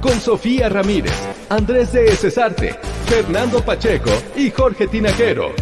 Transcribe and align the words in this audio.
Con 0.00 0.20
Sofía 0.20 0.68
Ramírez, 0.68 1.12
Andrés 1.48 1.92
de 1.92 2.14
Cesarte, 2.14 2.78
Fernando 3.06 3.60
Pacheco 3.60 4.10
y 4.36 4.50
Jorge 4.50 4.86
Tinaquero. 4.86 5.52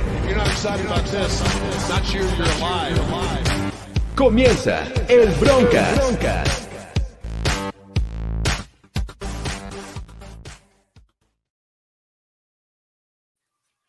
Comienza 4.14 4.84
el 5.08 5.28
Broncas. 5.40 6.63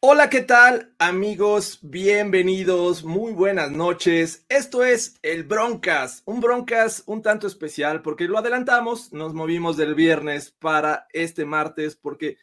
Hola, 0.08 0.30
¿qué 0.30 0.42
tal 0.42 0.94
amigos? 1.00 1.80
Bienvenidos, 1.82 3.04
muy 3.04 3.34
buenas 3.34 3.72
noches. 3.72 4.46
Esto 4.50 4.84
es 4.84 5.18
el 5.24 5.46
Broncas, 5.46 6.22
un 6.26 6.42
Broncas 6.42 7.02
un 7.08 7.24
tanto 7.24 7.48
especial 7.48 8.04
porque 8.04 8.28
lo 8.28 8.38
adelantamos, 8.38 9.12
nos 9.14 9.34
movimos 9.34 9.78
del 9.78 9.96
viernes 9.96 10.52
para 10.52 11.08
este 11.12 11.44
martes 11.44 11.96
porque 11.96 12.38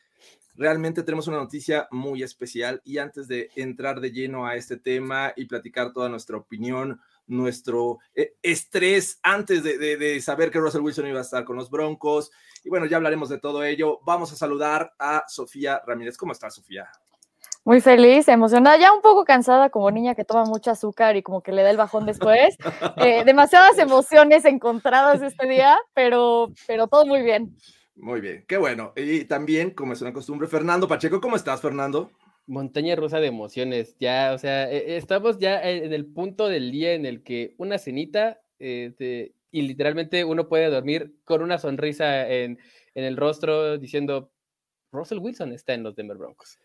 realmente 0.57 1.05
tenemos 1.05 1.29
una 1.29 1.37
noticia 1.37 1.87
muy 1.93 2.25
especial 2.25 2.83
y 2.85 2.99
antes 2.99 3.29
de 3.29 3.49
entrar 3.55 4.01
de 4.01 4.11
lleno 4.11 4.45
a 4.45 4.57
este 4.57 4.77
tema 4.77 5.33
y 5.37 5.45
platicar 5.45 5.93
toda 5.93 6.09
nuestra 6.09 6.39
opinión, 6.39 7.01
nuestro 7.29 8.01
eh, 8.17 8.35
estrés 8.43 9.21
antes 9.23 9.63
de, 9.63 10.21
saber 10.21 10.51
que 10.51 10.59
Russell 10.59 10.83
Wilson 10.83 11.07
iba 11.07 11.21
a 11.21 11.23
estar 11.23 11.45
con 11.45 11.55
los 11.55 11.71
Broncos 11.71 12.33
y 12.65 12.71
bueno, 12.71 12.87
ya 12.87 12.97
hablaremos 12.97 13.29
de 13.29 13.39
todo 13.39 13.63
ello. 13.63 14.01
Vamos 14.05 14.33
a 14.33 14.37
saludar 14.37 14.95
a 14.99 15.23
Sofía 15.29 15.81
Ramírez. 15.87 16.17
¿Cómo 16.17 16.33
estás, 16.33 16.57
Sofía? 16.57 16.91
Muy 17.65 17.81
feliz, 17.81 18.27
emocionada, 18.27 18.77
ya 18.77 18.93
un 18.93 19.03
poco 19.03 19.25
cansada 19.25 19.71
como 19.71 19.91
niña 19.91 20.17
que 20.17 20.25
toma 20.25 20.45
mucho 20.45 20.73
azúcar 20.73 21.17
y 21.17 21.23
como 21.23 21.43
que 21.43 21.53
le 21.53 21.63
da 21.63 21.71
el 21.71 21.77
bajón 21.77 22.07
después. 22.07 22.57
Eh, 22.97 23.25
demasiadas 23.25 23.79
emociones 23.79 24.45
encontradas 24.45 25.23
este 25.23 25.47
día, 25.47 25.79
pero, 25.95 26.53
pero 26.67 26.87
todo 26.89 27.07
muy 27.07 27.23
bien. 27.23 27.57
Muy 27.95 28.21
bien, 28.21 28.45
qué 28.49 28.57
bueno. 28.57 28.93
Y 28.97 29.25
también, 29.25 29.71
como 29.71 29.93
es 29.93 30.01
una 30.03 30.13
costumbre, 30.13 30.49
Fernando 30.49 30.89
Pacheco, 30.89 31.21
¿cómo 31.21 31.37
estás, 31.37 31.61
Fernando? 31.61 32.11
Montaña 32.47 32.97
rusa 32.97 33.21
de 33.21 33.29
emociones, 33.29 33.97
ya, 34.01 34.33
o 34.35 34.39
sea, 34.39 34.71
eh, 34.71 34.97
estamos 34.97 35.39
ya 35.39 35.63
en 35.63 35.93
el 35.93 36.07
punto 36.07 36.49
del 36.49 36.73
día 36.73 36.93
en 36.95 37.07
el 37.07 37.23
que 37.23 37.55
una 37.59 37.79
cenita 37.79 38.41
eh, 38.59 38.93
te- 38.99 39.35
y 39.53 39.63
literalmente 39.63 40.25
uno 40.25 40.49
puede 40.49 40.69
dormir 40.69 41.15
con 41.25 41.43
una 41.43 41.59
sonrisa 41.59 42.29
en, 42.29 42.59
en 42.95 43.05
el 43.05 43.17
rostro 43.17 43.79
diciendo, 43.79 44.33
Russell 44.91 45.19
Wilson 45.19 45.53
está 45.53 45.75
en 45.75 45.85
los 45.85 45.95
Denver 45.95 46.17
Broncos. 46.17 46.59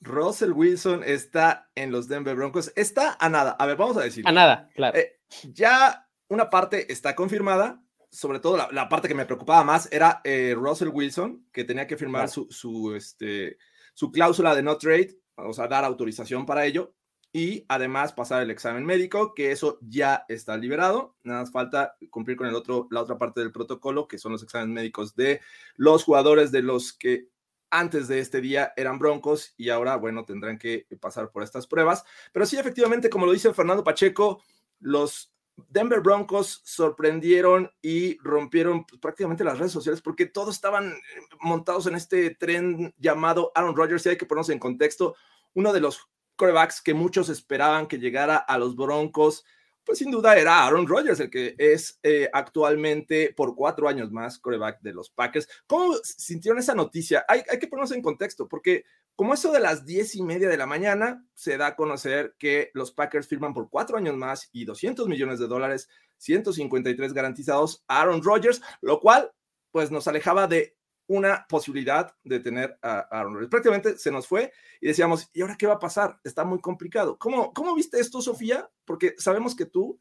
Russell 0.00 0.52
Wilson 0.52 1.02
está 1.04 1.70
en 1.74 1.90
los 1.92 2.08
Denver 2.08 2.36
Broncos. 2.36 2.72
Está 2.76 3.16
a 3.18 3.28
nada. 3.28 3.56
A 3.58 3.66
ver, 3.66 3.76
vamos 3.76 3.96
a 3.96 4.02
decir. 4.02 4.26
A 4.26 4.32
nada, 4.32 4.68
claro. 4.74 4.96
Eh, 4.98 5.18
ya 5.52 6.08
una 6.28 6.50
parte 6.50 6.92
está 6.92 7.14
confirmada. 7.14 7.82
Sobre 8.10 8.38
todo 8.38 8.56
la, 8.56 8.68
la 8.72 8.88
parte 8.88 9.08
que 9.08 9.14
me 9.14 9.26
preocupaba 9.26 9.62
más 9.64 9.90
era 9.92 10.20
eh, 10.24 10.54
Russell 10.56 10.88
Wilson, 10.88 11.46
que 11.52 11.64
tenía 11.64 11.86
que 11.86 11.96
firmar 11.96 12.22
Claro. 12.30 12.32
su, 12.32 12.46
su, 12.50 12.94
este, 12.94 13.58
su 13.94 14.10
cláusula 14.10 14.54
de 14.54 14.62
no 14.62 14.78
trade, 14.78 15.18
o 15.34 15.52
sea, 15.52 15.66
dar 15.68 15.84
autorización 15.84 16.46
para 16.46 16.64
ello. 16.64 16.94
Y 17.32 17.66
además 17.68 18.14
pasar 18.14 18.40
el 18.42 18.50
examen 18.50 18.86
médico, 18.86 19.34
que 19.34 19.50
eso 19.50 19.78
ya 19.82 20.24
está 20.28 20.56
liberado. 20.56 21.16
Nada 21.24 21.40
más 21.40 21.50
falta 21.52 21.96
cumplir 22.08 22.38
con 22.38 22.46
el 22.46 22.54
otro, 22.54 22.86
la 22.90 23.02
otra 23.02 23.18
parte 23.18 23.40
del 23.40 23.52
protocolo, 23.52 24.08
que 24.08 24.16
son 24.16 24.32
los 24.32 24.42
exámenes 24.42 24.72
médicos 24.74 25.14
de 25.16 25.42
los 25.74 26.04
jugadores 26.04 26.50
de 26.50 26.62
los 26.62 26.94
que 26.94 27.28
antes 27.70 28.08
de 28.08 28.20
este 28.20 28.40
día 28.40 28.72
eran 28.76 28.98
broncos 28.98 29.54
y 29.56 29.70
ahora, 29.70 29.96
bueno, 29.96 30.24
tendrán 30.24 30.58
que 30.58 30.86
pasar 31.00 31.30
por 31.30 31.42
estas 31.42 31.66
pruebas. 31.66 32.04
Pero 32.32 32.46
sí, 32.46 32.58
efectivamente, 32.58 33.10
como 33.10 33.26
lo 33.26 33.32
dice 33.32 33.52
Fernando 33.52 33.84
Pacheco, 33.84 34.42
los 34.80 35.32
Denver 35.56 36.00
Broncos 36.00 36.60
sorprendieron 36.64 37.70
y 37.80 38.18
rompieron 38.18 38.84
pues, 38.84 39.00
prácticamente 39.00 39.44
las 39.44 39.58
redes 39.58 39.72
sociales 39.72 40.02
porque 40.02 40.26
todos 40.26 40.54
estaban 40.54 40.88
eh, 40.88 40.96
montados 41.40 41.86
en 41.86 41.94
este 41.94 42.34
tren 42.34 42.94
llamado 42.98 43.52
Aaron 43.54 43.74
Rodgers 43.74 44.04
y 44.04 44.10
hay 44.10 44.18
que 44.18 44.26
ponernos 44.26 44.50
en 44.50 44.58
contexto, 44.58 45.16
uno 45.54 45.72
de 45.72 45.80
los 45.80 46.10
corebacks 46.36 46.82
que 46.82 46.92
muchos 46.92 47.30
esperaban 47.30 47.86
que 47.86 47.98
llegara 47.98 48.36
a 48.36 48.58
los 48.58 48.76
Broncos, 48.76 49.44
pues 49.86 49.98
sin 49.98 50.10
duda 50.10 50.36
era 50.36 50.66
Aaron 50.66 50.86
Rodgers, 50.86 51.20
el 51.20 51.30
que 51.30 51.54
es 51.56 52.00
eh, 52.02 52.28
actualmente 52.32 53.32
por 53.34 53.54
cuatro 53.54 53.88
años 53.88 54.10
más 54.10 54.38
coreback 54.40 54.80
de 54.82 54.92
los 54.92 55.10
Packers. 55.10 55.48
¿Cómo 55.68 55.94
sintieron 56.02 56.58
esa 56.58 56.74
noticia? 56.74 57.24
Hay, 57.28 57.44
que 57.58 57.68
ponernos 57.68 57.92
en 57.92 58.02
contexto 58.02 58.48
porque 58.48 58.84
como 59.14 59.32
eso 59.32 59.52
de 59.52 59.60
las 59.60 59.86
diez 59.86 60.16
y 60.16 60.22
media 60.22 60.48
de 60.48 60.56
la 60.56 60.66
mañana, 60.66 61.24
se 61.34 61.56
da 61.56 61.68
a 61.68 61.76
conocer 61.76 62.34
que 62.38 62.70
los 62.74 62.90
Packers 62.90 63.28
firman 63.28 63.54
por 63.54 63.70
cuatro 63.70 63.96
años 63.96 64.16
más 64.16 64.50
y 64.52 64.64
200 64.64 65.08
millones 65.08 65.38
de 65.38 65.46
dólares, 65.46 65.88
153 66.18 67.14
garantizados 67.14 67.84
a 67.86 68.02
Aaron 68.02 68.22
Rodgers, 68.22 68.60
lo 68.82 69.00
cual 69.00 69.30
pues 69.70 69.90
nos 69.90 70.08
alejaba 70.08 70.48
de 70.48 70.76
una 71.08 71.46
posibilidad 71.48 72.14
de 72.24 72.40
tener 72.40 72.78
a 72.82 73.00
Aaron 73.10 73.34
Rodgers. 73.34 73.50
Prácticamente 73.50 73.98
se 73.98 74.10
nos 74.10 74.26
fue 74.26 74.52
y 74.80 74.88
decíamos, 74.88 75.30
¿y 75.32 75.42
ahora 75.42 75.56
qué 75.58 75.66
va 75.66 75.74
a 75.74 75.78
pasar? 75.78 76.18
Está 76.24 76.44
muy 76.44 76.60
complicado. 76.60 77.18
¿Cómo, 77.18 77.52
cómo 77.52 77.74
viste 77.74 78.00
esto, 78.00 78.20
Sofía? 78.20 78.68
Porque 78.84 79.14
sabemos 79.18 79.54
que 79.54 79.66
tú 79.66 79.98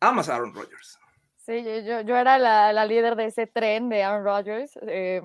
amas 0.00 0.28
a 0.28 0.36
Aaron 0.36 0.54
Rodgers. 0.54 0.98
Sí, 1.36 1.64
yo, 1.64 1.78
yo, 1.80 2.00
yo 2.02 2.16
era 2.16 2.38
la, 2.38 2.72
la 2.72 2.86
líder 2.86 3.16
de 3.16 3.26
ese 3.26 3.46
tren 3.46 3.88
de 3.88 4.02
Aaron 4.02 4.24
Rodgers. 4.24 4.78
eh, 4.82 5.22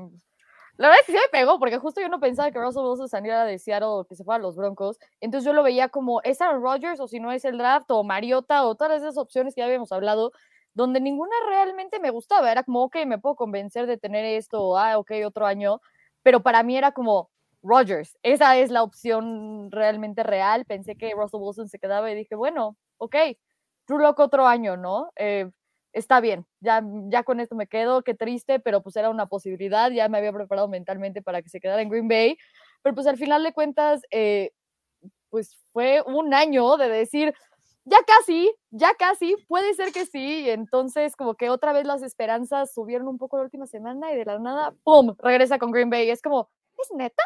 la 0.78 0.90
verdad 0.90 1.02
es 1.02 1.08
que 1.08 1.12
sí 1.14 1.18
me 1.18 1.40
pegó, 1.40 1.58
porque 1.58 1.80
justo 1.80 2.02
yo 2.02 2.08
no 2.08 2.20
pensaba 2.20 2.52
que 2.52 2.60
Russell 2.60 2.84
Wilson 2.84 3.10
saliera 3.10 3.46
de 3.46 3.58
Seattle 3.58 3.88
o 3.90 4.06
que 4.06 4.16
se 4.16 4.24
fuera 4.24 4.38
a 4.38 4.42
los 4.42 4.56
Broncos. 4.56 5.00
Entonces 5.20 5.44
yo 5.44 5.54
lo 5.54 5.64
veía 5.64 5.90
como, 5.90 6.22
¿es 6.22 6.40
Aaron 6.40 6.62
Rodgers 6.62 7.00
o 7.00 7.08
si 7.08 7.20
no 7.20 7.32
es 7.32 7.46
el 7.46 7.58
draft 7.58 7.90
o 7.90 8.04
Mariota 8.04 8.64
o 8.64 8.76
todas 8.76 9.02
esas 9.02 9.18
opciones 9.18 9.56
que 9.56 9.62
ya 9.62 9.66
habíamos 9.66 9.92
hablado, 9.92 10.34
donde 10.78 11.02
ninguna 11.02 11.36
realmente 11.50 12.00
me 12.00 12.12
gustaba. 12.12 12.52
Era 12.52 12.64
como, 12.64 12.84
ok, 12.84 12.98
me 13.08 13.18
puedo 13.18 13.36
convencer 13.36 13.88
de 13.88 13.98
tener 13.98 14.24
esto, 14.24 14.78
ah, 14.78 15.00
ok, 15.00 15.12
otro 15.26 15.48
año. 15.48 15.82
Pero 16.22 16.44
para 16.44 16.62
mí 16.62 16.78
era 16.78 16.92
como, 16.92 17.32
Rodgers, 17.64 18.16
esa 18.22 18.58
es 18.58 18.70
la 18.70 18.84
opción 18.84 19.72
realmente 19.72 20.22
real. 20.22 20.66
Pensé 20.66 20.96
que 20.96 21.14
Russell 21.16 21.42
Wilson 21.42 21.68
se 21.68 21.80
quedaba 21.80 22.12
y 22.12 22.16
dije, 22.16 22.36
bueno, 22.36 22.78
ok, 23.00 23.16
Drew 23.88 23.98
Lock 23.98 24.20
otro 24.20 24.46
año, 24.46 24.78
¿no? 24.78 25.12
Eh, 25.16 25.50
está 25.94 26.20
bien, 26.20 26.46
ya, 26.60 26.84
ya 27.10 27.24
con 27.24 27.40
esto 27.40 27.56
me 27.56 27.66
quedo, 27.66 28.04
qué 28.04 28.14
triste, 28.14 28.60
pero 28.60 28.84
pues 28.84 28.96
era 28.98 29.10
una 29.10 29.26
posibilidad, 29.26 29.90
ya 29.90 30.10
me 30.10 30.20
había 30.20 30.32
preparado 30.32 30.68
mentalmente 30.68 31.24
para 31.24 31.42
que 31.42 31.50
se 31.50 31.60
quedara 31.60 31.82
en 31.82 31.90
Green 31.90 32.08
Bay, 32.08 32.38
pero 32.84 32.94
pues 32.94 33.08
al 33.08 33.18
final 33.18 33.44
de 33.44 33.54
cuentas, 33.54 34.02
eh, 34.12 34.52
pues 35.30 35.58
fue 35.74 36.04
un 36.06 36.36
año 36.36 36.78
de 36.78 36.90
decir, 36.90 37.34
ya 37.88 38.00
casi, 38.06 38.54
ya 38.70 38.94
casi, 38.96 39.36
puede 39.48 39.74
ser 39.74 39.94
que 39.94 40.06
sí, 40.06 40.50
entonces 40.50 41.16
como 41.16 41.36
que 41.36 41.50
otra 41.50 41.72
vez 41.72 41.86
las 41.86 42.04
esperanzas 42.04 42.74
subieron 42.74 43.08
un 43.08 43.18
poco 43.18 43.38
la 43.38 43.44
última 43.44 43.66
semana 43.66 44.12
y 44.12 44.18
de 44.18 44.26
la 44.26 44.40
nada, 44.40 44.76
¡pum!, 44.84 45.16
regresa 45.20 45.58
con 45.58 45.72
Green 45.72 45.90
Bay, 45.90 46.10
es 46.10 46.22
como, 46.22 46.50
¿es 46.78 46.90
neta? 46.96 47.24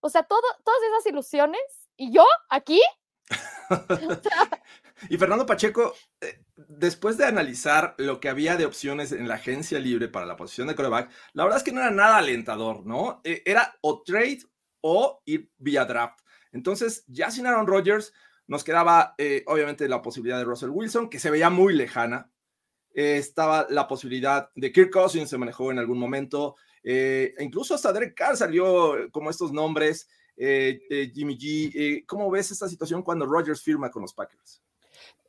O 0.00 0.08
sea, 0.08 0.24
todo, 0.24 0.42
todas 0.64 0.80
esas 0.82 1.06
ilusiones, 1.06 1.60
y 1.96 2.12
yo 2.12 2.24
aquí, 2.50 2.80
Y 5.08 5.16
Fernando 5.16 5.46
Pacheco, 5.46 5.94
eh, 6.20 6.40
después 6.56 7.16
de 7.16 7.24
analizar 7.24 7.94
lo 7.98 8.20
que 8.20 8.28
había 8.28 8.56
de 8.56 8.66
opciones 8.66 9.12
en 9.12 9.28
la 9.28 9.34
agencia 9.34 9.78
libre 9.78 10.08
para 10.08 10.26
la 10.26 10.36
posición 10.36 10.68
de 10.68 10.74
coreback, 10.74 11.10
la 11.32 11.44
verdad 11.44 11.58
es 11.58 11.64
que 11.64 11.72
no 11.72 11.80
era 11.80 11.90
nada 11.90 12.18
alentador, 12.18 12.84
¿no? 12.86 13.20
Eh, 13.24 13.42
era 13.44 13.76
o 13.80 14.02
trade 14.02 14.40
o 14.80 15.22
ir 15.24 15.50
vía 15.58 15.84
draft. 15.84 16.20
Entonces, 16.52 17.04
ya 17.06 17.30
sin 17.30 17.46
Aaron 17.46 17.66
Rodgers, 17.66 18.12
nos 18.46 18.64
quedaba 18.64 19.14
eh, 19.18 19.42
obviamente 19.46 19.88
la 19.88 20.02
posibilidad 20.02 20.38
de 20.38 20.44
Russell 20.44 20.70
Wilson, 20.70 21.08
que 21.08 21.18
se 21.18 21.30
veía 21.30 21.50
muy 21.50 21.74
lejana. 21.74 22.30
Eh, 22.94 23.16
estaba 23.16 23.66
la 23.70 23.88
posibilidad 23.88 24.50
de 24.54 24.72
Kirk 24.72 24.90
Cousins, 24.90 25.30
se 25.30 25.38
manejó 25.38 25.70
en 25.70 25.78
algún 25.78 25.98
momento. 25.98 26.56
Eh, 26.82 27.34
e 27.36 27.44
incluso 27.44 27.74
hasta 27.74 27.92
Derek 27.92 28.14
Carr 28.14 28.36
salió 28.36 29.10
como 29.10 29.30
estos 29.30 29.52
nombres. 29.52 30.08
Jimmy 30.36 31.38
G, 31.38 32.04
¿cómo 32.06 32.28
ves 32.28 32.50
esta 32.50 32.68
situación 32.68 33.02
cuando 33.02 33.24
Rodgers 33.24 33.62
firma 33.62 33.88
con 33.90 34.02
los 34.02 34.12
Packers? 34.12 34.60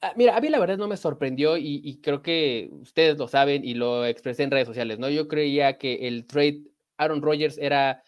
Ah, 0.01 0.13
mira, 0.15 0.35
a 0.35 0.41
mí 0.41 0.49
la 0.49 0.59
verdad 0.59 0.77
no 0.77 0.87
me 0.87 0.97
sorprendió 0.97 1.57
y, 1.57 1.79
y 1.83 2.01
creo 2.01 2.23
que 2.23 2.69
ustedes 2.71 3.17
lo 3.17 3.27
saben 3.27 3.63
y 3.63 3.75
lo 3.75 4.03
expresé 4.05 4.43
en 4.43 4.51
redes 4.51 4.67
sociales, 4.67 4.97
¿no? 4.97 5.07
Yo 5.09 5.27
creía 5.27 5.77
que 5.77 6.07
el 6.07 6.25
trade 6.25 6.63
Aaron 6.97 7.21
Rodgers 7.21 7.57
era 7.59 8.03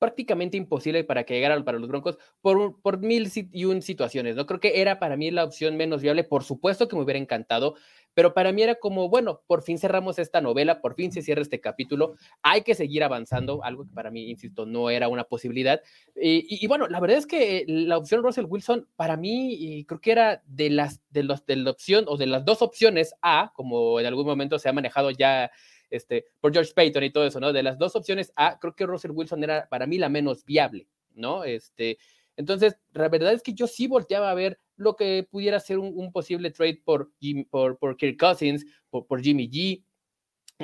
prácticamente 0.00 0.56
imposible 0.56 1.04
para 1.04 1.22
que 1.22 1.34
llegaran 1.34 1.62
para 1.62 1.78
los 1.78 1.88
Broncos 1.88 2.18
por, 2.40 2.80
por 2.80 2.98
mil 2.98 3.30
y 3.52 3.64
un 3.66 3.82
situaciones, 3.82 4.34
¿no? 4.34 4.46
Creo 4.46 4.58
que 4.58 4.80
era 4.80 4.98
para 4.98 5.16
mí 5.16 5.30
la 5.30 5.44
opción 5.44 5.76
menos 5.76 6.02
viable, 6.02 6.24
por 6.24 6.42
supuesto 6.42 6.88
que 6.88 6.96
me 6.96 7.02
hubiera 7.02 7.20
encantado, 7.20 7.76
pero 8.20 8.34
para 8.34 8.52
mí 8.52 8.62
era 8.62 8.74
como, 8.74 9.08
bueno, 9.08 9.40
por 9.46 9.62
fin 9.62 9.78
cerramos 9.78 10.18
esta 10.18 10.42
novela, 10.42 10.82
por 10.82 10.94
fin 10.94 11.10
se 11.10 11.22
cierra 11.22 11.40
este 11.40 11.58
capítulo, 11.58 12.16
hay 12.42 12.60
que 12.60 12.74
seguir 12.74 13.02
avanzando, 13.02 13.64
algo 13.64 13.86
que 13.86 13.94
para 13.94 14.10
mí, 14.10 14.28
insisto, 14.28 14.66
no 14.66 14.90
era 14.90 15.08
una 15.08 15.24
posibilidad. 15.24 15.80
Y, 16.14 16.66
bueno, 16.66 16.86
la 16.86 17.00
verdad 17.00 17.16
es 17.16 17.26
que 17.26 17.64
la 17.66 17.96
opción 17.96 18.22
Russell 18.22 18.44
Wilson, 18.44 18.86
para 18.94 19.16
mí, 19.16 19.86
creo 19.88 20.02
que 20.02 20.12
era 20.12 20.42
de 20.44 20.68
las, 20.68 21.00
de 21.08 21.22
los, 21.22 21.46
de 21.46 21.56
la 21.56 21.70
opción 21.70 22.04
o 22.08 22.18
de 22.18 22.26
las 22.26 22.44
dos 22.44 22.60
opciones 22.60 23.14
A, 23.22 23.54
como 23.54 23.98
en 23.98 24.04
algún 24.04 24.26
momento 24.26 24.58
se 24.58 24.68
ha 24.68 24.74
manejado 24.74 25.10
ya 25.12 25.50
este, 25.88 26.26
por 26.42 26.52
George 26.52 26.74
Payton 26.74 27.04
y 27.04 27.10
todo 27.12 27.24
eso, 27.24 27.40
¿no? 27.40 27.54
De 27.54 27.62
las 27.62 27.78
dos 27.78 27.96
opciones 27.96 28.34
A, 28.36 28.58
creo 28.58 28.76
que 28.76 28.84
Russell 28.84 29.12
Wilson 29.12 29.42
era 29.44 29.66
para 29.70 29.86
mí 29.86 29.96
la 29.96 30.10
menos 30.10 30.44
viable, 30.44 30.88
¿no? 31.14 31.42
Este, 31.42 31.96
entonces, 32.36 32.76
la 32.92 33.08
verdad 33.08 33.32
es 33.32 33.42
que 33.42 33.54
yo 33.54 33.66
sí 33.66 33.86
volteaba 33.86 34.30
a 34.30 34.34
ver 34.34 34.60
lo 34.80 34.96
que 34.96 35.28
pudiera 35.30 35.60
ser 35.60 35.78
un, 35.78 36.10
posible 36.10 36.50
trade 36.50 36.80
por, 36.84 37.12
por, 37.50 37.78
por 37.78 37.96
Kirk 37.96 38.18
Cousins, 38.18 38.64
por, 38.88 39.06
por 39.06 39.20
Jimmy 39.20 39.48
G. 39.48 39.84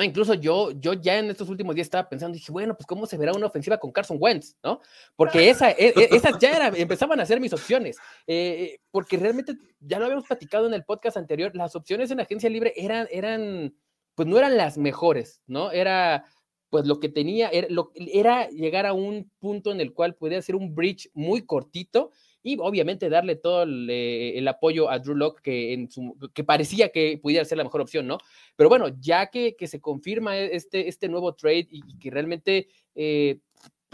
incluso 0.03 0.35
yo, 0.35 0.71
yo 0.73 0.95
ya 0.95 1.19
en 1.19 1.31
estos 1.31 1.51
últimos 1.51 1.75
días 1.75 1.87
estaba 1.87 2.09
pensando, 2.09 2.35
dije, 2.35 2.51
bueno, 2.51 2.75
pues 2.75 2.87
cómo 2.87 3.07
se 3.07 3.19
verá 3.19 3.35
una 3.35 3.47
ofensiva 3.47 3.79
con 3.79 3.93
Carson 3.93 4.17
Wentz, 4.19 4.57
¿no? 4.65 4.81
Porque 5.17 5.51
esa, 5.51 5.71
e, 5.71 5.93
e, 5.95 6.09
esas 6.17 6.39
ya 6.39 6.57
era, 6.57 6.69
empezaban 6.69 7.21
a 7.21 7.27
ser 7.27 7.41
mis 7.41 7.53
opciones, 7.53 7.99
eh, 8.27 8.79
porque 8.91 9.19
realmente 9.19 9.55
ya 9.81 9.99
lo 9.99 10.07
habíamos 10.07 10.27
platicado 10.27 10.67
en 10.67 10.75
el 10.75 10.85
podcast 10.85 11.19
anterior, 11.19 11.55
las 11.55 11.77
opciones 11.77 12.11
en 12.11 12.21
agencia 12.21 12.49
libre 12.49 12.73
eran, 12.75 13.07
eran, 13.11 13.75
pues 14.15 14.27
no 14.27 14.39
eran 14.39 14.57
las 14.57 14.79
mejores, 14.79 15.43
¿no? 15.47 15.73
Era, 15.73 16.25
pues 16.71 16.87
lo 16.87 17.01
que 17.01 17.11
tenía, 17.11 17.51
era, 17.51 17.69
era 17.97 18.49
llegar 18.49 18.87
a 18.87 18.93
un 18.95 19.31
punto 19.39 19.73
en 19.73 19.81
el 19.83 19.93
cual 19.93 20.15
podía 20.15 20.39
hacer 20.39 20.57
un 20.57 20.75
bridge 20.75 21.11
muy 21.13 21.45
cortito 21.45 22.11
y 22.47 22.57
obviamente 22.61 23.09
darle 23.09 23.35
todo 23.35 23.65
el, 23.65 24.47
apoyo 24.47 24.89
a 24.89 25.01
Drew 25.01 25.17
Locke 25.17 25.43
que, 25.43 25.73
en 25.73 25.89
que 26.33 26.45
parecía 26.45 26.91
que 26.91 27.19
pudiera 27.21 27.45
ser 27.45 27.59
la 27.59 27.65
mejor 27.65 27.81
opción, 27.81 28.07
¿no? 28.07 28.19
Pero 28.55 28.69
bueno, 28.69 28.87
ya 29.01 29.27
que, 29.27 29.57
que 29.57 29.67
se 29.67 29.81
confirma 29.81 30.39
e, 30.39 30.55
este, 30.55 30.87
este 30.87 31.09
nuevo 31.09 31.35
trade 31.35 31.67
y, 31.69 31.99
que 31.99 32.09
realmente 32.09 32.69
eh, 32.95 33.41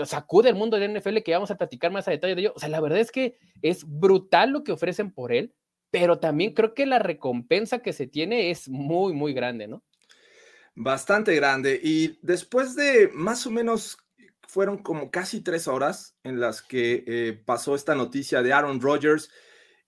sacude 0.04 0.50
el 0.50 0.54
mundo 0.54 0.78
del 0.78 0.98
NFL, 0.98 1.22
que 1.24 1.32
vamos 1.32 1.50
a 1.50 1.56
platicar 1.56 1.90
más 1.92 2.06
a 2.06 2.10
detalle 2.10 2.34
de 2.34 2.42
ello, 2.42 2.52
o 2.54 2.58
sea, 2.60 2.68
la 2.68 2.82
verdad 2.82 2.98
es 2.98 3.10
que 3.10 3.38
es 3.62 3.86
brutal 3.86 4.50
lo 4.50 4.64
que 4.64 4.72
ofrecen 4.72 5.12
por 5.12 5.32
él, 5.32 5.54
pero 5.90 6.18
también 6.18 6.52
creo 6.52 6.74
que 6.74 6.84
la 6.84 6.98
recompensa 6.98 7.78
que 7.78 7.94
se 7.94 8.06
tiene 8.06 8.50
es 8.50 8.68
muy, 8.68 9.14
muy 9.14 9.32
grande, 9.32 9.66
¿no? 9.66 9.82
Bastante 10.74 11.34
grande. 11.34 11.80
Y 11.82 12.18
después 12.20 12.76
de 12.76 13.08
más 13.14 13.46
o 13.46 13.50
menos 13.50 13.96
fueron 14.52 14.76
como 14.76 15.10
casi 15.10 15.40
tres 15.40 15.66
horas 15.66 16.14
en 16.24 16.38
las 16.38 16.60
que 16.60 17.04
eh, 17.06 17.42
pasó 17.46 17.74
esta 17.74 17.94
noticia 17.94 18.42
de 18.42 18.52
Aaron 18.52 18.82
Rodgers 18.82 19.30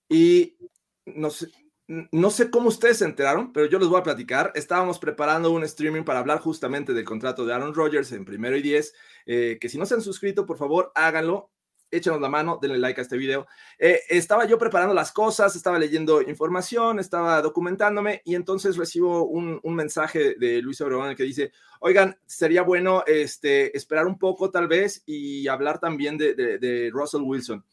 y 0.09 0.57
no 1.05 1.29
sé, 1.29 1.49
no 1.87 2.31
sé 2.31 2.49
cómo 2.49 2.69
ustedes 2.69 2.97
se 2.97 3.05
enteraron, 3.05 3.53
pero 3.53 3.67
yo 3.67 3.79
les 3.79 3.89
voy 3.89 4.01
a 4.01 4.05
platicar. 4.05 4.53
Estábamos 4.55 4.99
preparando 4.99 5.51
un 5.51 5.65
streaming 5.65 6.05
para 6.05 6.21
hablar 6.21 6.41
justamente 6.41 6.95
del 6.95 7.05
contrato 7.05 7.45
de 7.45 7.53
Aaron 7.53 7.75
Rodgers 7.75 8.11
en 8.13 8.25
primero 8.25 8.57
y 8.57 8.63
diez. 8.63 8.95
Eh, 9.27 9.59
que 9.61 9.69
si 9.69 9.77
no 9.77 9.85
se 9.85 9.97
han 9.97 10.01
suscrito, 10.01 10.47
por 10.47 10.57
favor, 10.57 10.93
háganlo 10.95 11.53
échenos 11.97 12.21
la 12.21 12.29
mano, 12.29 12.59
denle 12.61 12.79
like 12.79 13.01
a 13.01 13.03
este 13.03 13.17
video. 13.17 13.47
Eh, 13.79 14.01
estaba 14.09 14.45
yo 14.45 14.59
preparando 14.59 14.95
las 14.95 15.13
cosas, 15.13 15.55
estaba 15.57 15.79
leyendo 15.79 16.23
información, 16.23 16.99
estaba 16.99 17.41
documentándome 17.43 18.23
y 18.25 18.35
entonces 18.35 18.77
recibo 18.77 19.27
un, 19.27 19.61
mensaje 19.75 20.37
de 20.37 20.63
Luis 20.63 20.81
Obregón 20.81 21.15
que 21.17 21.25
dice, 21.25 21.53
oigan, 21.81 22.17
sería 22.27 22.63
bueno 22.63 23.03
este, 23.07 23.77
esperar 23.77 24.07
un 24.07 24.19
poco 24.19 24.51
tal 24.51 24.69
vez 24.69 25.03
y 25.05 25.49
hablar 25.49 25.81
también 25.81 26.17
de, 26.17 26.91
Russell 26.93 27.23
Wilson. 27.23 27.65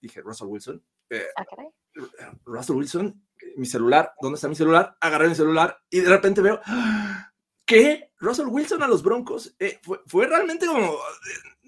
Dije, 0.00 0.20
Russell 0.20 0.48
Wilson. 0.48 0.82
Eh, 1.10 1.24
ah, 1.36 1.44
Russell 2.44 2.76
Wilson, 2.76 3.22
mi 3.56 3.66
celular, 3.66 4.12
¿dónde 4.20 4.36
está 4.36 4.48
mi 4.48 4.54
celular? 4.54 4.96
Agarré 5.00 5.28
mi 5.28 5.34
celular 5.34 5.78
y 5.88 6.00
de 6.00 6.08
repente 6.08 6.42
veo, 6.42 6.60
¿qué? 7.64 8.12
Russell 8.18 8.46
Wilson 8.48 8.82
a 8.82 8.88
los 8.88 9.02
Broncos. 9.02 9.54
Eh, 9.58 9.78
fue, 9.82 10.00
fue 10.06 10.26
realmente 10.26 10.66
como 10.66 10.96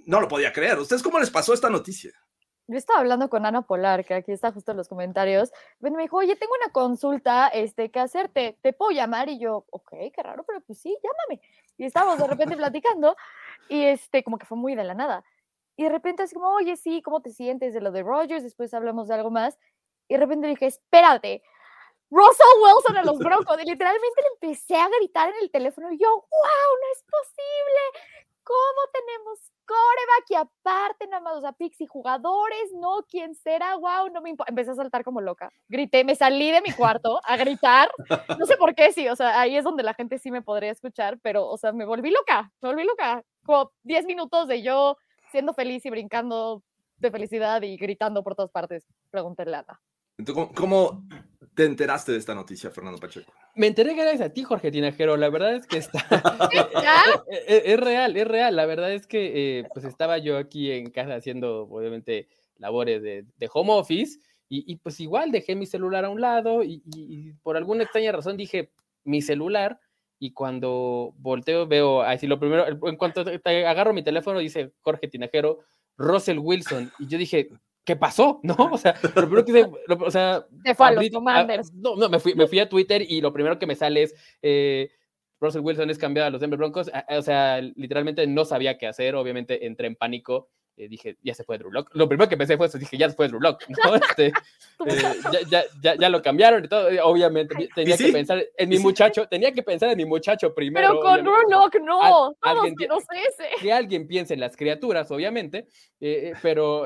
no 0.08 0.22
lo 0.22 0.28
podía 0.28 0.52
creer. 0.55 0.78
¿Ustedes 0.78 1.02
cómo 1.02 1.19
les 1.19 1.31
pasó 1.31 1.52
esta 1.52 1.69
noticia? 1.69 2.10
Yo 2.66 2.78
estaba 2.78 3.00
hablando 3.00 3.28
con 3.28 3.44
Ana 3.44 3.62
Polar, 3.62 4.06
que 4.06 4.14
aquí 4.14 4.32
está 4.32 4.52
justo 4.52 4.70
en 4.70 4.78
los 4.78 4.88
comentarios. 4.88 5.52
me 5.81 5.90
dijo, 6.00 6.16
oye, 6.16 6.34
tengo 6.34 6.52
una 6.62 6.72
consulta 6.72 7.49
este, 7.49 7.90
que 7.90 8.00
hacerte, 8.00 8.58
¿te 8.62 8.72
puedo 8.72 8.90
llamar? 8.90 9.28
Y 9.28 9.38
yo, 9.38 9.66
ok, 9.70 9.90
qué 10.14 10.22
raro, 10.22 10.44
pero 10.44 10.62
pues 10.62 10.78
sí, 10.78 10.96
llámame. 11.02 11.43
Y 11.76 11.84
estábamos 11.84 12.19
de 12.19 12.26
repente 12.26 12.56
platicando 12.56 13.16
y 13.69 13.84
este, 13.84 14.25
como 14.25 14.38
que 14.38 14.46
fue 14.46 14.56
muy 14.56 14.75
de 14.75 14.84
la 14.84 14.94
nada. 14.94 15.25
Y 15.76 15.84
de 15.84 15.90
repente 15.90 16.22
así 16.22 16.34
como, 16.34 16.55
oye, 16.55 16.76
sí, 16.76 17.02
¿cómo 17.02 17.20
te 17.20 17.31
sientes 17.31 17.75
de 17.75 17.82
lo 17.82 17.93
de 17.93 18.02
Rogers? 18.02 18.43
Después 18.43 18.72
hablamos 18.72 19.08
de 19.08 19.14
algo 19.14 19.31
más. 19.31 19.58
Y 20.08 20.14
de 20.14 20.20
repente 20.20 20.49
dije, 20.49 20.66
espérate, 20.66 21.43
Russell 22.10 22.46
Wilson 22.62 22.96
a 22.96 23.05
los 23.05 23.19
Broncos. 23.19 23.58
Y 23.62 23.66
literalmente 23.66 24.22
le 24.22 24.49
empecé 24.49 24.76
a 24.76 24.88
gritar 24.88 25.28
en 25.28 25.37
el 25.43 25.50
teléfono 25.50 25.93
y 25.93 25.99
yo, 25.99 26.08
wow, 26.08 26.70
no 26.81 26.93
es 26.94 27.05
posible. 27.05 28.27
¿Cómo 28.48 28.80
tenemos 28.94 29.52
coreback 29.66 30.30
y 30.30 30.34
aparte 30.36 31.06
nada 31.06 31.20
más, 31.22 31.36
o 31.36 31.40
sea, 31.42 31.52
Pixie 31.52 31.86
jugadores, 31.86 32.72
no, 32.72 33.04
¿quién 33.06 33.34
será? 33.34 33.76
Wow, 33.76 34.08
no 34.10 34.22
me 34.22 34.30
importa. 34.30 34.50
Empecé 34.50 34.70
a 34.70 34.74
saltar 34.74 35.04
como 35.04 35.20
loca. 35.20 35.50
Grité, 35.68 36.02
me 36.02 36.14
salí 36.14 36.50
de 36.50 36.62
mi 36.62 36.72
cuarto 36.72 37.20
a 37.24 37.36
gritar. 37.36 37.90
No 38.38 38.46
sé 38.46 38.56
por 38.56 38.74
qué, 38.74 38.90
sí, 38.90 39.06
o 39.06 39.16
sea, 39.16 39.38
ahí 39.38 39.54
es 39.54 39.64
donde 39.64 39.82
la 39.82 39.92
gente 39.92 40.18
sí 40.18 40.30
me 40.30 40.40
podría 40.40 40.70
escuchar, 40.70 41.18
pero, 41.20 41.46
o 41.46 41.58
sea, 41.58 41.72
me 41.72 41.84
volví 41.84 42.10
loca, 42.10 42.50
me 42.62 42.70
volví 42.70 42.84
loca. 42.84 43.22
Como 43.44 43.70
10 43.82 44.06
minutos 44.06 44.48
de 44.48 44.62
yo 44.62 44.96
siendo 45.30 45.52
feliz 45.52 45.84
y 45.84 45.90
brincando 45.90 46.62
de 46.96 47.10
felicidad 47.10 47.60
y 47.60 47.76
gritando 47.76 48.22
por 48.22 48.34
todas 48.34 48.50
partes. 48.50 48.86
Pregúntale 49.10 49.54
a 49.56 49.58
Ana. 49.58 49.80
Entonces, 50.19 50.49
¿cómo 50.55 51.05
te 51.55 51.65
enteraste 51.65 52.12
de 52.12 52.19
esta 52.19 52.35
noticia, 52.35 52.70
Fernando 52.70 52.99
Pacheco? 52.99 53.32
Me 53.55 53.69
enteré 53.69 53.94
gracias 53.94 54.20
a 54.20 54.32
ti, 54.32 54.43
Jorge 54.43 54.70
Tinajero. 54.70 55.17
La 55.17 55.31
verdad 55.31 55.55
es 55.55 55.67
que 55.67 55.79
está. 55.79 55.99
es, 57.47 57.81
real, 57.81 58.17
es 58.17 58.26
real. 58.26 58.56
La 58.56 58.67
verdad 58.67 58.93
es 58.93 59.06
que 59.06 59.61
eh, 59.61 59.65
pues 59.73 59.85
estaba 59.85 60.19
yo 60.19 60.37
aquí 60.37 60.73
en 60.73 60.91
casa 60.91 61.15
haciendo, 61.15 61.62
obviamente, 61.62 62.29
labores 62.56 63.03
de, 63.03 63.50
home 63.53 63.73
office. 63.73 64.19
Y, 64.50 64.76
pues 64.76 64.99
igual 65.00 65.31
dejé 65.31 65.55
mi 65.55 65.67
celular 65.67 66.06
a 66.06 66.09
un 66.09 66.23
lado 66.23 66.65
y, 66.65 67.35
por 67.43 67.59
alguna 67.59 67.82
extraña 67.82 68.12
razón 68.12 68.38
dije 68.38 68.70
mi 69.05 69.20
celular 69.20 69.79
y 70.19 70.32
cuando 70.32 71.12
volteo 71.19 71.67
veo, 71.67 72.00
así 72.00 72.26
lo 72.26 72.41
primero, 72.41 72.67
en 72.67 72.97
cuanto 72.97 73.26
agarro 73.44 73.93
mi 73.93 74.03
teléfono 74.03 74.38
dice 74.38 74.73
Jorge 74.81 75.06
Tinajero, 75.06 75.59
Russell 75.99 76.38
Wilson 76.38 76.91
y 76.99 77.09
yo 77.09 77.19
dije, 77.19 77.50
¿qué 77.88 77.96
pasó? 77.96 78.38
¿No? 78.43 78.55
O 78.70 78.76
sea, 78.76 78.94
lo 79.02 79.12
primero 79.14 79.44
que 79.46 79.50
hice, 79.52 79.70
o 79.88 80.11
sea, 80.11 80.46
Te 80.62 80.75
fue 80.75 80.88
a 80.88 80.93
los 80.93 81.08
Commanders. 81.08 81.73
no, 81.73 81.96
no, 81.96 82.11
me 82.11 82.19
fui, 82.19 82.35
me 82.35 82.46
fui 82.46 82.61
a 82.61 82.69
Twitter 82.69 83.00
y 83.00 83.23
lo 83.23 83.32
primero 83.32 83.58
que 83.58 83.67
me 83.67 83.75
sale 83.75 84.02
es, 84.02 84.14
eh, 84.43 84.90
Russell 85.40 85.62
Wilson 85.62 85.88
es 85.88 85.96
cambiado 85.96 86.26
a 86.26 86.31
los 86.31 86.43
Denver 86.43 86.58
Broncos, 86.58 86.90
o 87.08 87.22
sea, 87.22 87.62
literalmente 87.62 88.27
no 88.27 88.44
sabía 88.44 88.77
qué 88.77 88.89
hacer, 88.89 89.15
obviamente 89.15 89.67
entré 89.67 89.86
en 89.86 89.96
pánico 89.96 90.51
eh, 90.79 90.89
dije, 90.89 91.17
ya 91.25 91.35
se 91.35 91.43
fue 91.43 91.58
Drew 91.58 91.73
Lock. 91.73 91.91
Lo 91.94 92.08
primero 92.08 92.29
que 92.29 92.37
pensé 92.37 92.56
fue 92.56 92.67
eso, 92.67 92.79
dije, 92.79 92.97
ya 92.97 93.11
se 93.11 93.17
fue 93.17 93.27
Drew 93.27 93.41
Lock, 93.41 93.65
¿no? 93.69 93.94
Este, 93.97 94.27
eh, 94.27 94.32
ya, 95.51 95.65
ya, 95.82 95.97
ya, 95.97 96.08
lo 96.08 96.23
cambiaron 96.23 96.65
y 96.65 96.69
todo, 96.69 96.89
obviamente 97.05 97.69
tenía 97.75 97.97
que 97.97 98.13
pensar 98.13 98.47
en 98.56 98.69
mi 98.69 98.79
muchacho, 98.79 99.27
tenía 99.27 99.51
que 99.51 99.65
pensar 99.65 99.91
en 99.91 99.97
mi 99.97 100.05
muchacho 100.05 100.55
primero. 100.55 100.89
Pero 100.89 101.01
con 101.01 101.25
Drew 101.25 101.51
Lock 101.51 101.77
no, 101.82 102.37
alguien, 102.41 102.77
que 103.61 103.73
alguien 103.73 104.06
piense 104.06 104.35
en 104.35 104.41
las 104.41 104.56
criaturas, 104.56 105.11
obviamente, 105.11 105.67
eh, 106.01 106.32
pero 106.41 106.85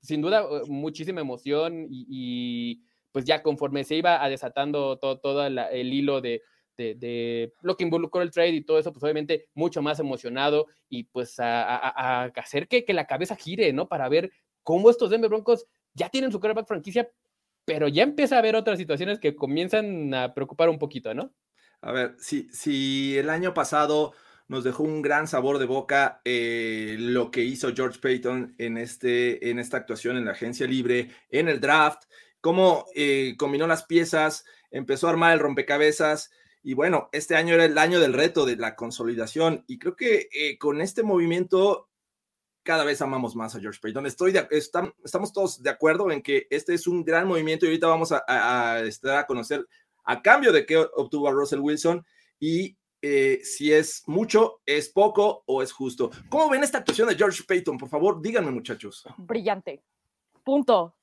sin 0.00 0.20
duda 0.20 0.44
muchísima 0.66 1.20
emoción 1.20 1.86
y, 1.88 2.82
pues 3.12 3.26
ya 3.26 3.42
conforme 3.42 3.84
se 3.84 3.94
iba 3.94 4.24
a 4.24 4.28
desatando 4.30 4.98
todo, 4.98 5.20
todo 5.20 5.46
el 5.46 5.92
hilo 5.92 6.22
de 6.22 6.40
de, 6.76 7.52
lo 7.62 7.76
que 7.76 7.84
involucró 7.84 8.22
el 8.22 8.30
trade 8.30 8.50
y 8.50 8.64
todo 8.64 8.78
eso, 8.78 8.92
pues 8.92 9.02
obviamente 9.02 9.48
mucho 9.54 9.82
más 9.82 10.00
emocionado 10.00 10.66
y 10.88 11.04
pues 11.04 11.38
a, 11.38 12.24
hacer 12.24 12.68
que, 12.68 12.84
que, 12.84 12.94
la 12.94 13.06
cabeza 13.06 13.36
gire, 13.36 13.72
¿no? 13.72 13.88
Para 13.88 14.08
ver 14.08 14.32
cómo 14.62 14.90
estos 14.90 15.10
Denver 15.10 15.30
Broncos 15.30 15.66
ya 15.94 16.08
tienen 16.08 16.32
su 16.32 16.40
quarterback 16.40 16.66
franquicia, 16.66 17.10
pero 17.64 17.88
ya 17.88 18.02
empieza 18.02 18.36
a 18.36 18.38
haber 18.38 18.56
otras 18.56 18.78
situaciones 18.78 19.18
que 19.18 19.36
comienzan 19.36 20.12
a 20.14 20.34
preocupar 20.34 20.68
un 20.68 20.78
poquito, 20.78 21.14
¿no? 21.14 21.32
A 21.80 21.92
ver, 21.92 22.14
si, 22.18 22.48
si 22.52 23.18
el 23.18 23.28
año 23.28 23.54
pasado 23.54 24.12
nos 24.48 24.64
dejó 24.64 24.82
un 24.82 25.02
gran 25.02 25.26
sabor 25.26 25.58
de 25.58 25.64
boca 25.64 26.20
eh, 26.24 26.96
lo 26.98 27.30
que 27.30 27.42
hizo 27.42 27.74
George 27.74 27.98
Payton 28.00 28.54
en, 28.58 28.76
este, 28.76 29.50
en 29.50 29.58
esta 29.58 29.78
actuación 29.78 30.16
en 30.16 30.26
la 30.26 30.32
agencia 30.32 30.66
libre, 30.66 31.10
en 31.30 31.48
el 31.48 31.60
draft, 31.60 32.04
cómo 32.40 32.86
eh, 32.94 33.34
combinó 33.38 33.66
las 33.66 33.84
piezas, 33.84 34.44
empezó 34.70 35.06
a 35.06 35.10
armar 35.10 35.32
el 35.32 35.40
rompecabezas, 35.40 36.30
y 36.62 36.74
bueno, 36.74 37.08
este 37.12 37.36
año 37.36 37.54
era 37.54 37.64
el 37.64 37.76
año 37.78 37.98
del 37.98 38.12
reto, 38.12 38.46
de 38.46 38.56
la 38.56 38.76
consolidación. 38.76 39.64
Y 39.66 39.78
creo 39.78 39.96
que 39.96 40.28
eh, 40.32 40.58
con 40.58 40.80
este 40.80 41.02
movimiento 41.02 41.88
cada 42.62 42.84
vez 42.84 43.02
amamos 43.02 43.34
más 43.34 43.54
a 43.54 43.60
George 43.60 43.80
Payton. 43.82 44.06
Estoy 44.06 44.32
de, 44.32 44.46
estamos 44.50 45.32
todos 45.32 45.62
de 45.62 45.70
acuerdo 45.70 46.10
en 46.10 46.22
que 46.22 46.46
este 46.50 46.74
es 46.74 46.86
un 46.86 47.04
gran 47.04 47.26
movimiento 47.26 47.66
y 47.66 47.70
ahorita 47.70 47.88
vamos 47.88 48.12
a, 48.12 48.80
estar 48.80 49.18
a 49.18 49.26
conocer 49.26 49.66
a 50.04 50.22
cambio 50.22 50.52
de 50.52 50.64
qué 50.64 50.76
obtuvo 50.78 51.28
a 51.28 51.32
Russell 51.32 51.60
Wilson 51.60 52.04
y 52.38 52.76
eh, 53.00 53.40
si 53.42 53.72
es 53.72 54.04
mucho, 54.06 54.60
es 54.64 54.88
poco 54.88 55.42
o 55.46 55.62
es 55.62 55.72
justo. 55.72 56.10
¿Cómo 56.28 56.48
ven 56.48 56.62
esta 56.62 56.78
actuación 56.78 57.08
de 57.08 57.16
George 57.16 57.42
Payton? 57.46 57.76
Por 57.76 57.88
favor, 57.88 58.22
díganme 58.22 58.52
muchachos. 58.52 59.04
Brillante. 59.16 59.82
Punto. 60.44 60.94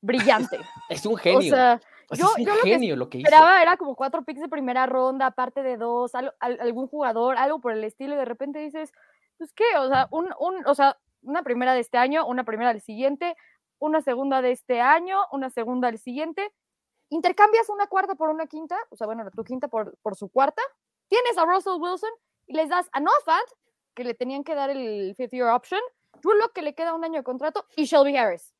Brillante. 0.00 0.58
es 0.90 1.06
un 1.06 1.16
genio. 1.16 1.38
O 1.38 1.56
sea, 1.56 1.80
yo, 2.12 2.28
yo 2.38 2.54
genio 2.62 2.96
lo 2.96 3.08
que, 3.08 3.18
esperaba 3.18 3.62
era 3.62 3.76
como 3.76 3.94
cuatro 3.94 4.22
picks 4.24 4.40
de 4.40 4.48
primera 4.48 4.86
ronda, 4.86 5.26
aparte 5.26 5.62
de 5.62 5.76
dos, 5.76 6.12
algún 6.40 6.86
jugador, 6.86 7.36
algo 7.36 7.60
por 7.60 7.72
el 7.72 7.84
estilo, 7.84 8.14
y 8.14 8.18
de 8.18 8.24
repente 8.24 8.58
dices, 8.58 8.92
pues 9.38 9.52
qué, 9.52 9.64
o 9.78 9.88
sea, 9.88 10.08
un, 10.10 10.32
un, 10.38 10.66
o 10.66 10.74
sea, 10.74 10.98
una 11.22 11.42
primera 11.42 11.74
de 11.74 11.80
este 11.80 11.98
año, 11.98 12.26
una 12.26 12.44
primera 12.44 12.72
del 12.72 12.80
siguiente, 12.80 13.36
una 13.78 14.00
segunda 14.00 14.42
de 14.42 14.52
este 14.52 14.80
año, 14.80 15.18
una 15.32 15.50
segunda 15.50 15.88
del 15.88 15.98
siguiente, 15.98 16.52
intercambias 17.08 17.68
una 17.68 17.86
cuarta 17.86 18.14
por 18.14 18.30
una 18.30 18.46
quinta, 18.46 18.76
o 18.90 18.96
sea, 18.96 19.06
bueno, 19.06 19.28
tu 19.34 19.44
quinta 19.44 19.68
por, 19.68 19.96
por 20.02 20.16
su 20.16 20.28
cuarta, 20.28 20.62
tienes 21.08 21.36
a 21.36 21.44
Russell 21.44 21.80
Wilson 21.80 22.10
y 22.46 22.54
les 22.54 22.68
das 22.68 22.88
a 22.92 23.00
Noah 23.00 23.40
que 23.94 24.04
le 24.04 24.14
tenían 24.14 24.44
que 24.44 24.54
dar 24.54 24.70
el 24.70 25.14
fifth 25.16 25.32
year 25.32 25.48
option, 25.48 25.80
Drew 26.22 26.34
Locke, 26.34 26.54
que 26.54 26.62
le 26.62 26.74
queda 26.74 26.94
un 26.94 27.04
año 27.04 27.20
de 27.20 27.24
contrato, 27.24 27.66
y 27.76 27.84
Shelby 27.84 28.16
Harris. 28.16 28.54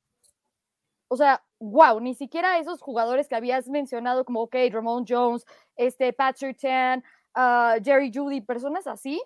O 1.09 1.17
sea, 1.17 1.43
wow, 1.63 2.01
ni 2.01 2.15
siquiera 2.15 2.59
esos 2.59 2.83
jugadores 2.83 3.29
que 3.29 3.37
habías 3.37 3.69
mencionado 3.69 4.25
como, 4.25 4.43
ok, 4.43 4.57
Ramon 4.71 5.05
Jones, 5.09 5.45
este, 5.77 6.13
Patrick 6.13 6.59
Tan, 6.59 7.05
ah, 7.35 7.77
Jerry 7.83 8.11
Judy, 8.13 8.41
personas 8.41 8.87
así, 8.87 9.23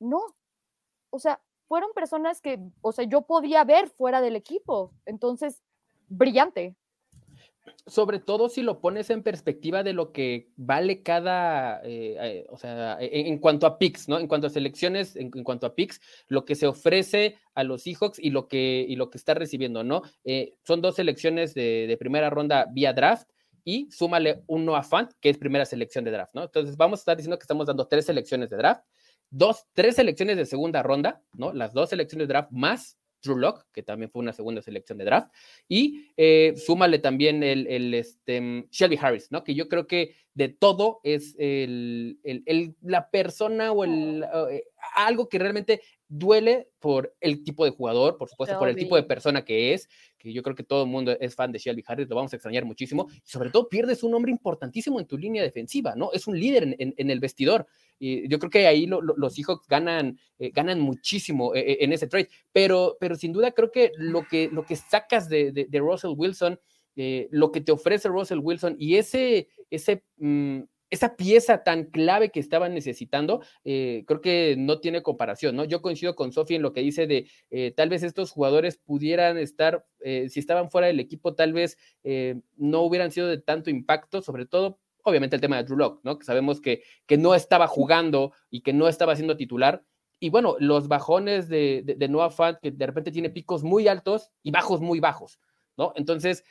no. 0.00 0.20
O 1.10 1.18
sea, 1.18 1.40
fueron 1.68 1.90
personas 1.94 2.40
que, 2.40 2.58
o 2.80 2.92
sea, 2.92 3.04
yo 3.04 3.22
podía 3.22 3.64
ver 3.64 3.88
fuera 3.88 4.20
del 4.20 4.36
equipo. 4.36 4.92
Entonces, 5.04 5.62
brillante 6.08 6.76
sobre 7.86 8.18
todo 8.18 8.48
si 8.48 8.62
lo 8.62 8.80
pones 8.80 9.10
en 9.10 9.22
perspectiva 9.22 9.82
de 9.82 9.92
lo 9.92 10.12
que 10.12 10.50
vale 10.56 11.02
cada, 11.02 11.80
eh, 11.84 12.16
eh, 12.20 12.46
o 12.48 12.56
sea, 12.56 12.98
e, 13.00 13.28
en, 13.28 13.38
cuanto 13.38 13.66
a 13.66 13.78
picks, 13.78 14.08
¿no? 14.08 14.18
En 14.18 14.26
cuanto 14.26 14.46
a 14.46 14.50
selecciones, 14.50 15.16
en, 15.16 15.30
cuanto 15.30 15.66
a 15.66 15.74
picks, 15.74 16.00
lo 16.28 16.44
que 16.44 16.54
se 16.54 16.66
ofrece 16.66 17.36
a 17.54 17.64
los 17.64 17.82
Seahawks 17.82 18.18
y 18.18 18.30
lo 18.30 18.48
que, 18.48 18.84
y 18.88 18.96
lo 18.96 19.10
que 19.10 19.18
está 19.18 19.34
recibiendo, 19.34 19.84
¿no? 19.84 20.02
Eh, 20.24 20.54
son 20.64 20.80
dos 20.80 20.96
selecciones 20.96 21.54
de, 21.54 21.96
primera 21.98 22.30
ronda 22.30 22.66
vía 22.72 22.92
draft 22.92 23.28
y 23.64 23.90
súmale 23.90 24.42
un 24.46 24.64
Noah 24.64 24.82
Fant, 24.82 25.12
que 25.20 25.30
es 25.30 25.38
primera 25.38 25.64
selección 25.64 26.04
de 26.04 26.10
draft, 26.10 26.34
¿no? 26.34 26.44
Entonces 26.44 26.76
vamos 26.76 27.00
a 27.00 27.02
estar 27.02 27.16
diciendo 27.16 27.38
que 27.38 27.44
estamos 27.44 27.66
dando 27.66 27.86
tres 27.88 28.06
selecciones 28.06 28.50
de 28.50 28.56
draft, 28.56 28.84
dos, 29.30 29.64
tres 29.72 29.96
selecciones 29.96 30.36
de 30.36 30.46
segunda 30.46 30.82
ronda, 30.82 31.22
¿no? 31.34 31.52
Las 31.52 31.72
dos 31.72 31.90
selecciones 31.90 32.28
de 32.28 32.32
draft 32.32 32.50
más 32.52 32.96
Drew 33.22 33.36
Locke, 33.36 33.64
que 33.72 33.82
también 33.82 34.10
fue 34.10 34.22
una 34.22 34.32
segunda 34.32 34.62
selección 34.62 34.98
de 34.98 35.04
draft, 35.04 35.32
y 35.68 36.10
eh, 36.16 36.54
súmale 36.56 36.98
también 36.98 37.42
el, 37.42 37.66
el 37.66 37.94
este, 37.94 38.40
mm, 38.40 38.68
Shelby 38.70 38.98
Harris, 39.00 39.30
¿no? 39.30 39.44
Que 39.44 39.54
yo 39.54 39.68
creo 39.68 39.86
que 39.86 40.14
de 40.34 40.48
todo 40.50 41.00
es 41.02 41.34
el, 41.38 42.20
el, 42.22 42.76
la 42.82 43.10
persona 43.10 43.72
o 43.72 43.84
el, 43.84 44.24
eh, 44.50 44.64
algo 44.94 45.28
que 45.28 45.38
realmente 45.38 45.80
duele 46.08 46.68
por 46.78 47.14
el 47.20 47.42
tipo 47.42 47.64
de 47.64 47.70
jugador, 47.70 48.16
por 48.16 48.28
supuesto, 48.28 48.58
por 48.58 48.68
el 48.68 48.76
tipo 48.76 48.96
de 48.96 49.02
persona 49.02 49.44
que 49.44 49.74
es, 49.74 49.88
que 50.18 50.32
yo 50.32 50.42
creo 50.42 50.54
que 50.54 50.62
todo 50.62 50.84
el 50.84 50.88
mundo 50.88 51.16
es 51.18 51.34
fan 51.34 51.50
de 51.52 51.58
Shelby 51.58 51.82
Harris, 51.86 52.08
lo 52.08 52.16
vamos 52.16 52.32
a 52.32 52.36
extrañar 52.36 52.64
muchísimo, 52.64 53.08
y 53.10 53.28
sobre 53.28 53.50
todo 53.50 53.68
pierdes 53.68 54.02
un 54.02 54.14
hombre 54.14 54.30
importantísimo 54.30 55.00
en 55.00 55.06
tu 55.06 55.18
línea 55.18 55.42
defensiva, 55.42 55.94
¿no? 55.96 56.12
Es 56.12 56.26
un 56.26 56.38
líder 56.38 56.74
en, 56.78 56.94
en, 56.96 57.10
el 57.10 57.20
vestidor, 57.20 57.66
y 57.98 58.28
yo 58.28 58.38
creo 58.38 58.50
que 58.50 58.66
ahí 58.66 58.86
los 58.86 59.34
Seahawks 59.34 59.66
ganan, 59.66 60.18
eh, 60.38 60.50
ganan 60.54 60.80
muchísimo 60.80 61.54
eh, 61.54 61.78
en 61.80 61.92
ese 61.92 62.06
trade, 62.06 62.28
pero, 62.52 62.96
pero 63.00 63.16
sin 63.16 63.32
duda 63.32 63.52
creo 63.52 63.70
que 63.72 63.92
lo 63.96 64.26
que, 64.26 64.48
lo 64.52 64.64
que 64.64 64.76
sacas 64.76 65.28
de, 65.28 65.52
de, 65.52 65.78
Russell 65.80 66.14
Wilson, 66.16 66.58
eh, 66.94 67.28
lo 67.30 67.50
que 67.50 67.60
te 67.60 67.72
ofrece 67.72 68.08
Russell 68.08 68.38
Wilson 68.38 68.76
y 68.78 68.96
ese, 68.96 69.48
ese 69.70 70.04
mm, 70.18 70.60
esa 70.90 71.16
pieza 71.16 71.64
tan 71.64 71.84
clave 71.84 72.30
que 72.30 72.40
estaban 72.40 72.74
necesitando, 72.74 73.42
eh, 73.64 74.04
creo 74.06 74.20
que 74.20 74.54
no 74.58 74.80
tiene 74.80 75.02
comparación, 75.02 75.56
¿no? 75.56 75.64
Yo 75.64 75.82
coincido 75.82 76.14
con 76.14 76.32
Sofía 76.32 76.56
en 76.56 76.62
lo 76.62 76.72
que 76.72 76.80
dice 76.80 77.06
de 77.06 77.28
eh, 77.50 77.72
tal 77.76 77.88
vez 77.88 78.02
estos 78.02 78.30
jugadores 78.30 78.76
pudieran 78.78 79.36
estar, 79.38 79.84
eh, 80.00 80.28
si 80.28 80.40
estaban 80.40 80.70
fuera 80.70 80.86
del 80.86 81.00
equipo, 81.00 81.34
tal 81.34 81.52
vez 81.52 81.76
no 82.56 82.82
hubieran 82.82 83.10
sido 83.10 83.26
de 83.26 83.38
tanto 83.38 83.68
impacto, 83.68 84.22
sobre 84.22 84.46
todo, 84.46 84.78
obviamente, 85.02 85.34
el 85.36 85.42
tema 85.42 85.56
de 85.56 85.64
Drew 85.64 85.76
Locke, 85.76 86.00
¿no? 86.04 86.18
Que 86.18 86.24
sabemos 86.24 86.60
que, 86.60 86.82
que 87.06 87.18
no 87.18 87.34
estaba 87.34 87.66
jugando 87.66 88.32
y 88.48 88.60
que 88.60 88.72
no 88.72 88.86
estaba 88.86 89.16
siendo 89.16 89.36
titular. 89.36 89.82
Y 90.20 90.30
bueno, 90.30 90.56
los 90.60 90.88
bajones 90.88 91.48
de, 91.48 91.82
de, 91.84 92.08
Noah 92.08 92.30
Fant, 92.30 92.58
que 92.60 92.70
de 92.70 92.86
repente 92.86 93.10
tiene 93.10 93.28
picos 93.28 93.64
muy 93.64 93.88
altos 93.88 94.30
y 94.42 94.52
bajos 94.52 94.80
muy 94.80 95.00
bajos, 95.00 95.40
¿no? 95.76 95.92
Entonces, 95.96 96.44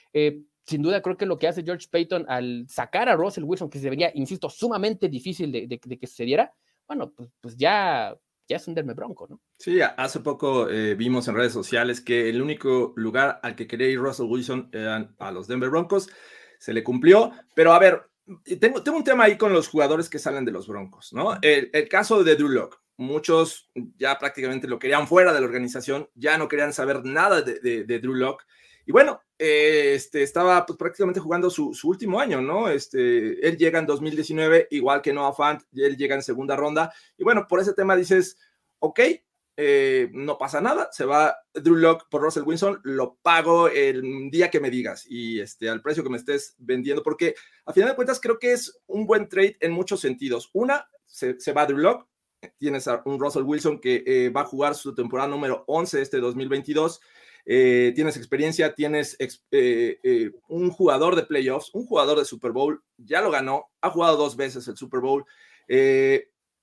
sin 0.66 0.82
duda 0.82 1.02
creo 1.02 1.18
que 1.18 1.26
lo 1.26 1.38
que 1.38 1.48
hace 1.48 1.64
George 1.64 1.88
Payton 1.90 2.26
al 2.28 2.66
sacar 2.68 3.08
a 3.08 3.16
Russell 3.16 3.44
Wilson, 3.44 3.70
que 3.70 3.80
se 3.80 3.90
veía, 3.90 4.12
insisto, 4.16 4.50
sumamente 4.50 5.10
difícil 5.10 5.52
de, 5.52 5.80
que 5.80 6.08
sucediera, 6.08 6.52
bueno, 6.88 7.12
pues, 7.12 7.30
pues, 7.40 7.56
ya, 7.56 8.16
ya 8.48 8.58
es 8.58 8.68
un 8.68 8.74
derme 8.74 8.94
bronco, 8.94 9.28
¿no? 9.30 9.42
Sí, 9.58 9.80
hace 9.82 10.20
poco 10.20 10.70
eh, 10.70 10.96
vimos 10.96 11.28
en 11.28 11.36
redes 11.36 11.54
sociales 11.54 12.02
que 12.02 12.30
el 12.30 12.42
único 12.42 12.94
lugar 12.96 13.40
al 13.44 13.56
que 13.56 13.68
quería 13.68 13.90
ir 13.90 14.00
Russell 14.00 14.28
Wilson 14.28 14.70
eran 14.72 15.16
a 15.20 15.32
los 15.32 15.48
Denver 15.48 15.70
Broncos. 15.70 16.10
Se 16.60 16.74
le 16.74 16.84
cumplió, 16.84 17.32
pero 17.54 17.74
a 17.74 17.80
ver, 17.80 18.04
tengo, 18.60 18.82
tengo 18.82 18.98
un 18.98 19.04
tema 19.04 19.26
ahí 19.26 19.38
con 19.38 19.54
los 19.54 19.68
jugadores 19.68 20.10
que 20.10 20.20
salen 20.20 20.46
de 20.46 20.52
los 20.52 20.68
Broncos, 20.68 21.14
¿no? 21.14 21.38
El, 21.42 21.70
caso 21.90 22.24
de 22.24 22.36
Drew 22.36 22.50
Locke. 22.50 22.78
Muchos 22.98 23.70
ya 23.98 24.18
prácticamente 24.18 24.68
lo 24.68 24.80
querían 24.80 25.08
fuera 25.08 25.34
de 25.34 25.42
la 25.42 25.46
organización, 25.46 26.10
ya 26.16 26.38
no 26.38 26.48
querían 26.48 26.72
saber 26.72 27.04
nada 27.04 27.42
de, 27.42 27.60
de, 27.60 27.84
de 27.84 28.00
Drew 28.00 28.14
Locke. 28.14 28.46
Y 28.86 28.92
bueno, 28.92 29.22
eh, 29.38 29.94
este, 29.96 30.24
estaba 30.24 30.66
pues, 30.66 30.78
prácticamente 30.78 31.20
jugando 31.20 31.50
su, 31.50 31.74
último 31.84 32.20
año, 32.20 32.42
¿no? 32.42 32.70
Este, 32.70 33.48
él 33.48 33.58
llega 33.58 33.80
en 33.80 33.86
2019, 33.86 34.68
igual 34.72 35.02
que 35.02 35.14
Noah 35.14 35.34
Fant, 35.34 35.64
y 35.72 35.84
él 35.84 35.98
llega 35.98 36.16
en 36.16 36.22
segunda 36.22 36.56
ronda. 36.56 36.94
Y 37.18 37.24
bueno, 37.24 37.48
por 37.48 37.60
ese 37.60 37.74
tema 37.74 37.96
dices, 37.96 38.38
ok, 38.80 39.00
eh, 39.58 40.10
no 40.14 40.38
pasa 40.38 40.60
nada, 40.60 40.90
se 40.92 41.06
va 41.06 41.36
Drew 41.54 41.76
Locke 41.76 42.06
por 42.10 42.22
Russell 42.22 42.44
Wilson, 42.44 42.82
lo 42.84 43.18
pago 43.22 43.70
el 43.70 44.30
día 44.30 44.52
que 44.52 44.60
me 44.60 44.70
digas 44.70 45.06
y 45.08 45.40
este, 45.40 45.70
al 45.70 45.82
precio 45.82 46.04
que 46.04 46.10
me 46.10 46.18
estés 46.18 46.56
vendiendo, 46.58 47.02
porque 47.02 47.36
a 47.66 47.72
final 47.72 47.90
de 47.90 47.96
cuentas 47.96 48.20
creo 48.20 48.38
que 48.38 48.52
es 48.52 48.82
un 48.86 49.08
buen 49.08 49.30
trade 49.30 49.56
en 49.62 49.72
muchos 49.72 50.02
sentidos. 50.02 50.50
Una, 50.52 50.90
se, 51.06 51.54
va 51.54 51.66
Drew 51.66 51.78
Locke, 51.78 52.06
tienes 52.58 52.88
a 52.90 53.02
un 53.06 53.18
Russell 53.18 53.44
Wilson 53.44 53.80
que 53.80 54.04
eh, 54.06 54.30
va 54.30 54.42
a 54.42 54.46
jugar 54.46 54.76
su 54.76 54.94
temporada 54.94 55.30
número 55.30 55.64
11 55.68 56.02
este 56.02 56.20
2022 56.20 57.00
eh, 57.46 57.92
tienes 57.94 58.18
experiencia, 58.18 58.74
tienes 58.74 59.16
eh, 59.20 60.00
eh, 60.02 60.32
un 60.48 60.72
jugador 60.72 61.16
de 61.16 61.24
playoffs, 61.24 61.70
un 61.74 61.86
jugador 61.86 62.18
de 62.18 62.26
Super 62.26 62.52
Bowl, 62.52 62.84
ya 62.98 63.22
lo 63.22 63.30
ganó, 63.30 63.68
ha 63.82 63.92
jugado 63.92 64.18
dos 64.18 64.36
veces 64.36 64.68
el 64.68 64.78
Super 64.78 65.00
Bowl, 65.00 65.26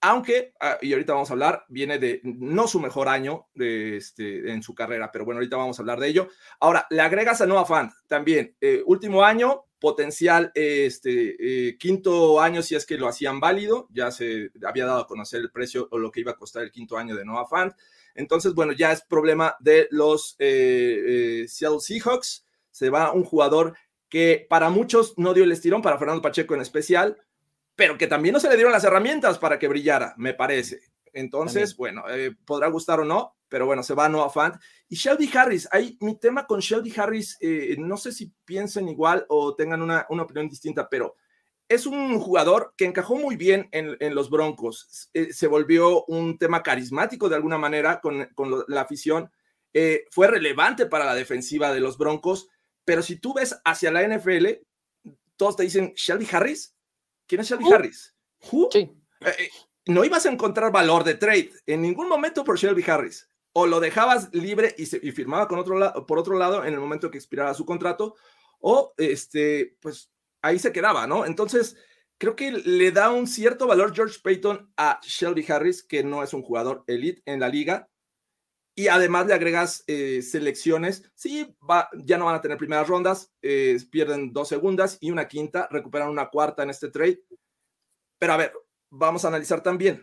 aunque, 0.04 0.52
ah, 0.58 0.78
y 0.82 0.92
ahorita 0.92 1.12
vamos 1.12 1.30
a 1.30 1.34
hablar, 1.34 1.64
viene 1.68 2.00
de 2.00 2.20
no 2.24 2.66
su 2.66 2.80
mejor 2.80 3.08
año 3.08 3.46
este, 3.54 4.50
en 4.50 4.60
su 4.60 4.74
carrera, 4.74 5.12
pero 5.12 5.24
bueno, 5.24 5.38
ahorita 5.38 5.56
vamos 5.56 5.78
a 5.78 5.82
hablar 5.82 6.00
de 6.00 6.08
ello. 6.08 6.28
Ahora, 6.58 6.88
le 6.90 7.00
agregas 7.00 7.40
a 7.40 7.46
Noah 7.46 7.64
Fant 7.64 7.92
también, 8.08 8.56
último 8.86 9.22
año, 9.22 9.66
potencial 9.78 10.50
este, 10.56 11.76
quinto 11.78 12.40
año 12.40 12.62
si 12.62 12.74
es 12.74 12.84
que 12.84 12.98
lo 12.98 13.06
hacían 13.06 13.38
válido, 13.38 13.86
ya 13.92 14.10
se 14.10 14.50
había 14.66 14.86
dado 14.86 15.02
a 15.02 15.06
conocer 15.06 15.40
el 15.40 15.52
precio 15.52 15.86
o 15.92 15.98
lo 15.98 16.10
que 16.10 16.20
iba 16.20 16.32
a 16.32 16.36
costar 16.36 16.64
el 16.64 16.72
quinto 16.72 16.96
año 16.96 17.14
de 17.14 17.24
Noah 17.24 17.46
Fant. 17.46 17.72
Entonces, 18.14 18.54
bueno, 18.54 18.72
ya 18.72 18.92
es 18.92 19.02
problema 19.02 19.56
de 19.60 19.88
los 19.90 20.36
eh, 20.38 21.42
eh, 21.42 21.48
Seattle 21.48 21.80
Seahawks. 21.80 22.46
Se 22.70 22.90
va 22.90 23.12
un 23.12 23.24
jugador 23.24 23.74
que 24.08 24.46
para 24.48 24.70
muchos 24.70 25.14
no 25.16 25.34
dio 25.34 25.44
el 25.44 25.52
estirón, 25.52 25.82
para 25.82 25.98
Fernando 25.98 26.22
Pacheco 26.22 26.54
en 26.54 26.60
especial, 26.60 27.16
pero 27.74 27.96
que 27.96 28.06
también 28.06 28.34
no 28.34 28.40
se 28.40 28.48
le 28.48 28.56
dieron 28.56 28.72
las 28.72 28.84
herramientas 28.84 29.38
para 29.38 29.58
que 29.58 29.68
brillara, 29.68 30.14
me 30.16 30.34
parece. 30.34 30.80
Entonces, 31.12 31.76
bueno, 31.76 32.04
eh, 32.08 32.34
podrá 32.44 32.68
gustar 32.68 33.00
o 33.00 33.04
no, 33.04 33.36
pero 33.48 33.66
bueno, 33.66 33.82
se 33.82 33.94
va 33.94 34.06
a 34.06 34.08
Noah 34.08 34.30
Fant. 34.30 34.56
Y 34.88 34.96
Shelby 34.96 35.30
Harris, 35.34 35.68
ahí 35.70 35.96
mi 36.00 36.18
tema 36.18 36.46
con 36.46 36.60
Shelby 36.60 36.92
Harris, 36.96 37.38
no 37.78 37.96
sé 37.96 38.12
si 38.12 38.32
piensen 38.44 38.88
igual 38.88 39.26
o 39.28 39.54
tengan 39.54 39.82
una, 39.82 40.06
una 40.08 40.22
opinión 40.22 40.48
distinta, 40.48 40.88
pero 40.88 41.16
es 41.74 41.86
un 41.86 42.18
jugador 42.18 42.74
que 42.76 42.84
encajó 42.84 43.16
muy 43.16 43.36
bien 43.36 43.68
en, 43.72 44.14
los 44.14 44.30
Broncos. 44.30 45.10
Eh, 45.14 45.32
se 45.32 45.46
volvió 45.46 46.04
un 46.04 46.38
tema 46.38 46.62
carismático 46.62 47.28
de 47.28 47.36
alguna 47.36 47.58
manera 47.58 48.00
con, 48.00 48.28
la 48.68 48.80
afición. 48.80 49.30
Eh, 49.72 50.04
fue 50.10 50.26
relevante 50.28 50.86
para 50.86 51.06
la 51.06 51.14
defensiva 51.14 51.72
de 51.72 51.80
los 51.80 51.96
Broncos, 51.96 52.48
pero 52.84 53.02
si 53.02 53.16
tú 53.16 53.32
ves 53.34 53.58
hacia 53.64 53.90
la 53.90 54.06
NFL, 54.06 54.46
todos 55.36 55.56
te 55.56 55.62
dicen, 55.62 55.94
Shelby 55.96 56.28
Harris. 56.30 56.76
¿Quién 57.26 57.40
es 57.40 57.48
Shelby 57.48 57.72
Harris? 57.72 58.14
Sí. 58.70 58.92
Eh, 59.20 59.48
no 59.86 60.04
ibas 60.04 60.26
a 60.26 60.30
encontrar 60.30 60.70
valor 60.70 61.04
de 61.04 61.14
trade 61.14 61.52
en 61.66 61.80
ningún 61.80 62.08
momento 62.08 62.44
por 62.44 62.58
Shelby 62.58 62.84
Harris. 62.86 63.28
O 63.54 63.66
lo 63.66 63.80
dejabas 63.80 64.28
libre 64.32 64.74
y, 64.76 64.84
y 64.84 65.12
firmaba 65.12 65.48
con 65.48 65.58
otro 65.58 65.78
lado, 65.78 66.06
por 66.06 66.18
otro 66.18 66.36
lado 66.36 66.64
en 66.64 66.74
el 66.74 66.80
momento 66.80 67.10
que 67.10 67.18
expirara 67.18 67.54
su 67.54 67.64
contrato, 67.64 68.14
o 68.60 68.94
este, 68.96 69.76
pues 69.80 70.11
ahí 70.42 70.58
se 70.58 70.72
quedaba, 70.72 71.06
¿no? 71.06 71.24
Entonces, 71.24 71.76
creo 72.18 72.36
que 72.36 72.52
le 72.52 72.90
da 72.92 73.10
un 73.10 73.26
cierto 73.26 73.66
valor 73.66 73.94
George 73.94 74.20
Payton 74.22 74.72
a 74.76 75.00
Shelby 75.02 75.44
Harris, 75.48 75.82
que 75.82 76.04
no 76.04 76.22
es 76.22 76.34
un 76.34 76.42
jugador 76.42 76.84
elite 76.86 77.22
en 77.24 77.40
la 77.40 77.48
liga. 77.48 77.88
Y 78.74 78.88
además 78.88 79.26
le 79.26 79.34
agregas 79.34 79.84
eh, 79.86 80.22
selecciones. 80.22 81.10
Sí, 81.14 81.54
ya 82.04 82.18
no 82.18 82.26
van 82.26 82.36
a 82.36 82.40
tener 82.40 82.56
primeras 82.56 82.88
rondas, 82.88 83.32
eh, 83.42 83.78
pierden 83.90 84.32
dos 84.32 84.48
segundas 84.48 84.98
y 85.00 85.10
una 85.10 85.28
quinta, 85.28 85.68
recuperan 85.70 86.08
una 86.08 86.28
cuarta 86.30 86.62
en 86.62 86.70
este 86.70 86.90
trade. 86.90 87.22
Pero 88.18 88.32
a 88.32 88.36
ver, 88.38 88.52
vamos 88.90 89.24
a 89.24 89.28
analizar 89.28 89.62
también. 89.62 90.02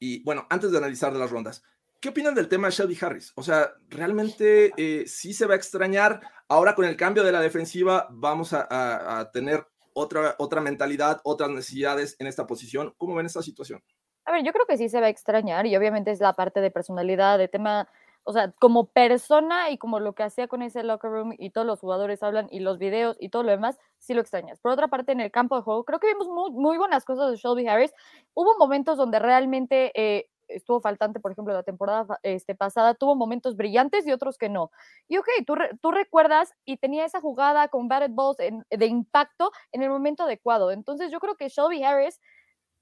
Y 0.00 0.22
bueno, 0.24 0.46
antes 0.50 0.72
de 0.72 0.78
analizar 0.78 1.12
de 1.12 1.18
las 1.18 1.30
rondas, 1.30 1.62
¿Qué 2.00 2.08
opinan 2.08 2.34
del 2.34 2.48
tema 2.48 2.68
de 2.68 2.72
Shelby 2.72 2.96
Harris? 2.98 3.30
O 3.36 3.42
sea, 3.42 3.74
¿realmente 3.90 4.72
eh, 4.78 5.04
sí 5.06 5.34
se 5.34 5.44
va 5.44 5.52
a 5.52 5.56
extrañar? 5.58 6.22
Ahora 6.48 6.74
con 6.74 6.86
el 6.86 6.96
cambio 6.96 7.22
de 7.22 7.30
la 7.30 7.42
defensiva 7.42 8.06
vamos 8.10 8.54
a, 8.54 9.30
tener 9.34 9.66
otra, 9.92 10.34
otra 10.38 10.62
mentalidad, 10.62 11.20
otras 11.24 11.50
necesidades 11.50 12.16
en 12.18 12.26
esta 12.26 12.46
posición. 12.46 12.94
¿Cómo 12.96 13.14
ven 13.14 13.26
esta 13.26 13.42
situación? 13.42 13.82
A 14.24 14.32
ver, 14.32 14.42
yo 14.44 14.52
creo 14.52 14.64
que 14.64 14.78
sí 14.78 14.88
se 14.88 14.98
va 14.98 15.08
a 15.08 15.10
extrañar 15.10 15.66
y 15.66 15.76
obviamente 15.76 16.10
es 16.10 16.20
la 16.20 16.32
parte 16.32 16.62
de 16.62 16.70
personalidad, 16.70 17.36
de 17.36 17.48
tema, 17.48 17.86
o 18.24 18.32
sea, 18.32 18.50
como 18.52 18.86
persona 18.86 19.70
y 19.70 19.76
como 19.76 20.00
lo 20.00 20.14
que 20.14 20.22
hacía 20.22 20.48
con 20.48 20.62
ese 20.62 20.82
locker 20.82 21.10
room 21.10 21.34
y 21.36 21.50
todos 21.50 21.66
los 21.66 21.80
jugadores 21.80 22.22
hablan 22.22 22.48
y 22.50 22.60
los 22.60 22.78
videos 22.78 23.18
y 23.20 23.28
todo 23.28 23.42
lo 23.42 23.50
demás, 23.50 23.78
sí 23.98 24.14
lo 24.14 24.22
extrañas. 24.22 24.58
Por 24.58 24.72
otra 24.72 24.88
parte, 24.88 25.12
en 25.12 25.20
el 25.20 25.30
campo 25.30 25.56
de 25.56 25.62
juego, 25.62 25.84
creo 25.84 26.00
que 26.00 26.06
vimos 26.06 26.28
muy, 26.28 26.50
muy 26.50 26.78
buenas 26.78 27.04
cosas 27.04 27.30
de 27.30 27.36
Shelby 27.36 27.68
Harris. 27.68 27.92
Hubo 28.32 28.56
momentos 28.58 28.96
donde 28.96 29.18
realmente 29.18 29.92
eh, 29.94 30.30
estuvo 30.50 30.80
faltante, 30.80 31.20
por 31.20 31.32
ejemplo, 31.32 31.54
la 31.54 31.62
temporada 31.62 32.18
este, 32.22 32.54
pasada, 32.54 32.94
tuvo 32.94 33.14
momentos 33.14 33.56
brillantes 33.56 34.06
y 34.06 34.12
otros 34.12 34.38
que 34.38 34.48
no. 34.48 34.70
Y 35.08 35.18
ok, 35.18 35.28
tú, 35.46 35.54
tú 35.80 35.90
recuerdas 35.90 36.52
y 36.64 36.76
tenía 36.76 37.04
esa 37.04 37.20
jugada 37.20 37.68
con 37.68 37.88
batted 37.88 38.10
balls 38.12 38.36
de 38.36 38.86
impacto 38.86 39.50
en 39.72 39.82
el 39.82 39.90
momento 39.90 40.24
adecuado. 40.24 40.70
Entonces 40.70 41.10
yo 41.10 41.20
creo 41.20 41.36
que 41.36 41.48
Shelby 41.48 41.82
Harris 41.82 42.20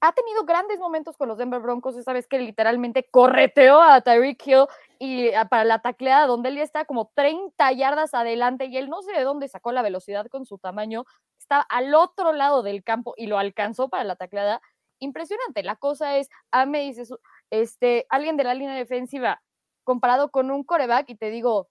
ha 0.01 0.13
tenido 0.13 0.45
grandes 0.45 0.79
momentos 0.79 1.17
con 1.17 1.27
los 1.27 1.37
Denver 1.37 1.59
Broncos, 1.59 1.97
esa 1.97 2.13
vez 2.13 2.27
que 2.27 2.39
literalmente 2.39 3.07
correteó 3.09 3.81
a 3.81 3.99
Tyreek 4.01 4.47
Hill 4.47 4.65
y 4.97 5.31
para 5.49 5.65
la 5.65 5.79
tacleada 5.79 6.25
donde 6.25 6.49
él 6.49 6.55
ya 6.55 6.63
está 6.63 6.85
como 6.85 7.11
30 7.15 7.71
yardas 7.73 8.13
adelante 8.13 8.65
y 8.65 8.77
él 8.77 8.89
no 8.89 9.01
sé 9.01 9.11
de 9.11 9.23
dónde 9.23 9.49
sacó 9.49 9.71
la 9.71 9.81
velocidad 9.81 10.27
con 10.27 10.45
su 10.45 10.57
tamaño, 10.57 11.05
estaba 11.37 11.61
al 11.63 11.93
otro 11.95 12.31
lado 12.31 12.63
del 12.63 12.83
campo 12.83 13.13
y 13.17 13.27
lo 13.27 13.37
alcanzó 13.37 13.89
para 13.89 14.03
la 14.03 14.15
tacleada. 14.15 14.61
Impresionante. 15.01 15.63
La 15.63 15.77
cosa 15.77 16.17
es, 16.17 16.29
a 16.51 16.61
ah, 16.61 16.65
me 16.65 16.81
dice, 16.81 17.03
este, 17.49 18.05
alguien 18.09 18.37
de 18.37 18.43
la 18.43 18.53
línea 18.53 18.75
defensiva 18.75 19.41
comparado 19.83 20.29
con 20.29 20.51
un 20.51 20.63
coreback 20.63 21.09
y 21.09 21.15
te 21.15 21.29
digo, 21.29 21.69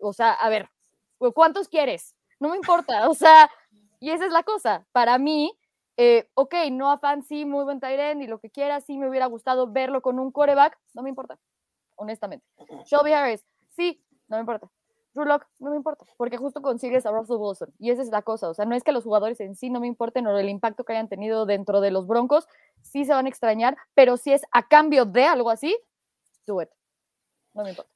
o 0.00 0.12
sea, 0.12 0.32
a 0.32 0.48
ver, 0.48 0.70
¿cuántos 1.34 1.68
quieres? 1.68 2.16
No 2.40 2.48
me 2.50 2.56
importa, 2.56 3.08
o 3.08 3.14
sea, 3.14 3.50
y 4.00 4.10
esa 4.10 4.26
es 4.26 4.32
la 4.32 4.42
cosa. 4.42 4.86
Para 4.92 5.18
mí, 5.18 5.56
eh, 5.96 6.28
ok, 6.34 6.54
no 6.70 6.90
a 6.90 6.98
fancy, 6.98 7.44
muy 7.44 7.64
buen 7.64 7.80
Tyren 7.80 8.22
y 8.22 8.26
lo 8.26 8.38
que 8.40 8.50
quiera, 8.50 8.80
sí 8.80 8.98
me 8.98 9.08
hubiera 9.08 9.26
gustado 9.26 9.70
verlo 9.70 10.02
con 10.02 10.18
un 10.18 10.32
coreback, 10.32 10.78
no 10.94 11.02
me 11.02 11.10
importa, 11.10 11.38
honestamente. 11.96 12.44
Shelby 12.86 13.12
Harris, 13.12 13.44
sí, 13.70 14.02
no 14.28 14.36
me 14.36 14.40
importa. 14.40 14.70
Drew 15.14 15.26
no 15.58 15.70
me 15.70 15.76
importa, 15.76 16.04
porque 16.16 16.38
justo 16.38 16.62
consigues 16.62 17.04
a 17.04 17.10
Russell 17.10 17.36
Wilson. 17.36 17.72
Y 17.78 17.90
esa 17.90 18.02
es 18.02 18.08
la 18.08 18.22
cosa, 18.22 18.48
o 18.48 18.54
sea, 18.54 18.64
no 18.64 18.74
es 18.74 18.82
que 18.82 18.92
los 18.92 19.04
jugadores 19.04 19.40
en 19.40 19.54
sí 19.54 19.68
no 19.70 19.80
me 19.80 19.86
importen 19.86 20.26
o 20.26 20.38
el 20.38 20.48
impacto 20.48 20.84
que 20.84 20.92
hayan 20.92 21.08
tenido 21.08 21.44
dentro 21.44 21.80
de 21.80 21.90
los 21.90 22.06
Broncos, 22.06 22.48
sí 22.80 23.04
se 23.04 23.12
van 23.12 23.26
a 23.26 23.28
extrañar, 23.28 23.76
pero 23.94 24.16
si 24.16 24.32
es 24.32 24.42
a 24.52 24.66
cambio 24.66 25.04
de 25.04 25.24
algo 25.24 25.50
así, 25.50 25.76
do 26.46 26.62
it. 26.62 26.70
No 27.54 27.64
me 27.64 27.70
importa. 27.70 27.90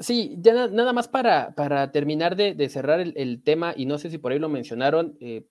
Sí, 0.00 0.36
ya 0.40 0.66
nada 0.68 0.92
más 0.92 1.06
para, 1.06 1.54
para 1.54 1.92
terminar 1.92 2.34
de, 2.34 2.68
cerrar 2.68 2.98
el, 3.00 3.42
tema, 3.44 3.74
y 3.76 3.86
no 3.86 3.98
sé 3.98 4.10
si 4.10 4.18
por 4.18 4.32
ahí 4.32 4.40
lo 4.40 4.48
mencionaron, 4.48 5.16
eh, 5.20 5.46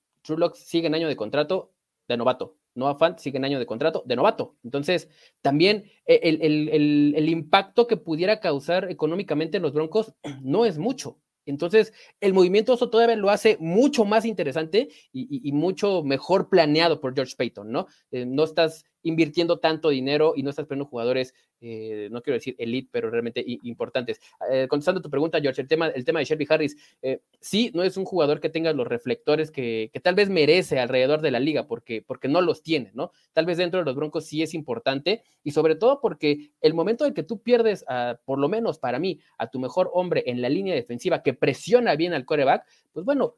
sigue 0.53 0.87
en 0.87 0.95
año 0.95 1.07
de 1.07 1.15
contrato 1.15 1.71
de 2.09 2.17
novato. 2.17 2.57
Noah 2.75 2.95
Fant 2.95 3.19
sigue 3.19 3.37
en 3.37 3.45
año 3.45 3.59
de 3.59 3.65
contrato 3.65 4.03
de 4.05 4.15
novato. 4.15 4.55
Entonces, 4.63 5.09
también 5.41 5.85
eh, 6.05 6.19
el, 6.23 7.13
el, 7.15 7.29
impacto 7.29 7.87
que 7.87 7.97
pudiera 7.97 8.39
causar 8.39 8.89
económicamente 8.89 9.57
en 9.57 9.63
los 9.63 9.73
Broncos 9.73 10.13
no 10.41 10.65
es 10.65 10.77
mucho. 10.77 11.19
Entonces, 11.45 11.93
el 12.21 12.33
movimiento 12.33 12.73
eso 12.73 12.89
todavía 12.89 13.15
lo 13.15 13.29
hace 13.29 13.57
mucho 13.59 14.05
más 14.05 14.25
interesante 14.25 14.89
y, 15.11 15.51
mucho 15.51 16.03
mejor 16.03 16.49
planeado 16.49 17.01
por 17.01 17.13
George 17.13 17.35
Payton, 17.37 17.71
¿no? 17.71 17.87
Eh, 18.11 18.25
no 18.25 18.43
estás 18.43 18.85
invirtiendo 19.03 19.59
tanto 19.59 19.89
dinero 19.89 20.33
y 20.35 20.43
no 20.43 20.49
estás 20.49 20.65
poniendo 20.65 20.89
jugadores 20.89 21.33
eh, 21.65 22.09
no 22.11 22.21
quiero 22.21 22.35
decir 22.35 22.55
elite, 22.59 22.89
pero 22.91 23.09
realmente 23.09 23.41
importantes. 23.45 24.19
Eh, 24.51 24.67
contestando 24.67 25.01
tu 25.01 25.09
pregunta, 25.09 25.39
George, 25.39 25.61
el 25.61 25.67
tema, 25.67 25.87
el 25.87 26.03
tema 26.03 26.19
de 26.19 26.25
Shelby 26.25 26.45
Harris, 26.49 26.75
eh, 27.01 27.21
sí, 27.39 27.71
no 27.73 27.83
es 27.83 27.95
un 27.95 28.03
jugador 28.03 28.41
que 28.41 28.49
tenga 28.49 28.73
los 28.73 28.85
reflectores 28.85 29.49
que, 29.49 29.89
tal 30.03 30.15
vez 30.15 30.29
merece 30.29 30.79
alrededor 30.79 31.21
de 31.21 31.31
la 31.31 31.39
liga, 31.39 31.65
porque, 31.65 32.03
porque 32.05 32.27
no 32.27 32.41
los 32.41 32.63
tiene, 32.63 32.91
¿no? 32.93 33.11
Tal 33.31 33.45
vez 33.45 33.57
dentro 33.57 33.79
de 33.79 33.85
los 33.85 33.95
Broncos 33.95 34.25
sí 34.25 34.43
es 34.43 34.53
importante, 34.53 35.23
y 35.41 35.51
sobre 35.51 35.75
todo 35.75 36.01
porque 36.01 36.51
el 36.59 36.73
momento 36.73 37.05
en 37.05 37.13
que 37.13 37.23
tú 37.23 37.41
pierdes, 37.41 37.85
por 38.25 38.39
lo 38.39 38.49
menos 38.49 38.77
para 38.77 38.99
mí, 38.99 39.19
a 39.37 39.47
tu 39.47 39.59
mejor 39.59 39.89
hombre 39.93 40.23
en 40.27 40.41
la 40.41 40.49
línea 40.49 40.75
defensiva 40.75 41.23
que 41.23 41.33
presiona 41.33 41.95
bien 41.95 42.13
al 42.13 42.25
coreback, 42.25 42.65
pues 42.93 43.05
bueno, 43.05 43.35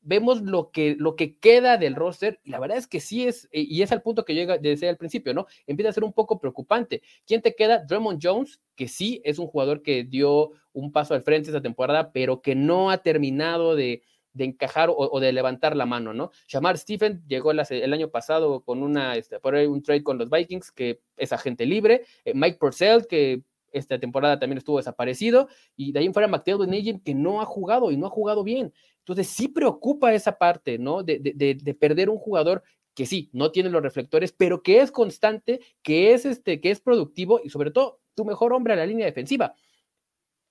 vemos 0.00 0.42
lo 0.42 0.70
que, 0.70 0.94
lo 0.96 1.16
que 1.16 1.36
queda 1.38 1.76
del 1.76 1.96
roster, 1.96 2.40
y 2.44 2.50
la 2.50 2.60
verdad 2.60 2.78
es 2.78 2.86
que 2.86 3.00
sí 3.00 3.26
es, 3.26 3.48
y 3.50 3.82
es 3.82 3.90
al 3.90 4.02
punto 4.02 4.24
que 4.24 4.34
llega 4.34 4.58
desde 4.58 4.88
el 4.88 4.96
principio, 4.96 5.34
¿no? 5.34 5.46
Empieza 5.66 5.90
a 5.90 5.92
ser 5.92 6.04
un 6.04 6.12
poco 6.12 6.38
preocupante. 6.38 7.02
¿Quién 7.26 7.42
queda 7.56 7.84
Draymond 7.84 8.20
Jones, 8.22 8.60
que 8.76 8.88
sí 8.88 9.20
es 9.24 9.38
un 9.38 9.48
jugador 9.48 9.82
que 9.82 10.04
dio 10.04 10.52
un 10.72 10.92
paso 10.92 11.14
al 11.14 11.22
frente 11.22 11.50
esta 11.50 11.62
temporada, 11.62 12.12
pero 12.12 12.40
que 12.40 12.54
no 12.54 12.90
ha 12.90 12.98
terminado 12.98 13.74
de, 13.74 14.02
encajar 14.38 14.90
o, 14.94 15.18
de 15.18 15.32
levantar 15.32 15.74
la 15.74 15.86
mano, 15.86 16.12
¿no? 16.12 16.30
Shamar 16.46 16.78
Stephen 16.78 17.24
llegó 17.26 17.50
el, 17.50 17.92
año 17.92 18.10
pasado 18.10 18.60
con 18.60 18.82
una, 18.82 19.16
este, 19.16 19.40
por 19.40 19.54
ahí 19.54 19.66
un 19.66 19.82
trade 19.82 20.04
con 20.04 20.18
los 20.18 20.30
Vikings, 20.30 20.70
que 20.70 21.00
es 21.16 21.32
agente 21.32 21.66
libre. 21.66 22.04
Eh, 22.24 22.34
Mike 22.34 22.58
Purcell, 22.58 23.06
que 23.08 23.42
esta 23.76 23.98
temporada 23.98 24.38
también 24.38 24.58
estuvo 24.58 24.78
desaparecido. 24.78 25.48
Y 25.76 25.92
de 25.92 26.00
ahí 26.00 26.06
en 26.06 26.12
fuera 26.12 26.28
McTavish 26.28 26.68
Nugent, 26.68 27.02
que 27.02 27.14
no 27.14 27.40
ha 27.40 27.44
jugado 27.44 27.90
y 27.90 27.96
no 27.96 28.06
ha 28.06 28.10
jugado 28.10 28.44
bien. 28.44 28.72
Entonces 28.98 29.28
sí 29.28 29.48
preocupa 29.48 30.14
esa 30.14 30.38
parte, 30.38 30.78
¿no? 30.78 31.02
De, 31.02 31.18
de 31.18 31.74
perder 31.74 32.10
un 32.10 32.18
jugador 32.18 32.62
que 32.96 33.06
sí, 33.06 33.28
no 33.32 33.52
tiene 33.52 33.68
los 33.68 33.82
reflectores, 33.82 34.32
pero 34.32 34.62
que 34.62 34.80
es 34.80 34.90
constante, 34.90 35.60
que 35.82 36.14
es, 36.14 36.24
este, 36.24 36.62
que 36.62 36.70
es 36.70 36.80
productivo 36.80 37.40
y 37.44 37.50
sobre 37.50 37.70
todo 37.70 38.00
tu 38.14 38.24
mejor 38.24 38.54
hombre 38.54 38.72
a 38.72 38.76
la 38.76 38.86
línea 38.86 39.04
defensiva. 39.04 39.54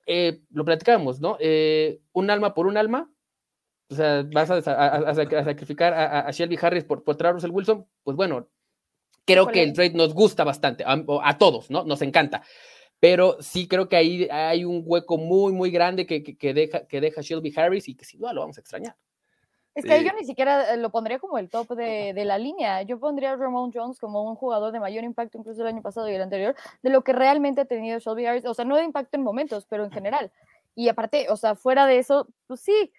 Eh, 0.05 0.41
lo 0.51 0.63
platicamos, 0.63 1.19
¿no? 1.19 1.37
Eh, 1.39 1.99
un 2.13 2.29
alma 2.29 2.53
por 2.53 2.67
un 2.67 2.77
alma, 2.77 3.11
o 3.89 3.95
sea, 3.95 4.23
vas 4.31 4.51
a, 4.51 4.61
sacrificar 4.61 5.93
a, 5.93 6.31
Shelby 6.31 6.57
Harris 6.61 6.83
por, 6.83 7.03
por 7.03 7.15
traer 7.15 7.35
a 7.35 7.47
Wilson, 7.47 7.87
pues 8.03 8.15
bueno, 8.15 8.47
creo 9.25 9.47
que 9.47 9.63
el 9.63 9.73
trade 9.73 9.93
nos 9.95 10.13
gusta 10.13 10.43
bastante, 10.43 10.83
a, 10.85 11.37
todos, 11.39 11.71
¿no? 11.71 11.83
Nos 11.83 12.03
encanta. 12.03 12.43
Pero 13.05 13.39
sí 13.39 13.67
creo 13.67 13.87
que 13.87 13.95
ahí 13.95 14.27
hay 14.31 14.65
un 14.65 14.81
hueco 14.83 15.19
muy, 15.19 15.53
muy 15.53 15.69
grande 15.69 16.07
que, 16.07 16.23
que, 16.23 16.53
deja, 16.55 16.87
que 16.87 16.99
deja 16.99 17.21
Shelby 17.21 17.53
Harris 17.55 17.87
y 17.87 17.93
que 17.93 18.03
sin 18.03 18.19
duda 18.19 18.33
lo 18.33 18.41
vamos 18.41 18.57
a 18.57 18.61
extrañar. 18.61 18.95
Es 19.75 19.85
que 19.85 20.03
yo 20.03 20.09
ni 20.19 20.25
siquiera 20.25 20.73
eh, 20.73 20.77
lo 20.77 20.89
pondría 20.89 21.19
como 21.19 21.37
el 21.37 21.51
top 21.51 21.75
de, 21.75 22.13
de, 22.15 22.25
la 22.25 22.39
línea. 22.39 22.81
Yo 22.81 22.99
pondría 22.99 23.33
a 23.33 23.35
Ramon 23.35 23.71
Jones 23.71 23.99
como 23.99 24.27
un 24.27 24.33
jugador 24.33 24.73
de 24.73 24.79
mayor 24.79 25.03
impacto, 25.03 25.37
incluso 25.37 25.61
el 25.61 25.67
año 25.67 25.83
pasado 25.83 26.09
y 26.09 26.15
el 26.15 26.21
anterior, 26.23 26.55
de 26.81 26.89
lo 26.89 27.03
que 27.03 27.13
realmente 27.13 27.61
ha 27.61 27.65
tenido 27.65 27.99
Shelby 27.99 28.25
Harris. 28.25 28.45
O 28.47 28.55
sea, 28.55 28.65
no 28.65 28.75
de 28.75 28.83
impacto 28.83 29.17
en 29.17 29.23
momentos, 29.23 29.67
pero 29.69 29.83
en 29.83 29.91
general. 29.91 30.31
Y 30.73 30.89
aparte, 30.89 31.27
o 31.29 31.37
sea, 31.37 31.53
fuera 31.53 31.85
de 31.85 31.99
eso, 31.99 32.27
pues 32.47 32.61
sí, 32.61 32.91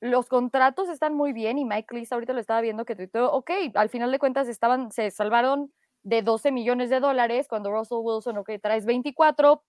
los 0.00 0.28
contratos 0.28 0.90
están 0.90 1.14
muy 1.14 1.32
bien 1.32 1.56
y 1.56 1.64
Mike 1.64 1.94
Lees 1.94 2.12
ahorita 2.12 2.34
lo 2.34 2.40
estaba 2.40 2.60
viendo 2.60 2.84
que 2.84 2.94
tuiteó, 2.94 3.32
ok, 3.32 3.52
al 3.72 3.88
final 3.88 4.12
de 4.12 4.18
cuentas 4.18 4.48
estaban, 4.48 4.92
se 4.92 5.10
salvaron 5.10 5.72
de 6.06 6.22
12 6.22 6.52
millones 6.52 6.88
de 6.88 7.00
dólares 7.00 7.48
cuando 7.48 7.72
Russell 7.72 7.98
Wilson, 8.00 8.38
ok, 8.38 8.50
traes 8.62 8.86
24, 8.86 9.60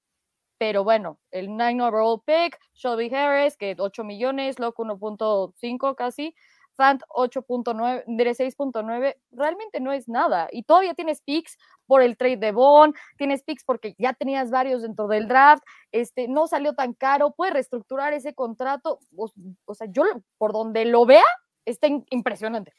pero 0.59 0.83
bueno, 0.83 1.17
el 1.31 1.57
9 1.57 1.81
overall 1.81 2.21
pick, 2.23 2.59
Shelby 2.75 3.13
Harris, 3.13 3.57
que 3.57 3.75
8 3.77 4.03
millones, 4.03 4.59
Locke 4.59 4.77
1.5 4.77 5.95
casi, 5.95 6.35
Fant 6.75 7.01
8.9, 7.09 8.03
de 8.05 8.35
6.9, 8.35 9.15
realmente 9.31 9.79
no 9.79 9.91
es 9.91 10.07
nada. 10.07 10.47
Y 10.51 10.61
todavía 10.61 10.93
tienes 10.93 11.23
picks 11.23 11.57
por 11.87 12.03
el 12.03 12.17
trade 12.17 12.37
de 12.37 12.51
Bond, 12.51 12.93
tienes 13.17 13.41
picks 13.41 13.63
porque 13.63 13.95
ya 13.97 14.13
tenías 14.13 14.51
varios 14.51 14.83
dentro 14.83 15.07
del 15.07 15.27
draft, 15.27 15.63
este, 15.91 16.27
no 16.27 16.45
salió 16.45 16.75
tan 16.75 16.93
caro, 16.93 17.31
puedes 17.31 17.55
reestructurar 17.55 18.13
ese 18.13 18.35
contrato. 18.35 18.99
O, 19.15 19.73
sea, 19.73 19.87
yo 19.89 20.03
por 20.37 20.53
donde 20.53 20.85
lo 20.85 21.07
vea, 21.07 21.25
está 21.65 21.87
impresionante. 22.11 22.73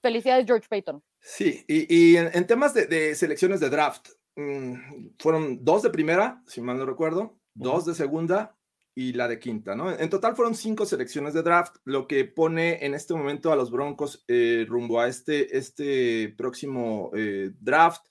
Felicidades, 0.00 0.46
George 0.46 0.66
Payton. 0.68 1.02
Sí, 1.20 1.64
y, 1.68 2.16
en, 2.16 2.46
temas 2.46 2.72
de 2.72 3.14
selecciones 3.14 3.60
de 3.60 3.68
draft, 3.68 4.08
Mm, 4.36 5.10
fueron 5.18 5.64
dos 5.64 5.82
de 5.82 5.90
primera, 5.90 6.42
si 6.46 6.60
mal 6.60 6.78
no 6.78 6.86
recuerdo, 6.86 7.38
dos 7.54 7.84
de 7.84 7.94
segunda 7.94 8.56
y 8.94 9.12
la 9.12 9.28
de 9.28 9.38
quinta, 9.38 9.74
¿no? 9.74 9.90
En 9.92 10.10
total 10.10 10.34
fueron 10.36 10.54
cinco 10.54 10.86
selecciones 10.86 11.34
de 11.34 11.42
draft, 11.42 11.76
lo 11.84 12.06
que 12.06 12.24
pone 12.24 12.84
en 12.84 12.94
este 12.94 13.14
momento 13.14 13.52
a 13.52 13.56
los 13.56 13.70
Broncos 13.70 14.24
eh, 14.28 14.64
rumbo 14.68 15.00
a 15.00 15.08
este, 15.08 15.56
este 15.56 16.34
próximo 16.36 17.10
eh, 17.14 17.50
draft 17.60 18.06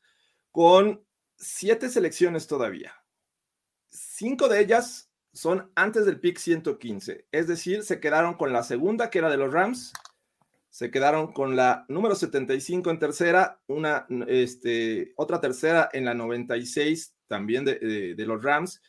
con 0.52 1.04
siete 1.38 1.90
selecciones 1.90 2.48
todavía. 2.48 2.94
Cinco 3.88 4.48
de 4.50 4.62
ellas 4.62 5.12
son 5.34 5.72
antes 5.76 6.06
del 6.06 6.20
pick 6.20 6.38
115, 6.38 7.28
es 7.32 7.48
decir, 7.48 7.84
se 7.84 8.00
quedaron 8.00 8.36
con 8.36 8.54
la 8.54 8.64
segunda 8.64 9.10
que 9.10 9.20
era 9.20 9.30
de 9.30 9.38
los 9.38 9.52
Rams, 9.54 9.94
se 10.70 10.92
quedaron 10.92 11.34
con 11.34 11.56
la 11.56 11.86
número 11.88 12.16
75 12.16 12.92
en 12.92 13.00
tercera, 13.00 13.60
una, 13.68 14.06
este, 14.28 15.14
otra 15.16 15.42
tercera 15.42 15.90
en 15.94 16.06
la 16.06 16.14
96 16.14 17.16
también 17.28 17.66
de, 17.66 18.16
los 18.18 18.44
Rams, 18.44 18.82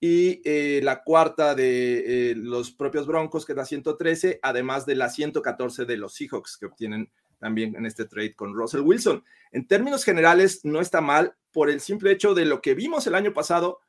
y 0.00 0.42
eh, 0.44 0.80
la 0.82 1.02
cuarta 1.02 1.54
de 1.54 2.30
eh, 2.30 2.34
los 2.36 2.70
propios 2.72 3.06
Broncos, 3.06 3.46
que 3.46 3.52
es 3.52 3.56
la 3.56 3.64
113, 3.64 4.40
además 4.42 4.84
de 4.84 4.96
la 4.96 5.08
114 5.08 5.84
de 5.84 5.96
los 5.96 6.14
Seahawks, 6.14 6.58
que 6.58 6.66
obtienen 6.66 7.10
también 7.38 7.74
en 7.76 7.86
este 7.86 8.04
trade 8.04 8.34
con 8.34 8.54
Russell 8.54 8.80
Wilson. 8.80 9.24
En 9.52 9.66
términos 9.66 10.04
generales, 10.04 10.64
no 10.64 10.80
está 10.80 11.00
mal. 11.00 11.36
por 11.52 11.70
el 11.70 11.80
simple 11.80 12.10
hecho 12.10 12.34
de 12.34 12.46
lo 12.46 12.60
que 12.60 12.74
vimos 12.74 13.06
el 13.06 13.14
año 13.14 13.32
pasado, 13.32 13.80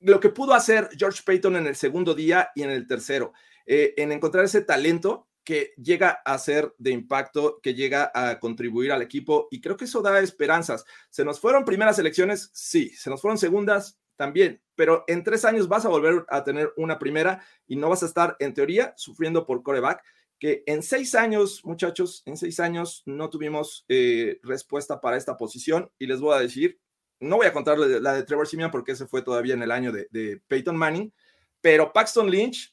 lo 0.00 0.20
que 0.20 0.30
pudo 0.30 0.54
hacer 0.54 0.88
George 0.96 1.22
Payton 1.24 1.56
en 1.56 1.66
el 1.66 1.76
segundo 1.76 2.14
día 2.14 2.50
y 2.54 2.62
en 2.62 2.70
el 2.70 2.86
tercero, 2.86 3.34
eh, 3.66 3.92
en 3.98 4.10
encontrar 4.10 4.44
ese 4.44 4.62
talento 4.62 5.28
que 5.44 5.72
llega 5.76 6.20
a 6.24 6.38
ser 6.38 6.74
de 6.78 6.90
impacto, 6.90 7.60
que 7.62 7.74
llega 7.74 8.10
a 8.14 8.38
contribuir 8.38 8.92
al 8.92 9.02
equipo 9.02 9.48
y 9.50 9.60
creo 9.60 9.76
que 9.76 9.86
eso 9.86 10.02
da 10.02 10.20
esperanzas. 10.20 10.84
¿Se 11.10 11.24
nos 11.24 11.40
fueron 11.40 11.64
primeras 11.64 11.98
elecciones? 11.98 12.50
Sí. 12.52 12.90
¿Se 12.90 13.10
nos 13.10 13.20
fueron 13.20 13.38
segundas? 13.38 13.98
También. 14.16 14.62
Pero 14.74 15.04
en 15.08 15.24
tres 15.24 15.44
años 15.44 15.68
vas 15.68 15.84
a 15.84 15.88
volver 15.88 16.24
a 16.28 16.44
tener 16.44 16.72
una 16.76 16.98
primera 16.98 17.44
y 17.66 17.76
no 17.76 17.88
vas 17.88 18.02
a 18.02 18.06
estar, 18.06 18.36
en 18.38 18.54
teoría, 18.54 18.94
sufriendo 18.96 19.44
por 19.44 19.62
coreback, 19.62 20.02
que 20.38 20.62
en 20.66 20.82
seis 20.82 21.14
años, 21.14 21.64
muchachos, 21.64 22.22
en 22.26 22.36
seis 22.36 22.60
años 22.60 23.02
no 23.06 23.30
tuvimos 23.30 23.84
eh, 23.88 24.40
respuesta 24.42 25.00
para 25.00 25.16
esta 25.16 25.36
posición 25.36 25.90
y 25.98 26.06
les 26.06 26.20
voy 26.20 26.34
a 26.36 26.40
decir, 26.40 26.80
no 27.20 27.36
voy 27.36 27.46
a 27.46 27.52
contar 27.52 27.78
la 27.78 28.12
de, 28.14 28.22
Trevor 28.24 28.48
Simeon 28.48 28.70
porque 28.70 28.92
ese 28.92 29.06
fue 29.06 29.22
todavía 29.22 29.54
en 29.54 29.62
el 29.62 29.70
año 29.70 29.92
de, 29.92 30.08
de 30.10 30.42
Peyton 30.48 30.76
Manning, 30.76 31.12
pero 31.60 31.92
Paxton 31.92 32.28
Lynch 32.28 32.71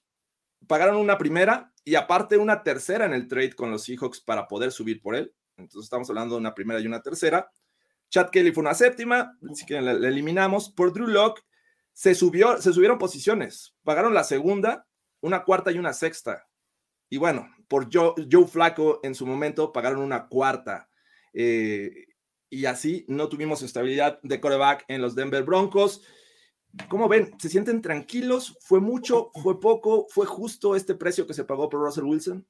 pagaron 0.67 0.97
una 0.97 1.17
primera 1.17 1.73
y 1.83 1.95
aparte 1.95 2.37
una 2.37 2.63
tercera 2.63 3.05
en 3.05 3.13
el 3.13 3.27
trade 3.27 3.53
con 3.53 3.71
los 3.71 3.83
Seahawks 3.83 4.21
para 4.21 4.47
poder 4.47 4.71
subir 4.71 5.01
por 5.01 5.15
él. 5.15 5.33
Entonces 5.57 5.85
estamos 5.85 6.09
hablando 6.09 6.35
de 6.35 6.41
una 6.41 6.53
primera 6.53 6.79
y 6.79 6.87
una 6.87 7.01
tercera. 7.01 7.51
Chad 8.09 8.29
Kelly 8.29 8.51
fue 8.51 8.61
una 8.61 8.73
séptima, 8.73 9.37
así 9.51 9.65
que 9.65 9.81
la, 9.81 9.91
eliminamos. 9.91 10.69
Por 10.69 10.93
Drew 10.93 11.07
Locke 11.07 11.43
se, 11.93 12.15
subió, 12.15 12.61
se 12.61 12.73
subieron 12.73 12.97
posiciones, 12.97 13.75
pagaron 13.83 14.13
la 14.13 14.23
segunda, 14.23 14.87
una 15.21 15.43
cuarta 15.43 15.71
y 15.71 15.77
una 15.77 15.93
sexta. 15.93 16.47
Y 17.09 17.17
bueno, 17.17 17.49
por 17.67 17.89
Joe, 17.91 18.13
Joe 18.31 18.47
Flaco 18.47 18.99
en 19.03 19.15
su 19.15 19.25
momento 19.25 19.71
pagaron 19.71 19.99
una 19.99 20.27
cuarta. 20.27 20.89
Eh, 21.33 22.07
y 22.49 22.65
así 22.65 23.05
no 23.07 23.29
tuvimos 23.29 23.61
estabilidad 23.61 24.19
de 24.23 24.39
coreback 24.39 24.85
en 24.87 25.01
los 25.01 25.15
Denver 25.15 25.43
Broncos. 25.43 26.01
¿Cómo 26.87 27.07
ven? 27.07 27.33
¿Se 27.39 27.49
sienten 27.49 27.81
tranquilos? 27.81 28.57
¿Fue 28.61 28.79
mucho? 28.79 29.31
¿Fue 29.41 29.59
poco? 29.59 30.07
¿Fue 30.09 30.25
justo 30.25 30.75
este 30.75 30.95
precio 30.95 31.25
que 31.27 31.33
se 31.33 31.43
pagó 31.43 31.69
por 31.69 31.81
Russell 31.81 32.03
Wilson? 32.05 32.45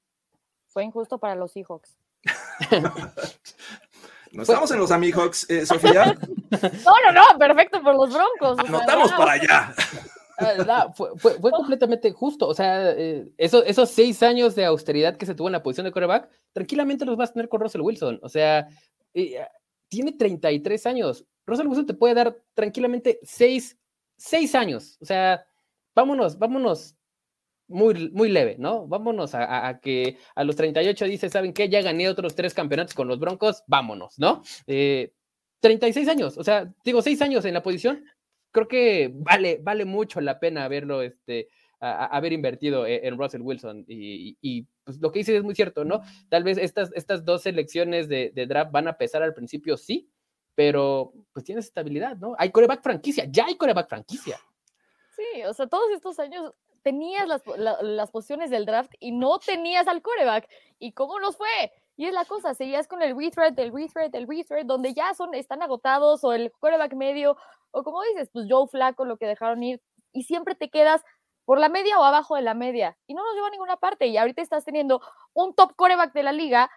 Fue 0.68 0.84
injusto 0.84 1.18
para 1.18 1.36
los 1.36 1.52
Seahawks. 1.52 1.98
¿No 4.32 4.44
estamos 4.44 4.70
en 4.72 4.80
los 4.80 4.92
Amihawks, 4.92 5.50
eh, 5.50 5.66
Sofía? 5.66 6.16
No, 6.52 6.94
no, 7.06 7.12
no, 7.12 7.38
perfecto 7.38 7.80
por 7.84 7.94
los 7.96 8.12
Broncos. 8.12 8.58
Anotamos 8.68 9.12
para 9.12 9.34
allá. 9.34 9.74
Ah, 10.40 10.92
fue, 10.96 11.16
fue, 11.18 11.52
completamente 11.52 12.12
justo. 12.12 12.48
O 12.48 12.56
sea, 12.56 12.92
eh, 12.92 13.30
esos 13.38 13.90
seis 13.90 14.24
años 14.24 14.56
de 14.56 14.66
austeridad 14.66 15.16
que 15.16 15.28
se 15.28 15.36
tuvo 15.36 15.48
en 15.48 15.52
la 15.54 15.62
posición 15.62 15.86
de 15.86 15.92
coreback, 15.92 16.28
tranquilamente 16.54 17.06
los 17.06 17.18
vas 17.18 17.30
a 17.30 17.34
tener 17.34 17.50
con 17.50 17.62
Russell 17.62 17.82
Wilson. 17.82 18.20
O 18.24 18.30
sea, 18.30 18.68
eh, 19.14 19.46
tiene 19.90 20.14
33 20.14 20.86
años. 20.88 21.26
Russell 21.46 21.68
Wilson 21.68 21.86
te 21.86 21.94
puede 21.94 22.16
dar 22.16 22.38
tranquilamente 22.56 23.20
seis 23.24 23.78
seis 24.20 24.54
años. 24.54 24.98
O 25.02 25.06
sea, 25.06 25.46
vámonos, 25.96 26.38
vámonos 26.38 26.96
muy, 27.68 28.10
muy 28.12 28.30
leve, 28.30 28.56
¿no? 28.60 28.88
Vámonos 28.88 29.32
a, 29.34 29.80
que 29.82 30.18
a 30.36 30.44
los 30.44 30.56
38 30.56 31.06
dice, 31.06 31.30
¿saben 31.30 31.54
qué? 31.54 31.70
Ya 31.70 31.82
gané 31.82 32.10
otros 32.10 32.36
tres 32.36 32.54
campeonatos 32.54 32.96
con 32.96 33.08
los 33.08 33.20
Broncos, 33.20 33.64
vámonos, 33.68 34.18
¿no? 34.18 34.44
36 34.66 36.08
eh, 36.08 36.12
años, 36.12 36.38
o 36.38 36.44
sea, 36.44 36.74
digo, 36.84 37.02
seis 37.02 37.22
años 37.22 37.46
en 37.46 37.54
la 37.54 37.64
posición, 37.64 38.04
creo 38.52 38.68
que 38.68 39.12
vale, 39.14 39.60
vale 39.62 39.86
mucho 39.86 40.20
la 40.20 40.40
pena 40.40 40.64
haberlo, 40.64 41.04
este, 41.04 41.50
haber 41.80 42.34
invertido 42.34 42.86
e, 42.88 43.08
en 43.08 43.18
Russell 43.18 43.42
Wilson. 43.42 43.86
Y, 43.88 44.68
pues 44.84 45.00
lo 45.00 45.12
que 45.12 45.20
dice 45.20 45.38
es 45.38 45.44
muy 45.44 45.54
cierto, 45.54 45.86
¿no? 45.86 46.02
Tal 46.30 46.44
vez 46.44 46.58
estas, 46.58 46.92
estas 46.96 47.24
dos 47.24 47.44
selecciones 47.44 48.10
de, 48.10 48.32
de 48.34 48.48
draft 48.48 48.72
van 48.72 48.88
a 48.88 48.98
pesar 48.98 49.22
al 49.22 49.36
principio, 49.36 49.78
sí, 49.78 50.10
pero 50.60 51.14
pues 51.32 51.46
tienes 51.46 51.68
estabilidad, 51.68 52.18
¿no? 52.18 52.36
Hay 52.38 52.52
coreback 52.52 52.84
franquicia, 52.84 53.24
ya 53.30 53.46
hay 53.46 53.56
coreback 53.56 53.88
franquicia. 53.88 54.38
Sí, 55.16 55.42
o 55.46 55.54
sea, 55.54 55.68
todos 55.68 55.90
estos 55.92 56.20
años 56.20 56.54
tenías 56.82 57.30
las, 57.30 57.42
las 57.82 58.12
posiciones 58.12 58.50
del 58.50 58.66
draft 58.66 58.92
y 59.00 59.14
no 59.14 59.40
tenías 59.40 59.88
al 59.88 60.02
coreback. 60.02 60.50
¿Y 60.78 60.92
cómo 60.92 61.18
nos 61.22 61.38
fue? 61.38 61.72
Y 61.96 62.08
es 62.08 62.14
la 62.14 62.26
cosa, 62.26 62.54
seguías 62.56 62.90
con 62.90 63.02
el 63.02 63.18
rethread, 63.18 63.58
el 63.58 63.72
rethread, 63.74 64.14
el 64.14 64.28
rethread, 64.28 64.66
donde 64.66 64.94
ya 64.94 65.14
son, 65.14 65.34
están 65.34 65.62
agotados, 65.62 66.26
o 66.26 66.34
el 66.34 66.52
coreback 66.60 66.94
medio, 66.94 67.38
o 67.72 67.82
como 67.84 68.04
dices, 68.04 68.30
pues 68.34 68.46
Joe 68.50 68.68
Flaco, 68.68 69.06
lo 69.06 69.16
que 69.16 69.28
dejaron 69.28 69.64
ir, 69.64 69.82
y 70.12 70.24
siempre 70.24 70.56
te 70.56 70.70
quedas 70.70 71.06
por 71.46 71.58
la 71.58 71.70
media 71.70 71.98
o 71.98 72.04
abajo 72.04 72.36
de 72.36 72.42
la 72.42 72.54
media, 72.54 72.98
y 73.08 73.14
no 73.14 73.24
nos 73.24 73.34
lleva 73.34 73.48
a 73.48 73.52
ninguna 73.52 73.78
parte, 73.78 74.08
y 74.08 74.18
ahorita 74.18 74.42
estás 74.42 74.66
teniendo 74.66 75.02
un 75.32 75.56
top 75.56 75.74
coreback 75.78 76.12
de 76.12 76.24
la 76.24 76.34
liga, 76.34 76.70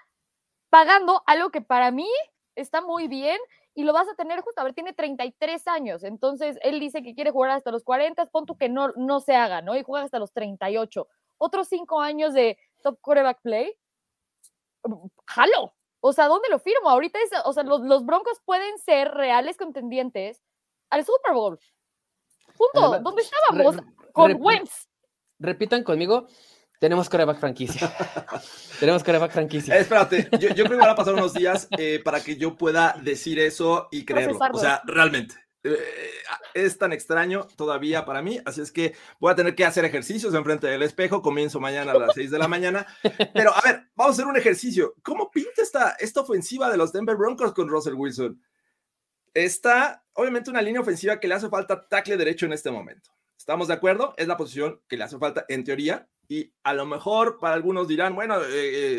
pagando 0.70 1.24
algo 1.26 1.50
que 1.50 1.62
para 1.62 1.90
mí 1.90 2.08
está 2.54 2.80
muy 2.80 3.08
bien, 3.08 3.38
y 3.74 3.84
lo 3.84 3.92
vas 3.92 4.08
a 4.08 4.14
tener 4.14 4.40
justo, 4.40 4.60
a 4.60 4.64
ver, 4.64 4.74
tiene 4.74 4.92
33 4.92 5.66
años, 5.68 6.04
entonces 6.04 6.58
él 6.62 6.78
dice 6.80 7.02
que 7.02 7.14
quiere 7.14 7.30
jugar 7.30 7.50
hasta 7.50 7.70
los 7.70 7.84
40, 7.84 8.26
pon 8.26 8.46
que 8.58 8.68
no, 8.68 8.92
no 8.96 9.20
se 9.20 9.34
haga, 9.34 9.62
¿no? 9.62 9.76
Y 9.76 9.82
juega 9.82 10.04
hasta 10.04 10.18
los 10.18 10.32
38. 10.32 11.08
Otros 11.38 11.68
cinco 11.68 12.00
años 12.00 12.34
de 12.34 12.58
top 12.82 12.98
quarterback 13.00 13.40
play, 13.42 13.74
jalo. 15.26 15.74
O 16.00 16.12
sea, 16.12 16.26
¿dónde 16.26 16.48
lo 16.48 16.58
firmo? 16.58 16.88
Ahorita 16.88 17.18
es, 17.20 17.30
o 17.44 17.52
sea, 17.52 17.62
los, 17.62 17.80
los 17.82 18.04
Broncos 18.04 18.40
pueden 18.44 18.76
ser 18.78 19.12
reales 19.12 19.56
contendientes 19.56 20.42
al 20.90 21.04
Super 21.04 21.32
Bowl. 21.32 21.58
Punto. 22.56 23.00
¿Dónde 23.00 23.22
estábamos? 23.22 23.76
Con 24.12 24.36
Wentz. 24.40 24.88
Repitan 25.38 25.84
conmigo, 25.84 26.26
tenemos 26.82 27.08
coreback 27.08 27.38
franquicia. 27.38 27.94
Tenemos 28.80 29.04
coreback 29.04 29.30
franquicia. 29.30 29.78
espérate, 29.78 30.28
yo, 30.40 30.48
creo 30.48 30.68
que 30.70 30.74
van 30.74 30.88
a 30.88 30.96
pasar 30.96 31.14
unos 31.14 31.32
días 31.32 31.68
eh, 31.78 32.00
para 32.04 32.20
que 32.20 32.34
yo 32.34 32.56
pueda 32.56 32.96
decir 33.00 33.38
eso 33.38 33.86
y 33.92 34.04
creerlo. 34.04 34.36
O 34.52 34.58
sea, 34.58 34.82
realmente. 34.84 35.36
Eh, 35.62 35.78
es 36.54 36.76
tan 36.78 36.92
extraño 36.92 37.46
todavía 37.54 38.04
para 38.04 38.20
mí, 38.20 38.40
así 38.44 38.62
es 38.62 38.72
que 38.72 38.96
voy 39.20 39.30
a 39.30 39.36
tener 39.36 39.54
que 39.54 39.64
hacer 39.64 39.84
ejercicios 39.84 40.34
enfrente 40.34 40.66
del 40.66 40.82
espejo. 40.82 41.22
Comienzo 41.22 41.60
mañana 41.60 41.92
a 41.92 41.98
las 41.98 42.14
6 42.16 42.32
de 42.32 42.38
la 42.40 42.48
mañana. 42.48 42.84
Pero 43.32 43.54
a 43.54 43.60
ver, 43.60 43.84
vamos 43.94 44.14
a 44.14 44.14
hacer 44.14 44.26
un 44.26 44.36
ejercicio. 44.36 44.96
¿Cómo 45.04 45.30
pinta 45.30 45.62
esta, 45.62 45.94
esta 46.00 46.22
ofensiva 46.22 46.68
de 46.68 46.78
los 46.78 46.92
Denver 46.92 47.14
Broncos 47.14 47.54
con 47.54 47.68
Russell 47.68 47.94
Wilson? 47.94 48.42
Está, 49.34 50.04
obviamente, 50.14 50.50
una 50.50 50.62
línea 50.62 50.80
ofensiva 50.80 51.20
que 51.20 51.28
le 51.28 51.34
hace 51.34 51.48
falta 51.48 51.86
tackle 51.86 52.16
derecho 52.16 52.46
en 52.46 52.54
este 52.54 52.72
momento. 52.72 53.12
¿Estamos 53.38 53.68
de 53.68 53.74
acuerdo? 53.74 54.14
Es 54.16 54.26
la 54.26 54.36
posición 54.36 54.80
que 54.88 54.96
le 54.96 55.04
hace 55.04 55.18
falta 55.18 55.44
en 55.48 55.62
teoría 55.62 56.08
y 56.32 56.50
a 56.62 56.72
lo 56.72 56.86
mejor 56.86 57.38
para 57.38 57.54
algunos 57.54 57.86
dirán, 57.86 58.14
bueno, 58.14 58.40
eh, 58.40 58.46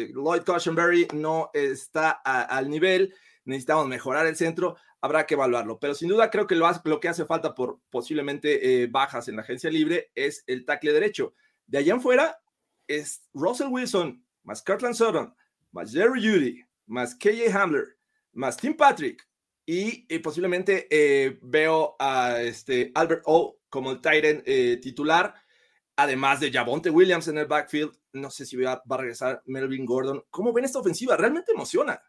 eh, 0.03 0.11
Lloyd 0.13 0.43
Cushenberry 0.43 1.07
no 1.15 1.49
está 1.51 2.11
al 2.11 2.69
nivel, 2.69 3.11
necesitamos 3.43 3.87
mejorar 3.87 4.27
el 4.27 4.35
centro, 4.35 4.77
habrá 5.01 5.25
que 5.25 5.33
evaluarlo. 5.33 5.79
Pero 5.79 5.95
sin 5.95 6.09
duda 6.09 6.29
creo 6.29 6.45
que 6.45 6.53
lo, 6.53 6.69
lo 6.83 6.99
que 6.99 7.09
hace 7.09 7.25
falta 7.25 7.55
por 7.55 7.79
posiblemente 7.89 8.83
eh, 8.83 8.87
bajas 8.87 9.29
en 9.29 9.37
la 9.37 9.41
agencia 9.41 9.71
libre 9.71 10.11
es 10.13 10.43
el 10.45 10.63
tackle 10.63 10.93
derecho. 10.93 11.33
De 11.65 11.79
allá 11.79 11.95
en 11.95 12.01
fuera 12.01 12.37
es 12.85 13.27
Russell 13.33 13.69
Wilson, 13.71 14.23
más 14.43 14.61
Kirtland 14.61 14.93
Sutton, 14.93 15.33
más 15.71 15.91
Jerry 15.91 16.21
Judy, 16.21 16.63
más 16.85 17.15
KJ 17.15 17.51
Hamler, 17.51 17.97
más 18.33 18.57
Tim 18.57 18.77
Patrick 18.77 19.27
y, 19.65 20.19
posiblemente 20.19 20.87
veo 21.41 21.95
a 21.97 22.39
este 22.41 22.91
Albert 22.93 23.23
O 23.25 23.57
como 23.69 23.89
el 23.89 24.01
Titan 24.01 24.43
titular 24.83 25.33
además 25.95 26.39
de 26.39 26.51
Javonte 26.51 26.89
Williams 26.89 27.27
en 27.27 27.37
el 27.37 27.45
backfield, 27.45 27.91
no 28.13 28.29
sé 28.29 28.45
si 28.45 28.57
va, 28.57 28.81
a 28.87 28.97
regresar 28.97 29.41
Melvin 29.45 29.85
Gordon. 29.85 30.23
¿Cómo 30.29 30.53
ven 30.53 30.65
esta 30.65 30.79
ofensiva? 30.79 31.17
Realmente 31.17 31.51
emociona. 31.51 32.01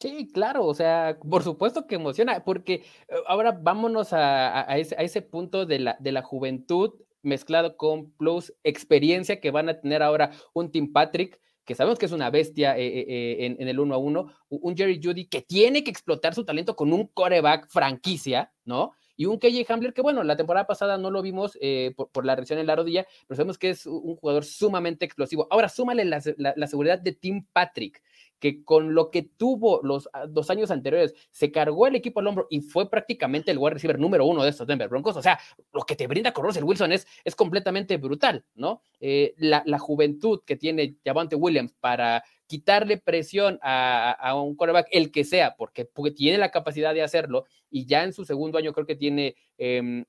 Sí, 0.00 0.28
claro, 0.32 0.66
o 0.66 0.74
sea, 0.74 1.18
por 1.28 1.42
supuesto 1.42 1.86
que 1.86 1.94
emociona, 1.94 2.44
porque 2.44 2.84
eh, 3.08 3.14
ahora 3.26 3.52
vámonos 3.52 4.08
a, 4.12 4.66
ese, 4.76 5.22
punto 5.22 5.66
de 5.66 5.78
la, 5.78 5.96
de 6.00 6.12
la 6.12 6.22
juventud 6.22 6.92
mezclado 7.22 7.76
con 7.76 8.10
plus 8.12 8.52
experiencia 8.64 9.40
que 9.40 9.50
van 9.50 9.68
a 9.68 9.80
tener 9.80 10.02
ahora 10.02 10.32
un 10.52 10.70
Tim 10.70 10.92
Patrick, 10.92 11.40
que 11.64 11.74
sabemos 11.74 11.98
que 11.98 12.04
es 12.04 12.12
una 12.12 12.28
bestia 12.28 12.76
eh, 12.76 12.86
eh, 12.86 13.46
en, 13.46 13.56
en, 13.58 13.68
el 13.68 13.80
1 13.80 13.94
a 13.94 13.98
1, 13.98 14.26
un 14.50 14.76
Jerry 14.76 15.00
Judy 15.02 15.26
que 15.26 15.40
tiene 15.40 15.82
que 15.82 15.90
explotar 15.90 16.34
su 16.34 16.44
talento 16.44 16.76
con 16.76 16.92
un 16.92 17.06
coreback 17.06 17.70
franquicia, 17.70 18.52
¿no? 18.64 18.92
Y 19.16 19.26
un 19.26 19.38
KJ 19.38 19.70
Hamler 19.70 19.94
que, 19.94 20.02
bueno, 20.02 20.22
la 20.24 20.36
temporada 20.36 20.66
pasada 20.66 20.98
no 20.98 21.10
lo 21.10 21.22
vimos 21.22 21.58
eh, 21.60 21.94
por, 21.96 22.24
la 22.24 22.34
reacción 22.34 22.58
en 22.58 22.66
la 22.66 22.76
rodilla, 22.76 23.06
pero 23.26 23.36
sabemos 23.36 23.58
que 23.58 23.70
es 23.70 23.86
un 23.86 24.16
jugador 24.16 24.44
sumamente 24.44 25.04
explosivo. 25.04 25.46
Ahora, 25.50 25.68
súmale 25.68 26.04
la, 26.04 26.20
seguridad 26.66 26.98
de 26.98 27.12
Tim 27.12 27.46
Patrick, 27.52 28.02
que 28.44 28.62
con 28.62 28.94
lo 28.94 29.10
que 29.10 29.22
tuvo 29.22 29.80
los 29.82 30.10
ah, 30.12 30.26
dos 30.28 30.50
años 30.50 30.70
anteriores, 30.70 31.14
se 31.30 31.50
cargó 31.50 31.86
el 31.86 31.96
equipo 31.96 32.20
al 32.20 32.26
hombro 32.26 32.46
y 32.50 32.60
fue 32.60 32.90
prácticamente 32.90 33.50
el 33.50 33.56
wide 33.56 33.72
receiver 33.72 33.98
número 33.98 34.26
uno 34.26 34.42
de 34.42 34.50
estos 34.50 34.66
Denver 34.66 34.90
Broncos. 34.90 35.16
O 35.16 35.22
sea, 35.22 35.40
lo 35.72 35.80
que 35.84 35.96
te 35.96 36.06
brinda 36.06 36.34
con 36.34 36.44
Russell 36.44 36.62
Wilson 36.64 36.92
es, 36.92 37.06
es 37.24 37.34
completamente 37.34 37.96
brutal, 37.96 38.44
¿no? 38.54 38.82
Eh, 39.00 39.32
la, 39.38 39.62
la, 39.64 39.78
juventud 39.78 40.42
que 40.44 40.56
tiene 40.56 40.96
Javante 41.02 41.36
Williams 41.36 41.72
para 41.80 42.22
quitarle 42.46 42.98
presión 42.98 43.58
a, 43.62 44.34
un 44.36 44.56
quarterback, 44.56 44.88
el 44.90 45.10
que 45.10 45.24
sea, 45.24 45.56
porque, 45.56 45.88
tiene 46.14 46.36
la 46.36 46.50
capacidad 46.50 46.92
de 46.92 47.02
hacerlo 47.02 47.46
y 47.70 47.86
ya 47.86 48.04
en 48.04 48.12
su 48.12 48.26
segundo 48.26 48.58
año 48.58 48.74
creo 48.74 48.86
que 48.86 48.94
tiene 48.94 49.36
em, 49.56 50.04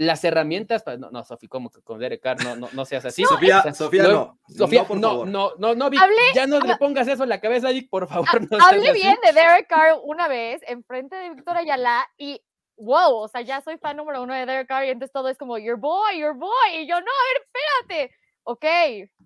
las 0.00 0.24
herramientas, 0.24 0.82
para, 0.82 0.96
no, 0.96 1.10
no, 1.10 1.22
Sofi, 1.24 1.46
como 1.46 1.70
con 1.84 1.98
Derek 1.98 2.22
Carr, 2.22 2.42
no, 2.42 2.56
no, 2.56 2.70
no 2.72 2.86
seas 2.86 3.04
así. 3.04 3.22
Sofía, 3.24 3.62
Sofía, 3.74 4.04
no. 4.04 4.38
Sofía, 4.48 4.86
no, 4.88 5.26
no, 5.26 5.52
no, 5.58 5.74
no, 5.74 5.90
Vic, 5.90 6.00
ya 6.34 6.46
no 6.46 6.58
le 6.58 6.76
pongas 6.76 7.06
eso 7.06 7.24
en 7.24 7.28
la 7.28 7.38
cabeza, 7.38 7.68
Vic, 7.68 7.90
por 7.90 8.08
favor. 8.08 8.26
No 8.50 8.58
Hable 8.64 8.94
bien 8.94 9.18
de 9.22 9.34
Derek 9.34 9.68
Carr 9.68 10.00
una 10.02 10.26
vez 10.26 10.62
enfrente 10.66 11.16
de 11.16 11.28
Víctor 11.34 11.58
Ayala 11.58 12.08
y 12.16 12.42
wow, 12.78 13.14
o 13.14 13.28
sea, 13.28 13.42
ya 13.42 13.60
soy 13.60 13.76
fan 13.76 13.98
número 13.98 14.22
uno 14.22 14.32
de 14.32 14.46
Derek 14.46 14.68
Carr 14.68 14.86
y 14.86 14.88
entonces 14.88 15.12
todo 15.12 15.28
es 15.28 15.36
como, 15.36 15.58
your 15.58 15.76
boy, 15.76 16.18
your 16.18 16.34
boy, 16.34 16.76
y 16.78 16.86
yo, 16.86 16.98
no, 16.98 17.10
a 17.10 17.24
ver, 17.28 17.42
espérate, 17.84 18.14
ok, 18.44 18.64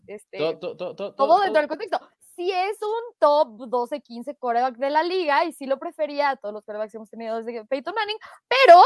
este, 0.09 0.39
todo 0.59 1.41
dentro 1.41 1.61
del 1.61 1.69
contexto. 1.69 2.01
Si 2.35 2.51
es 2.51 2.79
un 2.83 3.17
top 3.21 3.69
12, 3.69 4.01
15 4.01 4.35
coreback 4.39 4.75
de 4.75 4.91
la 4.91 5.05
liga 5.05 5.45
y 5.45 5.53
sí 5.53 5.67
lo 5.67 5.79
prefería 5.79 6.31
a 6.31 6.37
todos 6.37 6.53
los 6.53 6.65
corebacks 6.65 6.91
que 6.91 6.97
hemos 6.97 7.11
tenido 7.11 7.41
desde 7.41 7.65
Peyton 7.65 7.95
Manning, 7.95 8.19
pero 8.49 8.83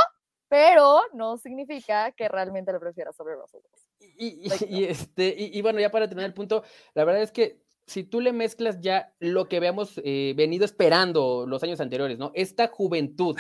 pero 0.49 1.01
no 1.13 1.37
significa 1.37 2.13
que 2.13 2.29
realmente 2.29 2.73
lo 2.73 2.81
prefiera 2.81 3.13
sobre 3.13 3.35
Russell 3.37 3.61
Y, 4.01 4.49
y, 4.69 4.85
este, 4.85 5.35
y, 5.39 5.61
bueno, 5.63 5.81
ya 5.81 5.91
para 5.91 6.09
terminar 6.09 6.29
el 6.29 6.35
punto, 6.35 6.65
la 6.95 7.05
verdad 7.05 7.23
es 7.23 7.33
que 7.33 7.61
si 7.87 8.05
tú 8.05 8.21
le 8.21 8.33
mezclas 8.33 8.81
ya 8.81 9.15
lo 9.19 9.49
que 9.49 9.57
habíamos 9.57 10.01
eh, 10.05 10.35
venido 10.37 10.65
esperando 10.65 11.47
los 11.47 11.63
años 11.63 11.81
anteriores, 11.81 12.19
¿no? 12.19 12.33
Esta 12.35 12.69
juventud, 12.69 13.37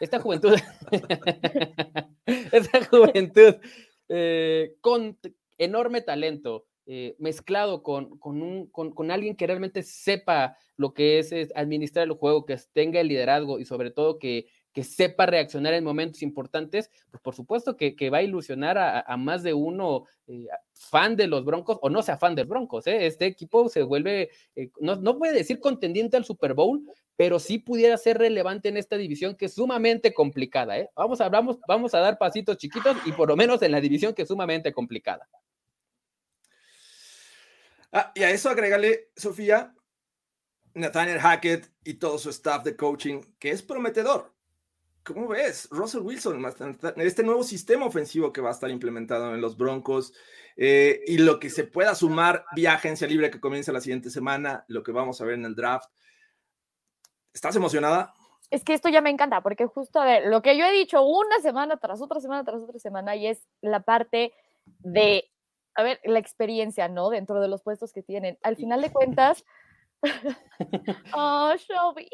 esta 0.00 0.20
juventud, 0.20 0.54
esta 2.26 2.84
juventud 2.86 3.56
eh, 4.08 4.76
con 4.80 5.18
enorme 5.58 6.00
talento, 6.00 6.66
eh, 6.86 7.14
mezclado 7.18 7.82
con, 7.82 8.18
con, 8.18 8.42
un, 8.42 8.66
con, 8.70 8.90
con, 8.92 9.10
alguien 9.10 9.36
que 9.36 9.46
realmente 9.46 9.82
sepa 9.82 10.56
lo 10.76 10.94
que 10.94 11.18
es, 11.18 11.30
es, 11.30 11.52
administrar 11.54 12.06
el 12.06 12.14
juego, 12.14 12.46
que 12.46 12.58
tenga 12.72 13.00
el 13.00 13.08
liderazgo 13.08 13.60
y 13.60 13.66
sobre 13.66 13.90
todo 13.90 14.18
que, 14.18 14.46
que 14.72 14.84
sepa 14.84 15.26
reaccionar 15.26 15.74
en 15.74 15.84
momentos 15.84 16.22
importantes, 16.22 16.90
pues 17.10 17.22
por 17.22 17.34
supuesto 17.34 17.76
que, 17.76 18.10
va 18.10 18.18
a 18.18 18.22
ilusionar 18.22 18.78
a, 18.78 19.16
más 19.16 19.42
de 19.42 19.54
uno 19.54 20.04
eh, 20.26 20.46
fan 20.72 21.16
de 21.16 21.26
los 21.26 21.44
Broncos 21.44 21.78
o 21.82 21.90
no 21.90 22.02
sea 22.02 22.16
fan 22.16 22.34
de 22.34 22.42
los 22.42 22.48
Broncos. 22.48 22.86
¿eh? 22.86 23.06
Este 23.06 23.26
equipo 23.26 23.68
se 23.68 23.82
vuelve, 23.82 24.30
eh, 24.54 24.70
no, 24.80 24.96
no 24.96 25.18
puede 25.18 25.34
decir 25.34 25.60
contendiente 25.60 26.16
al 26.16 26.24
Super 26.24 26.54
Bowl, 26.54 26.82
pero 27.16 27.38
sí 27.38 27.58
pudiera 27.58 27.96
ser 27.98 28.18
relevante 28.18 28.68
en 28.68 28.76
esta 28.76 28.96
división 28.96 29.34
que 29.34 29.46
es 29.46 29.54
sumamente 29.54 30.14
complicada. 30.14 30.74
Vamos, 30.94 31.20
a, 31.20 31.28
vamos, 31.28 31.94
a 31.94 31.98
dar 31.98 32.16
pasitos 32.16 32.56
chiquitos 32.56 32.96
y 33.04 33.12
por 33.12 33.28
lo 33.28 33.36
menos 33.36 33.60
en 33.62 33.72
la 33.72 33.80
división 33.80 34.14
que 34.14 34.22
es 34.22 34.28
sumamente 34.28 34.72
complicada. 34.72 35.28
Ah, 37.92 38.12
y 38.14 38.22
a 38.22 38.30
eso 38.30 38.48
agrégale, 38.48 39.10
Sofía, 39.16 39.74
Nathaniel 40.74 41.18
Hackett 41.18 41.70
y 41.84 41.94
todo 41.94 42.18
su 42.18 42.30
staff 42.30 42.62
de 42.62 42.76
coaching, 42.76 43.20
que 43.38 43.50
es 43.50 43.62
prometedor. 43.62 44.32
¿Cómo 45.04 45.28
ves? 45.28 45.68
Russell 45.70 46.02
Wilson, 46.02 46.44
este 46.96 47.22
nuevo 47.22 47.42
sistema 47.42 47.86
ofensivo 47.86 48.32
que 48.32 48.40
va 48.40 48.50
a 48.50 48.52
estar 48.52 48.70
implementado 48.70 49.34
en 49.34 49.40
los 49.40 49.56
Broncos 49.56 50.12
eh, 50.56 51.00
y 51.06 51.18
lo 51.18 51.40
que 51.40 51.48
se 51.48 51.64
pueda 51.64 51.94
sumar 51.94 52.44
vía 52.54 52.74
agencia 52.74 53.06
libre 53.06 53.30
que 53.30 53.40
comienza 53.40 53.72
la 53.72 53.80
siguiente 53.80 54.10
semana, 54.10 54.64
lo 54.68 54.82
que 54.82 54.92
vamos 54.92 55.20
a 55.20 55.24
ver 55.24 55.34
en 55.34 55.46
el 55.46 55.54
draft. 55.54 55.90
¿Estás 57.32 57.56
emocionada? 57.56 58.12
Es 58.50 58.62
que 58.62 58.74
esto 58.74 58.88
ya 58.88 59.00
me 59.00 59.10
encanta, 59.10 59.42
porque 59.42 59.66
justo 59.66 60.00
a 60.00 60.04
ver, 60.04 60.26
lo 60.26 60.42
que 60.42 60.58
yo 60.58 60.66
he 60.66 60.72
dicho 60.72 61.02
una 61.02 61.40
semana 61.40 61.78
tras 61.78 62.02
otra 62.02 62.20
semana 62.20 62.44
tras 62.44 62.62
otra 62.62 62.78
semana 62.78 63.16
y 63.16 63.28
es 63.28 63.46
la 63.62 63.80
parte 63.80 64.34
de, 64.80 65.24
a 65.76 65.82
ver, 65.82 66.00
la 66.04 66.18
experiencia, 66.18 66.88
¿no? 66.88 67.08
Dentro 67.08 67.40
de 67.40 67.48
los 67.48 67.62
puestos 67.62 67.92
que 67.92 68.02
tienen. 68.02 68.38
Al 68.42 68.56
final 68.56 68.82
de 68.82 68.92
cuentas, 68.92 69.44
oh, 71.14 71.52
Shelby. 71.56 72.08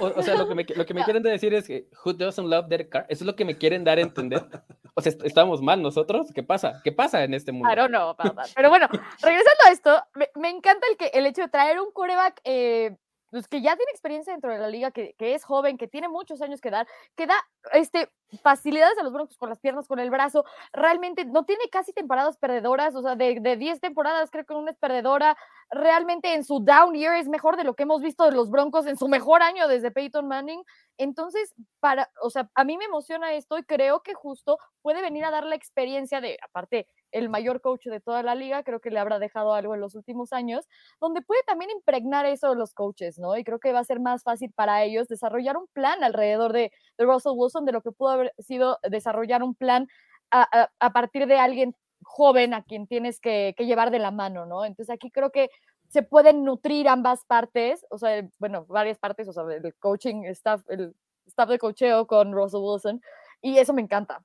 O, 0.00 0.22
sea, 0.22 0.34
lo 0.36 0.48
que, 0.48 0.54
me, 0.54 0.64
lo 0.64 0.86
que 0.86 0.94
me 0.94 1.04
quieren 1.04 1.22
decir 1.22 1.54
es 1.54 1.66
que 1.66 1.88
who 2.04 2.12
doesn't 2.12 2.48
love 2.48 2.66
Derek 2.68 2.88
Carr? 2.88 3.06
Eso 3.08 3.24
es 3.24 3.26
lo 3.26 3.36
que 3.36 3.44
me 3.44 3.56
quieren 3.56 3.84
dar 3.84 3.98
a 3.98 4.02
entender. 4.02 4.46
O 4.94 5.00
sea, 5.00 5.12
¿estamos 5.24 5.62
mal 5.62 5.80
nosotros? 5.82 6.32
¿Qué 6.34 6.42
pasa? 6.42 6.80
¿Qué 6.82 6.92
pasa 6.92 7.22
en 7.22 7.34
este 7.34 7.52
mundo? 7.52 7.72
I 7.72 7.76
don't 7.76 7.90
know 7.90 8.16
Pero 8.54 8.68
bueno, 8.68 8.88
regresando 9.22 9.60
a 9.66 9.70
esto, 9.70 10.02
me, 10.14 10.28
me 10.34 10.50
encanta 10.50 10.86
el, 10.90 10.96
que, 10.96 11.06
el 11.14 11.26
hecho 11.26 11.42
de 11.42 11.48
traer 11.48 11.80
un 11.80 11.92
coreback 11.92 12.40
eh, 12.44 12.96
pues, 13.30 13.48
que 13.48 13.62
ya 13.62 13.76
tiene 13.76 13.90
experiencia 13.92 14.32
dentro 14.32 14.52
de 14.52 14.58
la 14.58 14.68
liga, 14.68 14.90
que, 14.90 15.14
que, 15.18 15.34
es 15.34 15.44
joven, 15.44 15.78
que 15.78 15.88
tiene 15.88 16.08
muchos 16.08 16.42
años 16.42 16.60
que 16.60 16.70
dar, 16.70 16.86
que 17.16 17.26
da 17.26 17.34
este, 17.72 18.10
facilidades 18.42 18.98
a 18.98 19.02
los 19.02 19.12
Broncos 19.12 19.36
con 19.36 19.48
las 19.48 19.60
piernas, 19.60 19.88
con 19.88 19.98
el 19.98 20.10
brazo, 20.10 20.44
realmente 20.72 21.24
no 21.24 21.44
tiene 21.44 21.64
casi 21.70 21.92
temporadas 21.92 22.36
perdedoras, 22.38 22.94
o 22.94 23.02
sea, 23.02 23.16
de, 23.16 23.38
de 23.40 23.56
10 23.56 23.80
temporadas 23.80 24.30
creo 24.30 24.44
que 24.44 24.54
una 24.54 24.70
es 24.72 24.78
perdedora, 24.78 25.36
realmente 25.70 26.34
en 26.34 26.44
su 26.44 26.60
down 26.60 26.94
year 26.94 27.14
es 27.14 27.28
mejor 27.28 27.56
de 27.56 27.64
lo 27.64 27.74
que 27.74 27.84
hemos 27.84 28.02
visto 28.02 28.24
de 28.24 28.32
los 28.32 28.50
Broncos 28.50 28.86
en 28.86 28.96
su 28.96 29.08
mejor 29.08 29.42
año 29.42 29.68
desde 29.68 29.90
Peyton 29.90 30.26
Manning, 30.26 30.62
entonces, 30.98 31.54
para, 31.80 32.10
o 32.22 32.30
sea, 32.30 32.50
a 32.54 32.64
mí 32.64 32.76
me 32.76 32.84
emociona 32.84 33.32
esto 33.32 33.56
y 33.58 33.62
creo 33.64 34.02
que 34.02 34.14
justo 34.14 34.58
puede 34.82 35.00
venir 35.00 35.24
a 35.24 35.30
dar 35.30 35.46
la 35.46 35.54
experiencia 35.54 36.20
de, 36.20 36.36
aparte, 36.42 36.86
el 37.12 37.28
mayor 37.28 37.60
coach 37.60 37.86
de 37.86 38.00
toda 38.00 38.22
la 38.22 38.34
liga, 38.34 38.62
creo 38.62 38.80
que 38.80 38.90
le 38.90 38.98
habrá 38.98 39.18
dejado 39.18 39.54
algo 39.54 39.74
en 39.74 39.80
los 39.80 39.94
últimos 39.94 40.32
años, 40.32 40.66
donde 41.00 41.22
puede 41.22 41.42
también 41.44 41.70
impregnar 41.70 42.26
eso 42.26 42.50
de 42.50 42.56
los 42.56 42.74
coaches, 42.74 43.18
¿no? 43.18 43.36
Y 43.36 43.44
creo 43.44 43.58
que 43.58 43.72
va 43.72 43.80
a 43.80 43.84
ser 43.84 44.00
más 44.00 44.22
fácil 44.22 44.52
para 44.52 44.82
ellos 44.84 45.08
desarrollar 45.08 45.56
un 45.56 45.66
plan 45.68 46.02
alrededor 46.04 46.52
de, 46.52 46.72
Russell 46.98 47.32
Wilson, 47.34 47.64
de 47.64 47.72
lo 47.72 47.82
que 47.82 47.92
pudo 47.92 48.10
haber 48.10 48.34
sido 48.38 48.78
desarrollar 48.88 49.42
un 49.42 49.54
plan 49.54 49.88
a, 50.30 50.68
a, 50.78 50.92
partir 50.92 51.26
de 51.26 51.38
alguien 51.38 51.74
joven 52.02 52.54
a 52.54 52.62
quien 52.62 52.86
tienes 52.86 53.20
que, 53.20 53.54
que, 53.56 53.66
llevar 53.66 53.90
de 53.90 53.98
la 53.98 54.10
mano, 54.10 54.46
¿no? 54.46 54.64
Entonces 54.64 54.94
aquí 54.94 55.10
creo 55.10 55.30
que 55.30 55.50
se 55.88 56.02
pueden 56.02 56.44
nutrir 56.44 56.88
ambas 56.88 57.24
partes, 57.24 57.84
o 57.90 57.98
sea, 57.98 58.24
bueno, 58.38 58.64
varias 58.66 58.98
partes, 58.98 59.28
o 59.28 59.32
sea, 59.32 59.42
el 59.44 59.74
coaching 59.76 60.24
staff, 60.26 60.62
el 60.68 60.94
staff 61.26 61.48
de 61.48 61.58
cocheo 61.58 62.06
con 62.06 62.32
Russell 62.32 62.60
Wilson, 62.62 63.02
y 63.42 63.58
eso 63.58 63.72
me 63.72 63.82
encanta. 63.82 64.22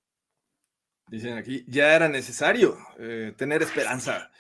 Dicen 1.08 1.38
aquí, 1.38 1.64
ya 1.68 1.96
era 1.96 2.10
necesario 2.10 2.78
eh, 2.98 3.34
tener 3.38 3.62
esperanza. 3.62 4.32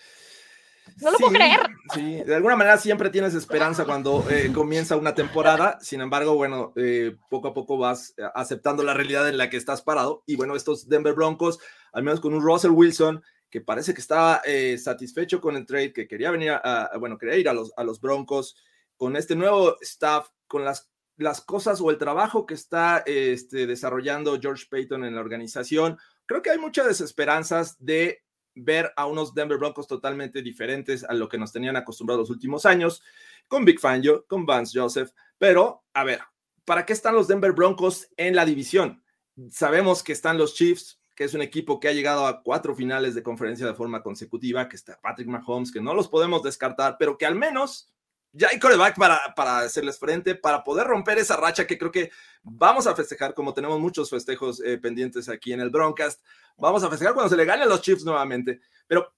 No 1.01 1.11
lo 1.11 1.17
puedo 1.17 1.33
creer. 1.33 1.59
Sí, 1.93 2.23
de 2.23 2.35
alguna 2.35 2.55
manera 2.55 2.77
siempre 2.77 3.09
tienes 3.09 3.33
esperanza 3.33 3.85
cuando 3.85 4.25
eh, 4.29 4.51
comienza 4.53 4.95
una 4.95 5.13
temporada. 5.13 5.77
Sin 5.81 6.01
embargo, 6.01 6.35
bueno, 6.35 6.73
eh, 6.75 7.15
poco 7.29 7.49
a 7.49 7.53
poco 7.53 7.77
vas 7.77 8.13
aceptando 8.33 8.83
la 8.83 8.93
realidad 8.93 9.27
en 9.29 9.37
la 9.37 9.49
que 9.49 9.57
estás 9.57 9.81
parado. 9.81 10.23
Y 10.25 10.35
bueno, 10.35 10.55
estos 10.55 10.87
Denver 10.87 11.13
Broncos, 11.13 11.59
al 11.91 12.03
menos 12.03 12.19
con 12.19 12.33
un 12.33 12.41
Russell 12.41 12.71
Wilson 12.71 13.23
que 13.49 13.61
parece 13.61 13.93
que 13.93 14.01
estaba 14.01 14.41
satisfecho 14.77 15.39
con 15.39 15.55
el 15.55 15.65
trade, 15.65 15.93
que 15.93 16.07
quería 16.07 16.29
venir 16.29 16.51
a, 16.51 16.91
bueno, 16.99 17.17
quería 17.17 17.37
ir 17.37 17.47
a 17.47 17.53
los, 17.53 17.71
a 17.77 17.83
los 17.83 18.01
Broncos, 18.01 18.57
con 18.97 19.15
este 19.15 19.35
nuevo 19.35 19.77
staff, 19.81 20.27
con 20.47 20.65
las, 20.65 20.91
las 21.17 21.41
cosas 21.41 21.79
o 21.79 21.89
el 21.89 21.97
trabajo 21.97 22.45
que 22.45 22.53
está 22.53 23.03
este, 23.05 23.65
desarrollando 23.65 24.39
George 24.41 24.65
Payton 24.69 25.05
en 25.05 25.15
la 25.15 25.21
organización 25.21 25.97
creo 26.25 26.41
que 26.41 26.49
hay 26.49 26.57
muchas 26.57 26.87
desesperanzas 26.87 27.77
de 27.83 28.23
ver 28.55 28.91
a 28.95 29.05
unos 29.05 29.33
Denver 29.33 29.57
Broncos 29.57 29.87
totalmente 29.87 30.41
diferentes 30.41 31.03
a 31.03 31.13
lo 31.13 31.27
que 31.27 31.37
nos 31.37 31.51
tenían 31.51 31.75
acostumbrados 31.75 32.29
los 32.29 32.35
últimos 32.35 32.65
años, 32.65 33.03
con 33.47 33.65
Big 33.65 33.79
Fangio, 33.79 34.25
con 34.27 34.45
Vance 34.45 34.79
Joseph, 34.79 35.11
pero 35.37 35.83
a 35.93 36.03
ver, 36.03 36.21
¿para 36.63 36.85
qué 36.85 36.93
están 36.93 37.15
los 37.15 37.27
Denver 37.27 37.51
Broncos 37.51 38.07
en 38.17 38.35
la 38.35 38.45
división? 38.45 39.03
Sabemos 39.51 40.03
que 40.03 40.13
están 40.13 40.37
los 40.37 40.55
Chiefs, 40.55 40.99
que 41.15 41.25
es 41.25 41.33
un 41.33 41.41
equipo 41.41 41.79
que 41.79 41.87
ha 41.87 41.93
llegado 41.93 42.25
a 42.25 42.41
cuatro 42.43 42.75
finales 42.75 43.15
de 43.15 43.23
conferencia 43.23 43.65
de 43.65 43.73
forma 43.73 44.01
consecutiva, 44.01 44.67
que 44.67 44.75
está 44.75 44.99
Patrick 45.01 45.27
Mahomes, 45.27 45.71
que 45.71 45.81
no 45.81 45.93
los 45.93 46.07
podemos 46.07 46.43
descartar, 46.43 46.97
pero 46.97 47.17
que 47.17 47.25
al 47.25 47.35
menos 47.35 47.93
ya 48.37 48.49
hay 48.49 48.59
coreback 48.59 48.97
para, 48.97 49.33
para 49.33 49.59
hacerles 49.59 49.97
frente, 49.97 50.35
para 50.35 50.63
poder 50.63 50.85
romper 50.87 51.17
esa 51.17 51.37
racha 51.37 51.65
que 51.65 51.77
creo 51.77 51.91
que 51.91 52.11
vamos 52.43 52.85
a 52.85 52.93
festejar, 52.93 53.33
como 53.33 53.53
tenemos 53.53 53.79
muchos 53.79 54.09
festejos 54.09 54.61
eh, 54.61 54.77
pendientes 54.77 55.29
aquí 55.29 55.53
en 55.53 55.61
el 55.61 55.69
Broncast. 55.69 56.21
Vamos 56.57 56.83
a 56.83 56.89
festejar 56.89 57.13
cuando 57.13 57.29
se 57.29 57.37
le 57.37 57.45
gane 57.45 57.63
a 57.63 57.65
los 57.65 57.81
Chiefs 57.81 58.03
nuevamente, 58.03 58.59
pero 58.87 59.13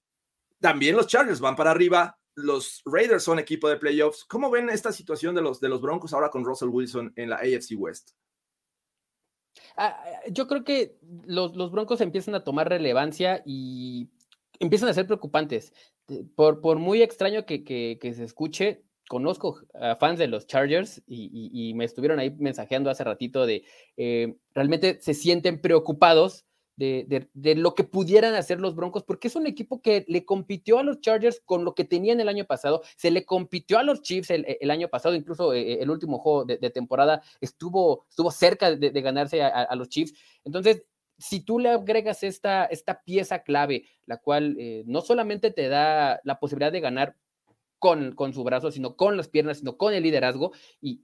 también 0.60 0.96
los 0.96 1.08
Chargers 1.08 1.40
van 1.40 1.56
para 1.56 1.72
arriba. 1.72 2.16
Los 2.36 2.82
Raiders 2.84 3.24
son 3.24 3.40
equipo 3.40 3.68
de 3.68 3.76
playoffs. 3.76 4.24
¿Cómo 4.24 4.50
ven 4.50 4.70
esta 4.70 4.92
situación 4.92 5.34
de 5.34 5.42
los, 5.42 5.60
de 5.60 5.68
los 5.68 5.80
Broncos 5.80 6.12
ahora 6.12 6.30
con 6.30 6.44
Russell 6.44 6.68
Wilson 6.68 7.12
en 7.16 7.30
la 7.30 7.36
AFC 7.36 7.72
West? 7.76 8.12
Ah, 9.76 10.00
yo 10.30 10.46
creo 10.46 10.62
que 10.62 10.96
los, 11.26 11.56
los, 11.56 11.72
Broncos 11.72 12.00
empiezan 12.00 12.36
a 12.36 12.44
tomar 12.44 12.68
relevancia 12.68 13.42
y 13.44 14.08
empiezan 14.60 14.88
a 14.88 14.94
ser 14.94 15.06
preocupantes. 15.06 15.72
Por, 16.36 16.60
por 16.60 16.78
muy 16.78 17.02
extraño 17.02 17.44
que, 17.44 17.64
que 17.64 18.14
se 18.14 18.24
escuche, 18.24 18.87
conozco 19.08 19.60
a 19.74 19.96
fans 19.96 20.18
de 20.18 20.28
los 20.28 20.46
Chargers 20.46 21.02
y, 21.06 21.72
me 21.74 21.84
estuvieron 21.84 22.18
ahí 22.18 22.30
mensajeando 22.38 22.90
hace 22.90 23.04
ratito 23.04 23.46
de 23.46 23.64
eh, 23.96 24.36
realmente 24.54 24.98
se 25.00 25.14
sienten 25.14 25.60
preocupados 25.60 26.44
de, 26.78 27.56
lo 27.56 27.74
que 27.74 27.84
pudieran 27.84 28.34
hacer 28.34 28.60
los 28.60 28.76
Broncos, 28.76 29.02
porque 29.02 29.28
es 29.28 29.36
un 29.36 29.46
equipo 29.46 29.82
que 29.82 30.04
le 30.06 30.24
compitió 30.24 30.78
a 30.78 30.84
los 30.84 31.00
Chargers 31.00 31.40
con 31.44 31.64
lo 31.64 31.74
que 31.74 31.84
tenían 31.84 32.20
el 32.20 32.28
año 32.28 32.44
pasado, 32.44 32.82
se 32.96 33.10
le 33.10 33.24
compitió 33.24 33.78
a 33.78 33.82
los 33.82 34.02
Chiefs 34.02 34.30
el, 34.30 34.70
año 34.70 34.88
pasado, 34.88 35.16
incluso 35.16 35.52
eh, 35.52 35.82
el 35.82 35.90
último 35.90 36.18
juego 36.18 36.44
de, 36.44 36.70
temporada 36.70 37.20
estuvo, 37.40 38.06
estuvo 38.08 38.30
cerca 38.30 38.76
de, 38.76 39.00
ganarse 39.00 39.42
a, 39.42 39.74
los 39.74 39.88
Chiefs. 39.88 40.14
Entonces, 40.44 40.84
si 41.18 41.40
tú 41.40 41.58
le 41.58 41.70
agregas 41.70 42.22
esta, 42.22 42.66
esta 42.66 43.02
pieza 43.02 43.42
clave, 43.42 43.84
la 44.06 44.18
cual 44.18 44.54
eh, 44.60 44.84
no 44.86 45.00
solamente 45.00 45.50
te 45.50 45.68
da 45.68 46.20
la 46.22 46.38
posibilidad 46.38 46.70
de 46.70 46.80
ganar 46.80 47.16
con, 47.78 48.14
su 48.32 48.44
brazo, 48.44 48.70
sino 48.70 48.96
con 48.96 49.16
las 49.16 49.28
piernas, 49.28 49.58
sino 49.58 49.76
con 49.76 49.94
el 49.94 50.02
liderazgo. 50.02 50.52
Y, 50.80 51.02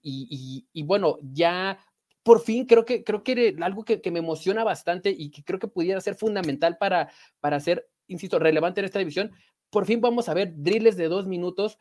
y, 0.73 0.83
bueno, 0.83 1.19
ya 1.23 1.79
por 2.23 2.41
fin 2.41 2.67
creo 2.67 2.85
que, 2.85 3.05
creo 3.05 3.23
que 3.23 3.57
algo 3.61 3.85
que, 3.85 4.01
que, 4.01 4.11
me 4.11 4.21
emociona 4.21 4.65
bastante 4.65 5.11
y 5.11 5.31
que 5.31 5.45
creo 5.45 5.59
que 5.59 5.69
pudiera 5.69 6.01
ser 6.01 6.15
fundamental 6.15 6.79
para, 6.79 7.11
para 7.41 7.61
ser, 7.61 7.89
insisto, 8.07 8.39
relevante 8.39 8.81
en 8.81 8.87
esta 8.87 8.99
división. 8.99 9.33
Por 9.71 9.87
fin 9.87 10.01
vamos 10.01 10.29
a 10.29 10.35
ver 10.35 10.53
drills 10.57 10.97
de 10.97 11.09
dos 11.09 11.27
minutos 11.27 11.79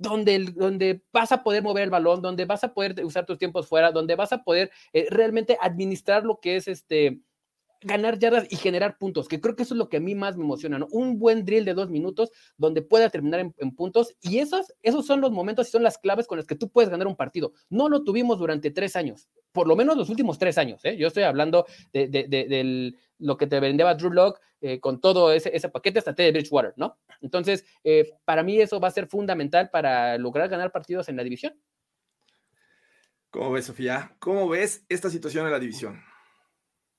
donde, 0.00 0.38
donde 0.56 1.02
vas 1.12 1.30
a 1.30 1.42
poder 1.42 1.62
mover 1.62 1.84
el 1.84 1.90
balón, 1.90 2.22
donde 2.22 2.46
vas 2.46 2.64
a 2.64 2.72
poder 2.72 3.04
usar 3.04 3.26
tus 3.26 3.38
tiempos 3.38 3.68
fuera, 3.68 3.92
donde 3.92 4.16
vas 4.16 4.32
a 4.32 4.42
poder 4.42 4.70
eh, 4.94 5.06
realmente 5.10 5.58
administrar 5.60 6.24
lo 6.24 6.40
que 6.40 6.56
es 6.56 6.68
este 6.68 7.20
ganar 7.82 8.18
yardas 8.18 8.46
y 8.50 8.56
generar 8.56 8.98
puntos, 8.98 9.28
que 9.28 9.40
creo 9.40 9.56
que 9.56 9.62
eso 9.62 9.74
es 9.74 9.78
lo 9.78 9.88
que 9.88 9.98
a 9.98 10.00
mí 10.00 10.14
más 10.14 10.36
me 10.36 10.44
emociona, 10.44 10.78
¿no? 10.78 10.86
Un 10.90 11.18
buen 11.18 11.44
drill 11.44 11.64
de 11.64 11.74
dos 11.74 11.88
minutos 11.88 12.30
donde 12.56 12.82
pueda 12.82 13.08
terminar 13.08 13.52
en, 13.56 13.74
puntos 13.74 14.14
y 14.20 14.38
esos, 14.38 14.72
esos 14.82 15.06
son 15.06 15.20
los 15.20 15.30
momentos 15.30 15.68
y 15.68 15.70
son 15.70 15.82
las 15.82 15.98
claves 15.98 16.26
con 16.26 16.38
las 16.38 16.46
que 16.46 16.54
tú 16.54 16.68
puedes 16.68 16.90
ganar 16.90 17.06
un 17.06 17.16
partido. 17.16 17.52
No 17.70 17.88
lo 17.88 18.04
tuvimos 18.04 18.38
durante 18.38 18.70
tres 18.70 18.96
años, 18.96 19.28
por 19.52 19.66
lo 19.66 19.76
menos 19.76 19.96
los 19.96 20.10
últimos 20.10 20.38
tres 20.38 20.58
años, 20.58 20.84
¿eh? 20.84 20.96
Yo 20.96 21.08
estoy 21.08 21.22
hablando 21.22 21.66
de, 21.92 22.08
de, 22.08 22.94
lo 23.18 23.36
que 23.36 23.46
te 23.46 23.60
vendía 23.60 23.94
Drew 23.94 24.12
Lock 24.12 24.40
eh, 24.60 24.80
con 24.80 25.00
todo 25.00 25.32
ese, 25.32 25.54
ese, 25.54 25.68
paquete 25.68 25.98
hasta 25.98 26.12
de 26.12 26.32
Bridgewater, 26.32 26.74
¿no? 26.76 26.98
Entonces, 27.20 27.64
eh, 27.84 28.10
para 28.24 28.42
mí 28.42 28.60
eso 28.60 28.80
va 28.80 28.88
a 28.88 28.92
ser 28.92 29.06
fundamental 29.06 29.70
para 29.70 30.18
lograr 30.18 30.48
ganar 30.48 30.70
partidos 30.72 31.08
en 31.08 31.16
la 31.16 31.24
división. 31.24 31.58
¿Cómo 33.30 33.52
ves, 33.52 33.66
Sofía? 33.66 34.16
¿Cómo 34.18 34.48
ves 34.48 34.84
esta 34.88 35.08
situación 35.08 35.46
en 35.46 35.52
la 35.52 35.58
división? 35.60 36.02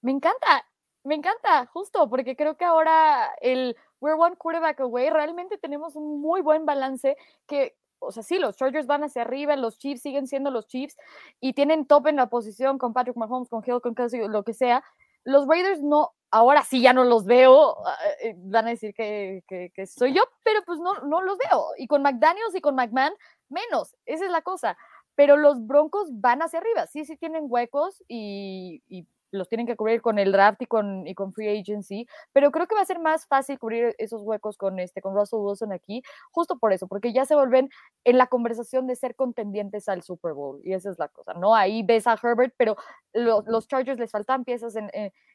Me 0.02 0.12
encanta. 0.12 0.71
Me 1.04 1.16
encanta, 1.16 1.66
justo, 1.68 2.10
porque 2.10 2.36
creo 2.36 2.58
que 2.58 2.66
ahora 2.66 3.34
el 3.42 3.76
We're 4.02 4.20
One 4.20 4.36
Quarterback 4.36 4.82
Away 4.82 5.10
realmente 5.10 5.58
tenemos 5.58 5.96
un 5.96 6.22
muy 6.22 6.42
buen 6.42 6.66
balance 6.66 7.18
que, 7.48 7.76
o 8.00 8.12
sea, 8.12 8.22
sí, 8.22 8.38
los 8.38 8.56
Chargers 8.56 8.86
van 8.86 9.04
hacia 9.04 9.24
arriba, 9.24 9.56
los 9.56 9.80
Chiefs 9.80 10.04
siguen 10.04 10.28
siendo 10.28 10.52
los 10.52 10.68
Chiefs 10.68 10.98
y 11.40 11.54
tienen 11.54 11.88
top 11.88 12.08
en 12.08 12.18
la 12.18 12.28
posición 12.28 12.78
con 12.78 12.94
Patrick 12.94 13.18
Mahomes, 13.18 13.50
con 13.50 13.64
Hill, 13.66 13.82
con 13.82 13.96
Kelsey, 13.96 14.28
lo 14.28 14.44
que 14.44 14.54
sea. 14.54 14.84
Los 15.24 15.48
Raiders 15.48 15.82
no, 15.82 16.12
ahora 16.30 16.64
sí 16.64 16.82
ya 16.82 16.94
no 16.94 17.04
los 17.04 17.26
veo, 17.26 17.78
ah, 17.86 17.98
eh, 18.22 18.36
van 18.38 18.68
a 18.68 18.70
decir 18.70 18.94
que, 18.94 19.44
que, 19.48 19.86
soy 19.88 20.14
yo, 20.14 20.24
pero 20.44 20.62
pues 20.66 20.80
no, 20.80 20.94
no 21.02 21.22
los 21.22 21.38
veo. 21.38 21.66
Y 21.78 21.88
con 21.88 22.04
McDaniels 22.04 22.56
y 22.56 22.62
con 22.62 22.76
McMahon, 22.76 23.14
menos, 23.50 23.96
esa 24.06 24.26
es 24.26 24.32
la 24.32 24.42
cosa. 24.42 24.78
Pero 25.16 25.36
los 25.36 25.66
Broncos 25.66 26.10
van 26.12 26.42
hacia 26.42 26.60
arriba, 26.60 26.88
sí, 26.88 27.06
sí 27.06 27.18
tienen 27.18 27.46
huecos 27.48 28.04
y, 28.08 28.82
y 28.88 29.06
los 29.32 29.50
tienen 29.50 29.66
que 29.66 29.76
cubrir 29.76 30.02
con 30.02 30.20
el 30.20 30.32
draft 30.32 30.62
y 30.62 30.66
con, 30.66 31.08
y 31.08 31.16
con 31.16 31.34
free 31.34 31.60
agency, 31.60 32.08
pero 32.34 32.52
creo 32.52 32.68
que 32.68 32.76
va 32.76 32.82
a 32.82 32.86
ser 32.86 33.00
más 33.00 33.26
fácil 33.28 33.58
cubrir 33.58 33.96
esos 33.98 34.22
huecos 34.22 34.58
con, 34.58 34.80
este, 34.80 35.02
con 35.02 35.16
Russell 35.16 35.40
Wilson 35.40 35.74
aquí, 35.74 36.04
justo 36.32 36.58
por 36.60 36.74
eso, 36.74 36.88
porque 36.88 37.14
ya 37.14 37.26
se 37.26 37.36
vuelven 37.36 37.70
en 38.04 38.18
la 38.18 38.28
conversación 38.28 38.88
de 38.88 38.96
ser 38.96 39.16
contendientes 39.16 39.88
al 39.90 40.04
Super 40.04 40.34
Bowl, 40.34 40.62
y 40.64 40.74
esa 40.74 40.90
es 40.90 41.00
la 41.00 41.08
cosa, 41.08 41.34
¿no? 41.34 41.56
Ahí 41.56 41.84
ves 41.84 42.08
a 42.08 42.18
Herbert, 42.22 42.54
pero 42.58 42.76
los 43.14 43.68
Chargers 43.68 44.00
les 44.00 44.12
faltan 44.12 44.44
piezas 44.44 44.76
en, 44.76 44.90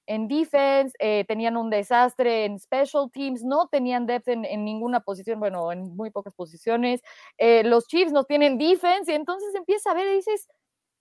en, 0.06 0.28
defense, 0.28 0.94
eh, 0.98 1.24
tenían 1.26 1.56
un 1.56 1.70
desastre 1.70 2.44
en 2.44 2.58
special 2.58 3.10
teams, 3.12 3.42
no 3.42 3.68
tenían 3.68 4.06
depth 4.06 4.28
en, 4.28 4.64
ninguna 4.64 5.00
posición, 5.00 5.40
bueno, 5.40 5.72
en 5.72 5.94
muy 5.96 6.10
pocas 6.10 6.34
posiciones, 6.34 7.02
eh, 7.38 7.62
los 7.64 7.86
Chiefs 7.86 8.12
no 8.12 8.24
tienen 8.24 8.58
defense, 8.58 9.10
y 9.10 9.14
entonces 9.14 9.54
empieza 9.54 9.90
a 9.90 9.94
ver 9.94 10.06
y 10.08 10.16
dices, 10.16 10.48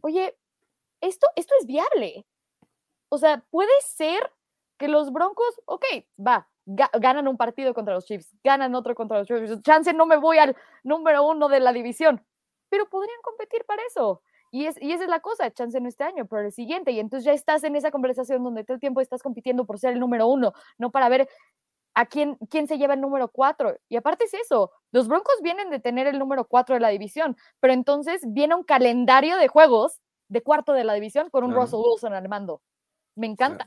oye, 0.02 0.36
esto, 1.02 1.28
esto 1.36 1.54
es 1.60 1.66
viable, 1.66 2.26
o 3.10 3.18
sea, 3.18 3.44
puede 3.50 3.72
ser 3.82 4.32
que 4.78 4.88
los 4.88 5.12
Broncos, 5.12 5.62
ok, 5.66 5.86
va, 6.20 6.48
ganan 6.66 7.28
un 7.28 7.38
partido 7.38 7.74
contra 7.74 7.94
los 7.94 8.06
Chiefs, 8.06 8.36
ganan 8.44 8.76
otro 8.76 8.96
contra 8.96 9.20
los 9.20 9.28
Chiefs. 9.28 9.62
Chance 9.62 9.94
no 9.94 10.06
me 10.06 10.18
voy 10.18 10.38
al 10.38 10.56
número 10.84 11.26
uno 11.26 11.48
de 11.48 11.60
la 11.60 11.72
división, 11.72 12.26
pero 12.70 12.90
podrían 12.90 13.22
competir 13.22 13.64
para 13.66 13.82
eso. 13.88 14.22
Y, 14.52 14.68
es, 14.68 14.82
y 14.82 14.94
esa 14.94 15.04
es 15.04 15.10
la 15.10 15.20
cosa, 15.20 15.52
chance 15.52 15.80
no 15.82 15.90
este 15.90 16.06
año, 16.06 16.26
pero 16.28 16.44
el 16.44 16.52
siguiente. 16.52 16.92
Y 16.92 17.00
entonces 17.00 17.26
ya 17.26 17.34
estás 17.34 17.64
en 17.66 17.76
esa 17.76 17.92
conversación 17.92 18.44
donde 18.44 18.64
todo 18.64 18.76
el 18.76 18.80
tiempo 18.80 19.02
estás 19.02 19.22
compitiendo 19.22 19.66
por 19.66 19.80
ser 19.80 19.94
el 19.94 20.00
número 20.00 20.28
uno, 20.28 20.54
no 20.78 20.92
para 20.92 21.10
ver 21.10 21.28
a 21.94 22.06
quién, 22.06 22.38
quién 22.50 22.68
se 22.68 22.78
lleva 22.78 22.94
el 22.94 23.02
número 23.02 23.28
cuatro. 23.30 23.78
Y 23.90 23.98
aparte 23.98 24.26
es 24.26 24.34
eso, 24.34 24.72
los 24.92 25.08
Broncos 25.08 25.36
vienen 25.42 25.70
de 25.70 25.80
tener 25.80 26.08
el 26.08 26.20
número 26.20 26.46
cuatro 26.46 26.76
de 26.76 26.82
la 26.82 26.90
división, 26.90 27.36
pero 27.60 27.74
entonces 27.74 28.22
viene 28.28 28.56
un 28.56 28.64
calendario 28.64 29.38
de 29.38 29.48
juegos 29.48 30.02
de 30.28 30.42
cuarto 30.42 30.74
de 30.74 30.84
la 30.84 30.94
división 30.94 31.30
con 31.30 31.44
un 31.44 31.54
Russell 31.54 31.80
Wilson 31.80 32.14
al 32.14 32.30
mando. 32.30 32.62
Me 33.16 33.28
encanta. 33.28 33.66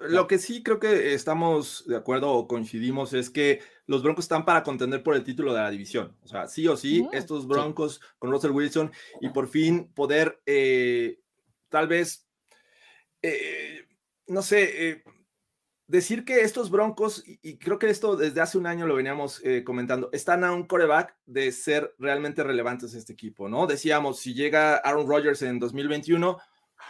Lo 0.00 0.26
que 0.26 0.38
sí 0.38 0.62
creo 0.62 0.78
que 0.78 1.14
estamos 1.14 1.84
de 1.86 1.96
acuerdo 1.96 2.32
o 2.32 2.48
coincidimos 2.48 3.12
es 3.12 3.30
que 3.30 3.60
los 3.86 4.02
Broncos 4.02 4.24
están 4.24 4.44
para 4.44 4.62
contender 4.62 5.02
por 5.02 5.14
el 5.14 5.24
título 5.24 5.52
de 5.52 5.60
la 5.60 5.70
división. 5.70 6.16
O 6.24 6.28
sea, 6.28 6.46
sí 6.48 6.66
o 6.66 6.76
sí, 6.76 7.02
mm, 7.02 7.08
estos 7.12 7.46
Broncos 7.46 8.00
con 8.18 8.30
Russell 8.30 8.50
Wilson 8.50 8.92
y 9.20 9.28
por 9.28 9.48
fin 9.48 9.92
poder 9.94 10.40
eh, 10.46 11.20
tal 11.68 11.86
vez, 11.86 12.26
eh, 13.22 13.86
no 14.26 14.42
sé, 14.42 14.88
eh, 14.88 15.04
decir 15.86 16.24
que 16.24 16.40
estos 16.40 16.70
Broncos, 16.70 17.22
y, 17.26 17.58
creo 17.58 17.78
que 17.78 17.88
esto 17.88 18.16
desde 18.16 18.40
hace 18.40 18.58
un 18.58 18.66
año 18.66 18.86
lo 18.86 18.96
veníamos 18.96 19.42
comentando, 19.64 20.10
están 20.12 20.44
a 20.44 20.52
un 20.52 20.66
coreback 20.66 21.16
de 21.24 21.50
ser 21.52 21.94
realmente 21.98 22.42
relevantes 22.42 22.94
este 22.94 23.12
equipo, 23.12 23.48
¿no? 23.48 23.66
Decíamos, 23.66 24.18
si 24.18 24.34
llega 24.34 24.76
Aaron 24.76 25.08
Rodgers 25.08 25.42
en 25.42 25.58
2021 25.58 26.38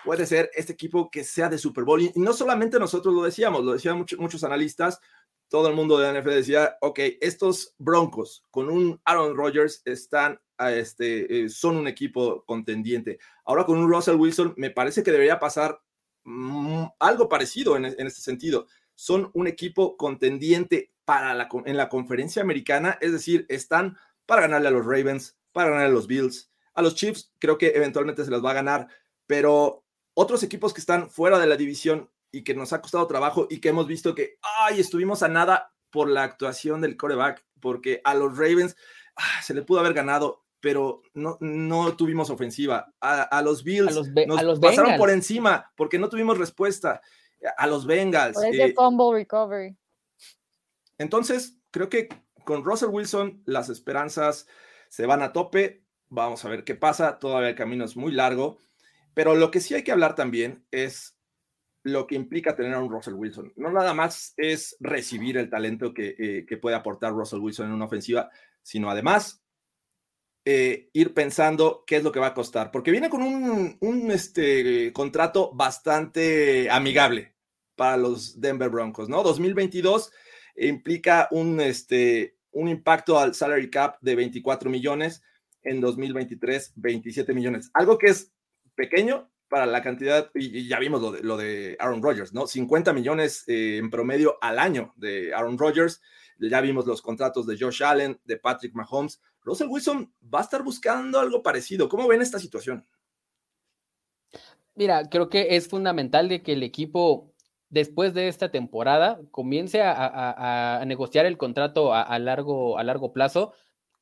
puede 0.05 0.27
ser 0.27 0.51
este 0.55 0.73
equipo 0.73 1.11
que 1.11 1.25
sea 1.25 1.49
de 1.49 1.59
Super 1.59 1.85
Bowl. 1.85 2.01
Y 2.01 2.13
no 2.17 2.33
solamente 2.33 2.79
nosotros 2.79 3.15
lo 3.15 3.23
decíamos, 3.23 3.65
lo 3.65 3.73
decían 3.73 3.99
muchos 4.19 4.45
analistas, 4.45 5.01
todo 5.49 5.69
el 5.69 5.75
mundo 5.75 5.99
de 5.99 6.13
la 6.13 6.21
NFL 6.21 6.31
decía, 6.31 6.77
ok, 6.81 7.01
estos 7.21 7.75
Broncos 7.79 8.45
con 8.51 8.69
un 8.69 9.01
Aaron 9.05 9.37
Rodgers 9.37 9.83
están, 9.85 10.41
este, 10.59 11.45
eh, 11.45 11.49
son 11.49 11.77
un 11.77 11.89
equipo 11.89 12.45
contendiente. 12.45 13.19
Ahora 13.45 13.65
con 13.65 13.79
un 13.79 13.91
Russell 13.91 14.17
Wilson 14.17 14.55
me 14.57 14.71
parece 14.71 15.03
que 15.03 15.13
debería 15.13 15.39
pasar 15.39 15.81
mm, 16.25 16.85
algo 16.99 17.29
parecido 17.29 17.77
en, 17.77 17.87
este 17.87 18.21
sentido. 18.21 18.67
Son 18.95 19.31
un 19.33 19.47
equipo 19.47 19.97
contendiente 19.97 20.93
para 21.05 21.33
la, 21.35 21.49
en 21.65 21.77
la 21.77 21.89
conferencia 21.89 22.43
americana, 22.43 22.99
es 23.01 23.13
decir, 23.13 23.47
están 23.49 23.97
para 24.27 24.43
ganarle 24.43 24.69
a 24.69 24.73
los 24.73 24.85
Ravens, 24.85 25.39
para 25.53 25.71
ganarle 25.71 25.91
a 25.91 25.95
los 25.95 26.07
Bills. 26.07 26.51
A 26.75 26.83
los 26.83 26.95
Chiefs 26.95 27.33
creo 27.39 27.57
que 27.57 27.69
eventualmente 27.69 28.25
se 28.25 28.31
los 28.31 28.45
va 28.45 28.51
a 28.51 28.55
ganar, 28.55 28.89
pero 29.27 29.85
otros 30.21 30.43
equipos 30.43 30.75
que 30.75 30.81
están 30.81 31.11
fuera 31.11 31.39
de 31.39 31.47
la 31.47 31.57
división 31.57 32.11
y 32.33 32.43
que 32.43 32.53
nos 32.53 32.73
ha 32.73 32.81
costado 32.81 33.07
trabajo 33.07 33.47
y 33.49 33.61
que 33.61 33.69
hemos 33.69 33.87
visto 33.87 34.17
que, 34.17 34.37
ay, 34.43 34.81
estuvimos 34.81 35.23
a 35.23 35.29
nada 35.29 35.73
por 35.91 36.11
la 36.11 36.25
actuación 36.25 36.81
del 36.81 36.97
coreback, 36.97 37.47
porque 37.61 38.01
a 38.03 38.15
los 38.15 38.37
Ravens 38.37 38.77
ah, 39.15 39.41
se 39.45 39.55
le 39.55 39.63
pudo 39.63 39.79
haber 39.79 39.95
ganado, 39.95 40.45
pero 40.59 41.03
no, 41.15 41.39
no 41.39 41.97
tuvimos 41.97 42.31
ofensiva. 42.31 42.93
A, 43.01 43.43
los 43.43 43.63
Bills 43.63 43.95
nos 44.27 44.59
pasaron 44.59 44.97
por 44.97 45.11
encima 45.11 45.73
porque 45.77 46.01
no 46.01 46.09
tuvimos 46.09 46.37
respuesta. 46.37 47.01
A 47.57 47.69
los 47.69 47.87
Bengals. 47.87 48.37
Eh, 48.43 48.75
fumble 48.75 49.21
recovery. 49.21 49.77
Entonces, 50.99 51.61
creo 51.71 51.89
que 51.89 52.09
con 52.45 52.65
Russell 52.65 52.89
Wilson 52.89 53.41
las 53.47 53.69
esperanzas 53.69 54.49
se 54.89 55.07
van 55.07 55.23
a 55.23 55.33
tope. 55.33 55.85
Vamos 56.09 56.45
a 56.45 56.49
ver 56.49 56.65
qué 56.65 56.75
pasa. 56.75 57.21
Todavía 57.21 57.51
el 57.51 57.55
camino 57.55 57.85
es 57.85 57.97
muy 57.97 58.11
largo. 58.11 58.59
Pero 59.14 59.35
lo 59.35 59.51
que 59.51 59.61
sí 59.61 59.75
hay 59.75 59.83
que 59.83 59.92
hablar 59.92 60.14
también 60.14 60.64
es 60.71 61.18
lo 61.83 62.07
que 62.07 62.14
implica 62.14 62.55
tener 62.55 62.75
a 62.75 62.81
un 62.81 62.90
Russell 62.90 63.14
Wilson. 63.14 63.53
No 63.57 63.71
nada 63.71 63.94
más 63.94 64.35
es 64.37 64.77
recibir 64.81 65.37
el 65.38 65.51
talento 65.51 65.94
que, 65.94 66.14
eh, 66.18 66.57
puede 66.57 66.77
aportar 66.77 67.12
Russell 67.12 67.40
Wilson 67.40 67.66
en 67.66 67.73
una 67.73 67.87
ofensiva, 67.87 68.31
sino 68.62 68.90
además 68.90 69.42
eh, 70.44 70.88
ir 70.92 71.14
pensando 71.14 71.85
qué 71.87 71.97
es 71.97 72.03
lo 72.03 72.12
que 72.12 72.21
va 72.21 72.29
a 72.29 72.35
costar, 72.35 72.71
porque 72.71 72.90
viene 72.90 73.11
con 73.11 73.23
un, 73.23 74.11
este, 74.11 74.92
contrato 74.92 75.53
bastante 75.53 76.71
amigable 76.71 77.35
para 77.77 77.97
los 77.97 78.40
Denver 78.40 78.71
Broncos, 78.71 79.09
¿no? 79.09 79.23
2022 79.23 80.11
implica 80.57 81.29
un, 81.31 81.61
este, 81.61 82.37
un 82.51 82.68
impacto 82.68 83.18
al 83.18 83.35
salary 83.35 83.71
cap 83.71 83.99
de 84.01 84.16
24 84.16 84.71
millones, 84.71 85.23
en 85.62 85.81
2023 85.81 86.73
27 86.77 87.35
millones, 87.35 87.71
algo 87.75 87.99
que 87.99 88.07
es 88.09 88.33
pequeño 88.79 89.29
para 89.49 89.67
la 89.67 89.83
cantidad, 89.83 90.31
y, 90.35 90.69
ya 90.69 90.79
vimos 90.79 91.03
lo 91.03 91.11
de, 91.11 91.23
lo 91.23 91.37
de, 91.37 91.77
Aaron 91.81 92.03
Rodgers, 92.03 92.33
¿no? 92.33 92.47
50 92.47 92.93
millones 92.93 93.45
eh, 93.49 93.79
en 93.79 93.91
promedio 93.91 94.38
al 94.41 94.59
año 94.59 94.93
de 94.97 95.35
Aaron 95.35 95.59
Rodgers. 95.59 96.01
Ya 96.38 96.61
vimos 96.61 96.87
los 96.87 97.03
contratos 97.03 97.47
de 97.47 97.59
Josh 97.59 97.83
Allen, 97.83 98.21
de 98.25 98.37
Patrick 98.37 98.75
Mahomes. 98.75 99.21
Russell 99.43 99.67
Wilson 99.69 100.12
va 100.33 100.41
a 100.41 100.43
estar 100.43 100.62
buscando 100.62 101.19
algo 101.19 101.43
parecido. 101.43 101.88
¿Cómo 101.88 102.07
ven 102.07 102.23
esta 102.23 102.38
situación? 102.38 102.87
Mira, 104.77 105.09
creo 105.09 105.29
que 105.29 105.57
es 105.57 105.67
fundamental 105.67 106.29
de 106.29 106.43
que 106.43 106.53
el 106.53 106.62
equipo, 106.62 107.33
después 107.71 108.14
de 108.14 108.29
esta 108.29 108.53
temporada, 108.53 109.19
comience 109.33 109.83
a, 109.83 110.85
negociar 110.87 111.27
el 111.27 111.37
contrato 111.37 111.93
a, 111.93 112.17
largo, 112.21 112.79
a 112.79 112.85
largo 112.85 113.12
plazo 113.12 113.55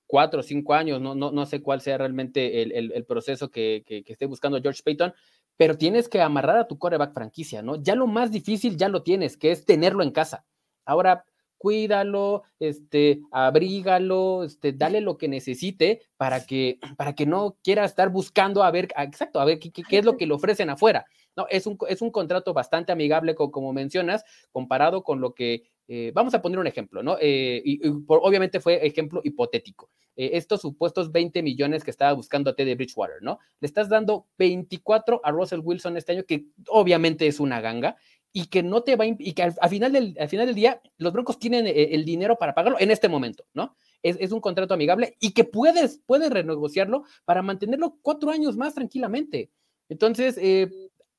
cuatro 0.07 0.41
o 0.41 0.43
cinco 0.43 0.75
años, 0.75 1.01
no, 1.01 1.15
no, 1.15 1.31
no 1.31 1.47
sé 1.47 1.63
cuál 1.63 1.81
sea 1.81 1.99
realmente 1.99 2.63
el, 2.63 3.05
proceso 3.05 3.51
que, 3.51 3.85
esté 4.07 4.27
buscando 4.27 4.61
George 4.61 4.83
Payton, 4.85 5.13
pero 5.57 5.77
tienes 5.77 6.09
que 6.09 6.21
amarrar 6.21 6.59
a 6.59 6.69
tu 6.69 6.79
coreback 6.79 7.15
franquicia, 7.15 7.63
¿no? 7.63 7.77
Ya 7.83 7.95
lo 7.95 8.07
más 8.07 8.31
difícil 8.31 8.77
ya 8.77 8.89
lo 8.89 9.03
tienes, 9.03 9.37
que 9.37 9.51
es 9.51 9.65
tenerlo 9.65 10.03
en 10.03 10.11
casa. 10.11 10.45
Ahora, 10.85 11.25
cuídalo, 11.59 12.43
este, 12.59 13.21
abrígalo, 13.33 14.45
este, 14.45 14.73
dale 14.73 15.01
lo 15.01 15.17
que 15.17 15.29
necesite 15.29 16.03
para 16.17 16.45
que, 16.45 16.79
para 16.97 17.15
que 17.15 17.27
no 17.27 17.57
quiera 17.63 17.85
estar 17.85 18.11
buscando 18.11 18.63
a 18.63 18.71
ver, 18.71 18.89
exacto, 18.97 19.41
a 19.41 19.45
ver 19.45 19.59
qué, 19.59 19.73
qué 19.73 19.99
es 19.99 20.05
lo 20.05 20.17
que 20.17 20.27
le 20.27 20.35
ofrecen 20.35 20.71
afuera. 20.71 21.07
No, 21.37 21.47
es 21.51 21.67
un, 21.67 21.77
es 21.89 22.01
un 22.01 22.11
contrato 22.11 22.55
bastante 22.55 22.93
amigable, 22.93 23.35
como, 23.35 23.73
mencionas, 23.75 24.25
comparado 24.53 25.03
con 25.03 25.21
lo 25.21 25.35
que, 25.35 25.65
eh, 25.89 26.11
vamos 26.15 26.35
a 26.35 26.43
poner 26.43 26.59
un 26.59 26.67
ejemplo, 26.67 27.03
¿no? 27.03 27.17
Eh, 27.21 27.63
y, 27.65 27.81
obviamente 28.09 28.61
fue 28.61 28.85
ejemplo 28.87 29.21
hipotético. 29.25 29.91
Eh, 30.17 30.31
estos 30.35 30.61
supuestos 30.61 31.13
20 31.13 31.43
millones 31.43 31.85
que 31.85 31.91
estaba 31.91 32.13
buscando 32.13 32.51
a 32.51 32.55
Teddy 32.55 32.75
Bridgewater, 32.75 33.23
¿no? 33.23 33.39
Le 33.61 33.67
estás 33.67 33.89
dando 33.89 34.27
24 34.39 35.21
a 35.23 35.31
Russell 35.31 35.61
Wilson 35.63 35.97
este 35.97 36.13
año, 36.13 36.25
que 36.25 36.47
obviamente 36.69 37.27
es 37.27 37.41
una 37.41 37.61
ganga, 37.61 37.97
y 38.33 38.47
que 38.47 38.63
no 38.63 38.83
te 38.83 38.97
va 38.97 39.07
y 39.07 39.33
que 39.33 39.43
al, 39.43 39.71
final 39.71 39.93
del, 39.93 40.15
al 40.21 40.29
final 40.29 40.47
del 40.47 40.55
día 40.55 40.83
los 40.99 41.13
Broncos 41.13 41.39
tienen 41.39 41.67
el 41.67 42.05
dinero 42.05 42.37
para 42.37 42.55
pagarlo 42.55 42.79
en 42.79 42.91
este 42.91 43.09
momento, 43.09 43.47
¿no? 43.55 43.77
Es, 44.03 44.19
es, 44.21 44.31
un 44.31 44.41
contrato 44.41 44.75
amigable 44.75 45.17
y 45.21 45.33
que 45.33 45.45
puedes, 45.45 46.03
puedes 46.05 46.29
renegociarlo 46.31 47.05
para 47.25 47.41
mantenerlo 47.41 47.97
cuatro 48.03 48.31
años 48.31 48.57
más 48.59 48.75
tranquilamente. 48.75 49.51
Entonces, 49.89 50.39
eh, 50.41 50.71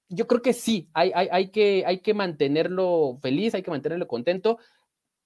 yo 0.09 0.27
creo 0.27 0.41
que 0.41 0.53
sí, 0.53 0.89
hay, 0.93 1.11
hay, 1.13 1.27
hay, 1.31 1.49
que, 1.49 1.83
hay 1.85 1.99
que 1.99 2.13
mantenerlo 2.13 3.19
feliz, 3.21 3.53
hay 3.55 3.63
que 3.63 3.71
mantenerlo 3.71 4.07
contento. 4.07 4.57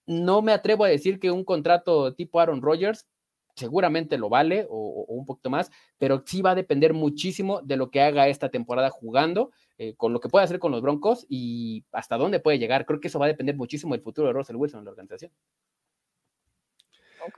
No 0.05 0.41
me 0.41 0.51
atrevo 0.51 0.83
a 0.83 0.89
decir 0.89 1.19
que 1.19 1.31
un 1.31 1.43
contrato 1.43 2.13
tipo 2.15 2.39
Aaron 2.39 2.61
Rodgers 2.61 3.07
seguramente 3.55 4.17
lo 4.17 4.29
vale 4.29 4.65
o, 4.69 5.05
un 5.07 5.25
poquito 5.25 5.49
más, 5.49 5.69
pero 5.97 6.23
sí 6.25 6.41
va 6.41 6.51
a 6.51 6.55
depender 6.55 6.93
muchísimo 6.93 7.61
de 7.61 7.77
lo 7.77 7.91
que 7.91 8.01
haga 8.01 8.27
esta 8.27 8.49
temporada 8.49 8.89
jugando, 8.89 9.51
eh, 9.77 9.95
con 9.95 10.13
lo 10.13 10.19
que 10.19 10.29
puede 10.29 10.45
hacer 10.45 10.59
con 10.59 10.71
los 10.71 10.81
Broncos 10.81 11.25
y 11.29 11.85
hasta 11.91 12.17
dónde 12.17 12.39
puede 12.39 12.59
llegar. 12.59 12.85
Creo 12.85 12.99
que 12.99 13.07
eso 13.07 13.19
va 13.19 13.25
a 13.25 13.29
depender 13.29 13.55
muchísimo 13.55 13.93
del 13.93 14.03
futuro 14.03 14.27
de 14.27 14.33
Russell 14.33 14.55
Wilson 14.55 14.79
en 14.79 14.85
la 14.85 14.91
organización. 14.91 15.31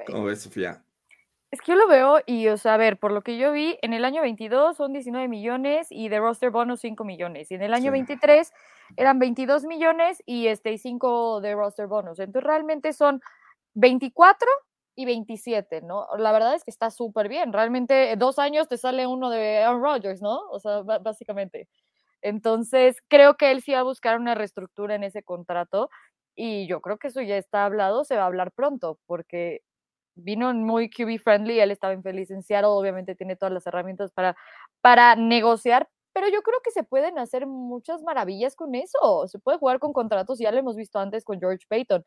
¿Cómo 0.07 0.25
ves, 0.25 0.41
Sofía? 0.41 0.83
Es 1.53 1.61
que 1.61 1.73
yo 1.73 1.75
lo 1.77 1.87
veo 1.87 2.19
y, 2.25 2.47
o 2.47 2.57
sea, 2.57 2.73
a 2.73 2.77
ver, 2.77 2.97
por 2.97 3.11
lo 3.11 3.21
que 3.21 3.37
yo 3.37 3.51
vi, 3.51 3.77
en 3.83 3.93
el 3.93 4.05
año 4.05 4.23
22 4.23 4.75
son 4.75 4.91
19 4.91 5.27
millones 5.27 5.85
y 5.91 6.09
de 6.09 6.17
roster 6.17 6.49
bonus 6.49 6.79
5 6.79 7.03
millones. 7.03 7.51
Y 7.51 7.53
en 7.53 7.61
el 7.61 7.75
año 7.75 7.91
23 7.91 8.51
eran 8.97 9.19
22 9.19 9.65
millones 9.65 10.23
y 10.25 10.47
este 10.47 10.75
5 10.79 11.41
de 11.41 11.53
roster 11.53 11.85
bonus. 11.85 12.17
Entonces 12.17 12.43
realmente 12.43 12.91
son 12.91 13.21
24 13.75 14.49
y 14.95 15.05
27, 15.05 15.83
¿no? 15.83 16.07
La 16.17 16.31
verdad 16.31 16.55
es 16.55 16.63
que 16.63 16.71
está 16.71 16.89
súper 16.89 17.29
bien. 17.29 17.53
Realmente 17.53 18.15
dos 18.17 18.39
años 18.39 18.67
te 18.67 18.79
sale 18.79 19.05
uno 19.05 19.29
de 19.29 19.59
Aaron 19.59 19.83
Rodgers, 19.83 20.23
¿no? 20.23 20.39
O 20.49 20.59
sea, 20.59 20.81
básicamente. 20.81 21.67
Entonces, 22.23 22.97
creo 23.07 23.35
que 23.37 23.51
él 23.51 23.61
sí 23.61 23.73
va 23.73 23.81
a 23.81 23.83
buscar 23.83 24.17
una 24.19 24.33
reestructura 24.33 24.95
en 24.95 25.03
ese 25.03 25.21
contrato 25.21 25.91
y 26.35 26.65
yo 26.65 26.81
creo 26.81 26.97
que 26.97 27.09
eso 27.09 27.21
ya 27.21 27.37
está 27.37 27.65
hablado, 27.65 28.05
se 28.05 28.15
va 28.15 28.23
a 28.23 28.25
hablar 28.25 28.51
pronto, 28.53 28.97
porque 29.05 29.61
vino 30.15 30.53
muy 30.53 30.89
QB 30.89 31.19
friendly, 31.23 31.59
él 31.59 31.71
estaba 31.71 31.93
infeliz 31.93 32.31
en 32.31 32.43
Seattle, 32.43 32.69
obviamente 32.69 33.15
tiene 33.15 33.35
todas 33.35 33.53
las 33.53 33.65
herramientas 33.67 34.11
para, 34.11 34.35
para 34.81 35.15
negociar, 35.15 35.87
pero 36.13 36.27
yo 36.29 36.41
creo 36.43 36.59
que 36.63 36.71
se 36.71 36.83
pueden 36.83 37.17
hacer 37.17 37.47
muchas 37.47 38.03
maravillas 38.03 38.55
con 38.55 38.75
eso. 38.75 39.27
Se 39.27 39.39
puede 39.39 39.57
jugar 39.57 39.79
con 39.79 39.93
contratos, 39.93 40.39
ya 40.39 40.51
lo 40.51 40.59
hemos 40.59 40.75
visto 40.75 40.99
antes 40.99 41.25
con 41.25 41.39
George 41.39 41.65
Payton. 41.67 42.05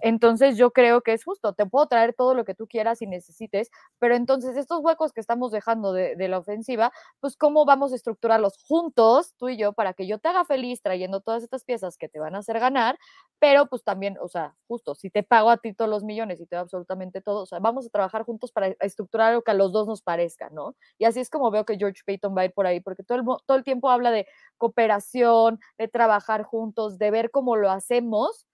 Entonces 0.00 0.56
yo 0.56 0.72
creo 0.72 1.00
que 1.00 1.12
es 1.12 1.24
justo, 1.24 1.52
te 1.52 1.66
puedo 1.66 1.86
traer 1.86 2.14
todo 2.14 2.34
lo 2.34 2.44
que 2.44 2.54
tú 2.54 2.66
quieras 2.66 3.00
y 3.02 3.06
necesites, 3.06 3.70
pero 3.98 4.16
entonces 4.16 4.56
estos 4.56 4.80
huecos 4.80 5.12
que 5.12 5.20
estamos 5.20 5.52
dejando 5.52 5.92
de, 5.92 6.24
la 6.24 6.38
ofensiva, 6.38 6.90
pues 7.20 7.36
cómo 7.36 7.66
vamos 7.66 7.92
a 7.92 7.96
estructurarlos 7.96 8.56
juntos, 8.66 9.34
tú 9.36 9.50
y 9.50 9.58
yo, 9.58 9.74
para 9.74 9.92
que 9.92 10.06
yo 10.06 10.18
te 10.18 10.28
haga 10.28 10.44
feliz 10.44 10.80
trayendo 10.80 11.20
todas 11.20 11.42
estas 11.42 11.64
piezas 11.64 11.98
que 11.98 12.08
te 12.08 12.18
van 12.18 12.34
a 12.34 12.38
hacer 12.38 12.58
ganar, 12.58 12.98
pero 13.38 13.66
pues 13.66 13.84
también, 13.84 14.16
o 14.20 14.28
sea, 14.28 14.56
justo, 14.66 14.94
si 14.94 15.10
te 15.10 15.22
pago 15.22 15.50
a 15.50 15.58
ti 15.58 15.74
todos 15.74 15.90
los 15.90 16.02
millones 16.02 16.40
y 16.40 16.46
te 16.46 16.56
doy 16.56 16.62
absolutamente 16.62 17.20
todo, 17.20 17.42
o 17.42 17.46
sea, 17.46 17.58
vamos 17.58 17.86
a 17.86 17.90
trabajar 17.90 18.24
juntos 18.24 18.52
para 18.52 18.68
estructurar 18.80 19.30
algo 19.30 19.42
que 19.42 19.50
a 19.50 19.54
los 19.54 19.70
dos 19.70 19.86
nos 19.86 20.02
parezca, 20.02 20.48
¿no? 20.50 20.74
Y 20.98 21.04
así 21.04 21.20
es 21.20 21.28
como 21.28 21.50
veo 21.50 21.64
que 21.64 21.76
George 21.76 22.02
Payton 22.06 22.34
va 22.36 22.42
a 22.42 22.44
ir 22.46 22.52
por 22.52 22.66
ahí, 22.66 22.80
porque 22.80 23.02
todo 23.02 23.18
el, 23.18 23.24
todo 23.46 23.56
el 23.56 23.64
tiempo 23.64 23.90
habla 23.90 24.10
de 24.10 24.26
cooperación, 24.56 25.60
de 25.78 25.88
trabajar 25.88 26.42
juntos, 26.42 26.98
de 26.98 27.10
ver 27.10 27.30
cómo 27.30 27.56
lo 27.56 27.70
hacemos. 27.70 28.46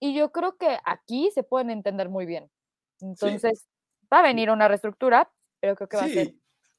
Y 0.00 0.14
yo 0.14 0.32
creo 0.32 0.56
que 0.56 0.78
aquí 0.84 1.30
se 1.32 1.42
pueden 1.42 1.70
entender 1.70 2.08
muy 2.08 2.26
bien. 2.26 2.50
Entonces, 3.00 3.68
va 4.12 4.20
a 4.20 4.22
venir 4.22 4.50
una 4.50 4.68
reestructura, 4.68 5.30
pero 5.60 5.76
creo 5.76 5.88
que 5.88 5.96
va 5.96 6.04
a 6.04 6.08
ser. 6.08 6.34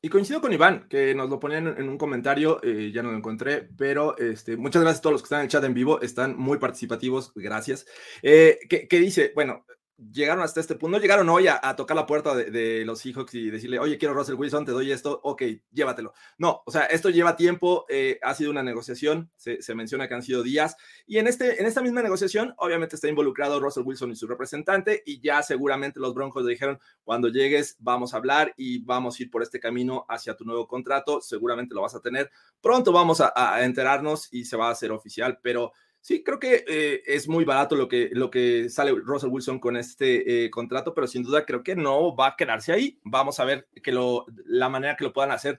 Y 0.05 0.09
coincido 0.09 0.41
con 0.41 0.51
Iván, 0.51 0.89
que 0.89 1.15
nos 1.15 1.29
lo 1.29 1.39
ponían 1.39 1.65
en 1.65 1.87
un 1.87 1.97
comentario, 1.97 2.61
eh, 2.61 2.91
ya 2.93 3.01
no 3.01 3.11
lo 3.11 3.17
encontré, 3.17 3.69
pero 3.77 4.17
este, 4.17 4.57
muchas 4.57 4.81
gracias 4.81 4.99
a 4.99 5.01
todos 5.01 5.13
los 5.13 5.21
que 5.21 5.27
están 5.27 5.39
en 5.39 5.45
el 5.45 5.49
chat 5.49 5.63
en 5.63 5.73
vivo, 5.73 6.01
están 6.01 6.37
muy 6.37 6.57
participativos, 6.57 7.31
gracias. 7.35 7.85
Eh, 8.21 8.59
que, 8.69 8.89
que, 8.89 8.99
dice, 8.99 9.31
bueno, 9.33 9.65
llegaron 9.97 10.43
hasta 10.43 10.59
este 10.59 10.75
punto, 10.75 10.97
no 10.97 11.01
llegaron 11.01 11.29
hoy 11.29 11.47
a, 11.47 11.75
tocar 11.75 11.95
la 11.95 12.05
puerta 12.05 12.35
de, 12.35 12.83
los 12.85 12.99
Seahawks 12.99 13.33
y 13.35 13.49
decirle, 13.49 13.79
oye, 13.79 13.97
quiero 13.97 14.13
Russell 14.13 14.35
Wilson, 14.35 14.65
te 14.65 14.71
doy 14.71 14.91
esto, 14.91 15.19
ok, 15.23 15.43
llévatelo. 15.71 16.13
No, 16.37 16.61
o 16.65 16.71
sea, 16.71 16.85
esto 16.85 17.09
lleva 17.09 17.35
tiempo, 17.35 17.85
eh, 17.89 18.19
ha 18.21 18.33
sido 18.33 18.51
una 18.51 18.63
negociación, 18.63 19.31
se, 19.35 19.59
menciona 19.75 20.07
que 20.07 20.13
han 20.15 20.23
sido 20.23 20.43
días, 20.43 20.75
y 21.05 21.17
en, 21.17 21.27
este, 21.27 21.59
en 21.59 21.67
esta 21.67 21.81
misma 21.81 22.01
negociación, 22.01 22.53
obviamente 22.57 22.95
está 22.95 23.07
involucrado 23.07 23.59
Russell 23.59 23.83
Wilson 23.83 24.11
y 24.11 24.15
su 24.15 24.27
representante, 24.27 25.03
y 25.05 25.19
ya 25.19 25.43
seguramente 25.43 25.99
los 25.99 26.13
Broncos 26.13 26.43
le 26.43 26.51
dijeron, 26.51 26.79
cuando 27.03 27.27
llegues 27.27 27.77
vamos 27.79 28.13
a 28.13 28.17
hablar 28.17 28.53
y 28.57 28.79
vamos 28.79 29.19
a 29.19 29.23
ir 29.23 29.31
por 29.31 29.43
este 29.43 29.59
camino 29.59 30.05
hacia 30.09 30.35
tu 30.35 30.45
nuevo 30.45 30.67
contrato, 30.67 31.21
seguramente 31.21 31.75
lo 31.75 31.81
vas 31.81 31.95
a 31.95 32.01
tener, 32.01 32.31
pronto 32.61 32.91
vamos 32.91 33.21
a, 33.21 33.31
a 33.35 33.63
enterarnos 33.63 34.27
y 34.31 34.45
se 34.45 34.57
va 34.57 34.69
a 34.69 34.71
hacer 34.71 34.91
oficial, 34.91 35.39
pero 35.41 35.71
Sí, 36.05 36.21
creo 36.21 36.37
que 36.37 36.65
eh, 36.67 37.01
es 37.05 37.29
muy 37.29 37.45
barato 37.45 37.77
lo 37.77 37.87
que, 37.87 38.09
lo 38.11 38.29
que 38.29 38.69
sale 38.69 38.91
Russell 38.91 39.29
Wilson 39.29 39.57
con 39.57 39.77
este 39.77 40.43
eh, 40.43 40.49
contrato, 40.49 40.93
pero 40.93 41.07
sin 41.07 41.23
duda 41.23 41.45
creo 41.45 41.63
que 41.63 41.77
no 41.77 42.13
va 42.13 42.27
a 42.27 42.35
quedarse 42.35 42.73
ahí. 42.73 42.99
Vamos 43.05 43.39
a 43.39 43.45
ver 43.45 43.69
que 43.81 43.93
lo, 43.93 44.25
la 44.43 44.67
manera 44.67 44.97
que 44.97 45.05
lo 45.05 45.13
puedan 45.13 45.31
hacer 45.31 45.57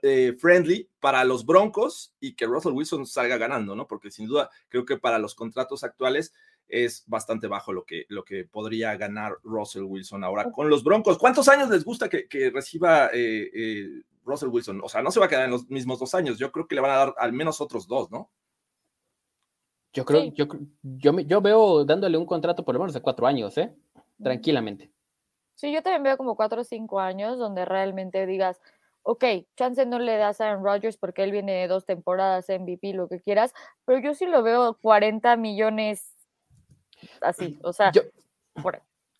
eh, 0.00 0.34
friendly 0.38 0.88
para 0.98 1.22
los 1.24 1.44
Broncos 1.44 2.14
y 2.20 2.34
que 2.36 2.46
Russell 2.46 2.72
Wilson 2.72 3.04
salga 3.04 3.36
ganando, 3.36 3.76
¿no? 3.76 3.86
Porque 3.86 4.10
sin 4.10 4.26
duda 4.26 4.48
creo 4.70 4.86
que 4.86 4.96
para 4.96 5.18
los 5.18 5.34
contratos 5.34 5.84
actuales 5.84 6.32
es 6.68 7.04
bastante 7.06 7.46
bajo 7.46 7.74
lo 7.74 7.84
que, 7.84 8.06
lo 8.08 8.24
que 8.24 8.46
podría 8.46 8.96
ganar 8.96 9.36
Russell 9.42 9.82
Wilson 9.82 10.24
ahora 10.24 10.50
con 10.52 10.70
los 10.70 10.84
Broncos. 10.84 11.18
¿Cuántos 11.18 11.48
años 11.48 11.68
les 11.68 11.84
gusta 11.84 12.08
que, 12.08 12.28
que 12.28 12.48
reciba 12.48 13.10
Russell 14.24 14.48
Wilson? 14.48 14.80
O 14.82 14.88
sea, 14.88 15.02
no 15.02 15.10
se 15.10 15.20
va 15.20 15.26
a 15.26 15.28
quedar 15.28 15.44
en 15.44 15.50
los 15.50 15.68
mismos 15.68 15.98
dos 15.98 16.14
años. 16.14 16.38
Yo 16.38 16.50
creo 16.50 16.66
que 16.66 16.76
le 16.76 16.80
van 16.80 16.92
a 16.92 16.96
dar 16.96 17.14
al 17.18 17.34
menos 17.34 17.60
otros 17.60 17.86
dos, 17.86 18.10
¿no? 18.10 18.30
Yo 19.92 20.04
creo, 20.04 20.24
yo, 20.32 20.46
yo, 20.82 21.20
yo 21.20 21.40
veo 21.40 21.84
dándole 21.84 22.16
un 22.16 22.26
contrato 22.26 22.64
por 22.64 22.74
lo 22.74 22.80
menos 22.80 22.94
de 22.94 23.02
cuatro 23.02 23.26
años, 23.26 23.58
¿eh? 23.58 23.74
Tranquilamente. 24.22 24.90
Sí, 25.54 25.72
yo 25.72 25.82
también 25.82 26.02
veo 26.02 26.16
como 26.16 26.34
cuatro 26.34 26.62
o 26.62 26.64
cinco 26.64 26.98
años 26.98 27.38
donde 27.38 27.64
realmente 27.64 28.26
digas, 28.26 28.60
ok, 29.02 29.24
chance 29.56 29.84
no 29.84 29.98
le 29.98 30.16
das 30.16 30.40
a 30.40 30.48
Aaron 30.48 30.64
Rodgers 30.64 30.96
porque 30.96 31.22
él 31.22 31.32
viene 31.32 31.52
de 31.52 31.68
dos 31.68 31.84
temporadas 31.84 32.48
MVP, 32.48 32.94
lo 32.94 33.08
que 33.08 33.20
quieras, 33.20 33.52
pero 33.84 33.98
yo 34.00 34.14
sí 34.14 34.26
lo 34.26 34.42
veo 34.42 34.78
40 34.80 35.36
millones 35.36 36.14
así, 37.20 37.58
o 37.62 37.72
sea, 37.72 37.90
yo, 37.92 38.02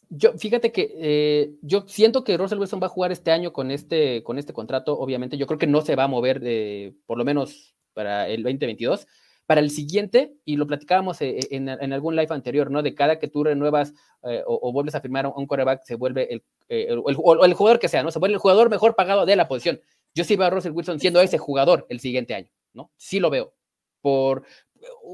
yo 0.09 0.33
fíjate 0.39 0.73
que 0.73 0.93
eh, 0.95 1.55
yo 1.62 1.85
siento 1.87 2.23
que 2.23 2.37
Russell 2.37 2.59
Wilson 2.59 2.83
va 2.83 2.87
a 2.87 2.91
jugar 2.91 3.12
este 3.12 3.31
año 3.31 3.53
con 3.53 3.70
este, 3.70 4.23
con 4.23 4.39
este 4.39 4.53
contrato, 4.53 4.99
obviamente, 4.99 5.37
yo 5.37 5.47
creo 5.47 5.59
que 5.59 5.66
no 5.66 5.81
se 5.83 5.97
va 5.97 6.05
a 6.05 6.09
mover 6.09 6.41
de, 6.41 6.95
por 7.07 7.18
lo 7.18 7.25
menos 7.25 7.75
para 7.93 8.29
el 8.29 8.43
2022, 8.43 9.07
para 9.47 9.61
el 9.61 9.70
siguiente, 9.70 10.34
y 10.45 10.57
lo 10.57 10.66
platicábamos 10.66 11.20
eh, 11.20 11.38
eh, 11.38 11.49
en, 11.51 11.68
algún 11.68 12.16
live 12.16 12.28
anterior, 12.30 12.70
¿no? 12.70 12.82
De 12.82 12.95
cada 12.95 13.18
que 13.18 13.28
tú 13.28 13.45
renuevas 13.45 13.93
eh, 14.22 14.43
o, 14.47 14.72
vuelves 14.72 14.95
a 14.95 15.01
firmar 15.01 15.26
un 15.26 15.47
coreback, 15.47 15.82
se 15.84 15.97
vuelve 15.97 16.32
el, 16.32 16.43
el, 16.68 17.03
el, 17.07 17.55
jugador 17.55 17.78
que 17.78 17.88
sea, 17.88 18.03
¿no? 18.03 18.11
Se 18.11 18.18
vuelve 18.18 18.34
el 18.34 18.40
jugador 18.40 18.70
mejor 18.70 18.95
pagado 18.95 19.26
de 19.26 19.36
la 19.36 19.49
posición. 19.49 19.80
Yo 20.14 20.24
sí 20.24 20.36
veo 20.36 20.47
a 20.47 20.51
Russell 20.51 20.72
Wilson 20.72 21.01
siendo 21.01 21.20
ese 21.20 21.38
jugador 21.38 21.86
el 21.88 22.01
siguiente 22.01 22.34
año, 22.34 22.51
¿no? 22.72 22.90
Sí 22.97 23.18
lo 23.18 23.30
veo. 23.30 23.55
Por, 24.01 24.45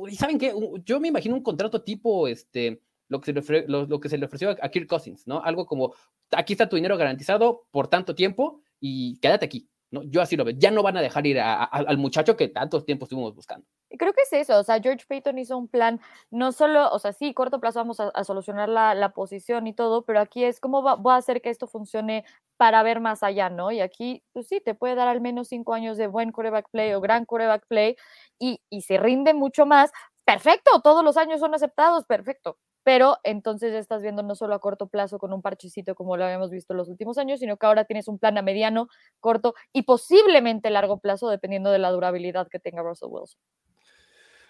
y 0.09 0.17
saben 0.17 0.39
qué, 0.39 0.53
yo 0.85 1.01
me 1.01 1.09
imagino 1.09 1.35
un 1.35 1.43
contrato 1.43 1.83
tipo, 1.83 2.29
este, 2.29 2.83
lo 3.09 3.21
que 3.21 3.33
se 3.33 3.53
le, 3.53 3.67
lo, 3.67 4.01
que 4.01 4.09
se 4.09 4.19
le 4.19 4.27
ofreció 4.27 4.51
a 4.51 4.69
Kirk 4.69 4.87
Cousins, 4.87 5.27
¿no? 5.27 5.43
Algo 5.43 5.67
como, 5.67 5.95
aquí 6.33 6.53
está 6.53 6.69
tu 6.69 6.77
dinero 6.77 6.97
garantizado 6.97 7.67
por 7.71 7.89
tanto 7.89 8.15
tiempo 8.15 8.63
y 8.81 9.19
quédate 9.21 9.47
aquí, 9.47 9.69
¿no? 9.91 10.03
Yo 10.03 10.21
así 10.21 10.37
lo 10.37 10.45
veo. 10.45 10.55
Ya 10.59 10.71
no 10.71 10.83
van 10.83 10.97
a 10.97 11.03
dejar 11.03 11.27
ir 11.27 11.41
al 11.41 11.99
muchacho 11.99 12.37
que 12.37 12.49
tantos 12.49 12.85
tiempos 12.85 13.07
estuvimos 13.07 13.35
buscando. 13.35 13.67
Creo 13.99 14.13
que 14.13 14.23
es 14.23 14.33
eso, 14.35 14.59
o 14.59 14.65
sea, 14.65 14.81
George 14.81 15.07
Payton 15.09 15.39
hizo 15.39 15.57
un 15.57 15.67
plan, 15.67 16.01
no 16.31 16.53
solo, 16.53 16.91
o 16.91 16.99
sea, 16.99 17.13
sí, 17.13 17.33
corto 17.33 17.59
plazo 17.59 17.79
vamos 17.81 17.99
a, 18.01 18.25
solucionar 18.25 18.69
la, 18.69 19.13
posición 19.15 19.67
y 19.67 19.73
todo, 19.73 20.05
pero 20.05 20.21
aquí 20.21 20.45
es 20.45 20.61
cómo 20.61 20.83
va, 20.83 20.95
voy 20.97 21.15
a 21.15 21.17
hacer 21.17 21.41
que 21.41 21.49
esto 21.49 21.67
funcione 21.67 22.25
para 22.59 22.83
ver 22.83 23.01
más 23.01 23.23
allá, 23.23 23.49
¿no? 23.49 23.71
Y 23.73 23.81
aquí, 23.81 24.23
pues 24.33 24.47
sí, 24.49 24.61
te 24.61 24.75
puede 24.75 24.95
dar 24.95 25.09
al 25.09 25.23
menos 25.23 25.49
cinco 25.49 25.73
años 25.75 25.97
de 25.97 26.07
buen 26.07 26.33
quarterback 26.33 26.69
play 26.71 26.93
o 26.93 27.01
gran 27.01 27.25
quarterback 27.25 27.67
play 27.67 27.97
y, 28.39 28.61
y 28.69 28.83
se 28.83 28.99
rinde 28.99 29.33
mucho 29.33 29.65
más. 29.65 29.91
Perfecto, 30.25 30.83
todos 30.83 31.03
los 31.05 31.17
años 31.17 31.41
son 31.41 31.55
aceptados, 31.55 32.05
perfecto 32.05 32.59
pero 32.89 33.19
entonces 33.23 33.71
ya 33.71 33.79
estás 33.79 34.01
viendo 34.01 34.23
no 34.23 34.35
solo 34.35 34.55
a 34.55 34.61
corto 34.61 34.87
plazo 34.87 35.19
con 35.19 35.35
un 35.35 35.43
parchecito 35.43 35.95
como 35.95 36.17
lo 36.17 36.25
habíamos 36.25 36.51
visto 36.51 36.73
los 36.73 36.89
últimos 36.89 37.19
años, 37.19 37.39
sino 37.41 37.59
que 37.59 37.67
ahora 37.67 37.85
tienes 37.85 38.09
un 38.09 38.19
plan 38.19 38.39
a 38.39 38.43
mediano, 38.43 38.89
corto 39.21 39.53
y 39.75 39.83
posiblemente 39.83 40.71
largo 40.71 40.99
plazo, 40.99 41.29
dependiendo 41.29 41.71
de 41.71 41.79
la 41.81 41.91
durabilidad 41.91 42.49
que 42.49 42.59
tenga 42.59 42.83
Russell 42.83 43.11
Wilson. 43.11 43.39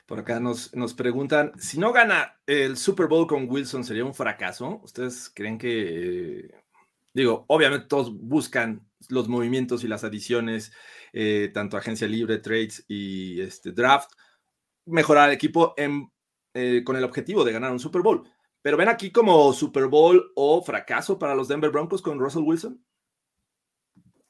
Por 0.09 0.21
acá 0.21 0.41
nos, 0.41 0.75
nos 0.75 0.95
preguntan, 0.95 1.53
si 1.59 1.79
no 1.79 1.93
gana 1.93 2.41
el 2.47 2.79
Super 2.79 3.09
Bowl 3.09 3.27
con 3.27 3.47
Wilson, 3.47 3.85
¿sería 3.85 4.07
un 4.07 4.15
fracaso? 4.15 4.81
¿Ustedes 4.83 5.31
creen 5.35 5.59
que, 5.59 6.51
digo, 7.13 7.45
obviamente 7.47 7.89
todos 7.89 8.19
buscan 8.19 8.89
los 9.11 9.29
movimientos 9.29 9.85
y 9.85 9.87
las 9.87 10.05
adiciones, 10.05 10.73
eh, 11.13 11.51
tanto 11.53 11.77
agencia 11.77 12.09
libre, 12.09 12.39
trades 12.39 12.87
y 12.89 13.43
este 13.43 13.73
draft, 13.73 14.11
mejorar 14.87 15.29
el 15.29 15.35
equipo 15.35 15.75
en, 15.77 16.11
eh, 16.55 16.83
con 16.87 16.97
el 16.97 17.05
objetivo 17.05 17.45
de 17.45 17.53
ganar 17.53 17.71
un 17.71 17.79
Super 17.79 18.01
Bowl. 18.01 18.27
Pero 18.63 18.79
ven 18.79 18.89
aquí 18.89 19.13
como 19.13 19.53
Super 19.53 19.89
Bowl 19.89 20.33
o 20.37 20.63
fracaso 20.63 21.19
para 21.19 21.35
los 21.35 21.49
Denver 21.49 21.71
Broncos 21.71 22.01
con 22.01 22.19
Russell 22.19 22.45
Wilson. 22.45 22.83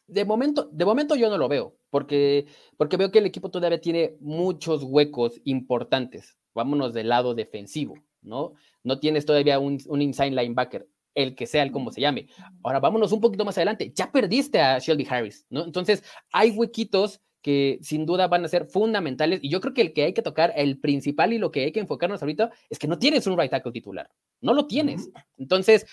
De 0.09 0.25
momento, 0.25 0.69
de 0.73 0.85
momento 0.85 1.15
yo 1.15 1.31
no 1.31 1.39
lo 1.39 1.49
veo, 1.49 1.78
porque, 1.91 2.47
porque 2.77 2.97
veo 2.97 3.11
que 3.11 3.19
el 3.19 3.27
equipo 3.27 3.51
todavía 3.51 3.81
tiene 3.81 4.17
muchos 4.21 4.83
huecos 4.83 5.41
importantes. 5.45 6.37
Vámonos 6.55 6.93
del 6.93 7.09
lado 7.09 7.35
defensivo, 7.35 7.97
¿no? 8.23 8.55
No 8.83 8.99
tienes 8.99 9.27
todavía 9.27 9.59
un, 9.59 9.79
un 9.87 10.03
inside 10.03 10.31
linebacker, 10.31 10.89
el 11.15 11.35
que 11.35 11.47
sea, 11.47 11.63
el 11.63 11.73
como 11.73 11.91
se 11.91 12.01
llame. 12.01 12.29
Ahora 12.63 12.81
vámonos 12.81 13.13
un 13.13 13.21
poquito 13.21 13.45
más 13.45 13.57
adelante. 13.59 13.93
Ya 13.95 14.11
perdiste 14.11 14.61
a 14.61 14.79
Shelby 14.79 15.07
Harris, 15.09 15.47
¿no? 15.51 15.65
Entonces 15.65 16.03
hay 16.33 16.51
huequitos 16.51 17.21
que 17.43 17.79
sin 17.83 18.05
duda 18.05 18.29
van 18.29 18.45
a 18.45 18.49
ser 18.49 18.67
fundamentales. 18.67 19.41
Y 19.43 19.49
yo 19.49 19.61
creo 19.61 19.75
que 19.75 19.81
el 19.83 19.93
que 19.93 20.05
hay 20.05 20.13
que 20.13 20.23
tocar, 20.23 20.53
el 20.57 20.79
principal 20.79 21.33
y 21.33 21.39
lo 21.39 21.51
que 21.51 21.65
hay 21.65 21.73
que 21.73 21.81
enfocarnos 21.81 22.21
ahorita, 22.23 22.51
es 22.69 22.79
que 22.79 22.89
no 22.89 22.99
tienes 22.99 23.27
un 23.27 23.39
right 23.39 23.51
tackle 23.51 23.73
titular. 23.73 24.11
No 24.41 24.55
lo 24.55 24.67
tienes. 24.67 25.09
Entonces, 25.37 25.87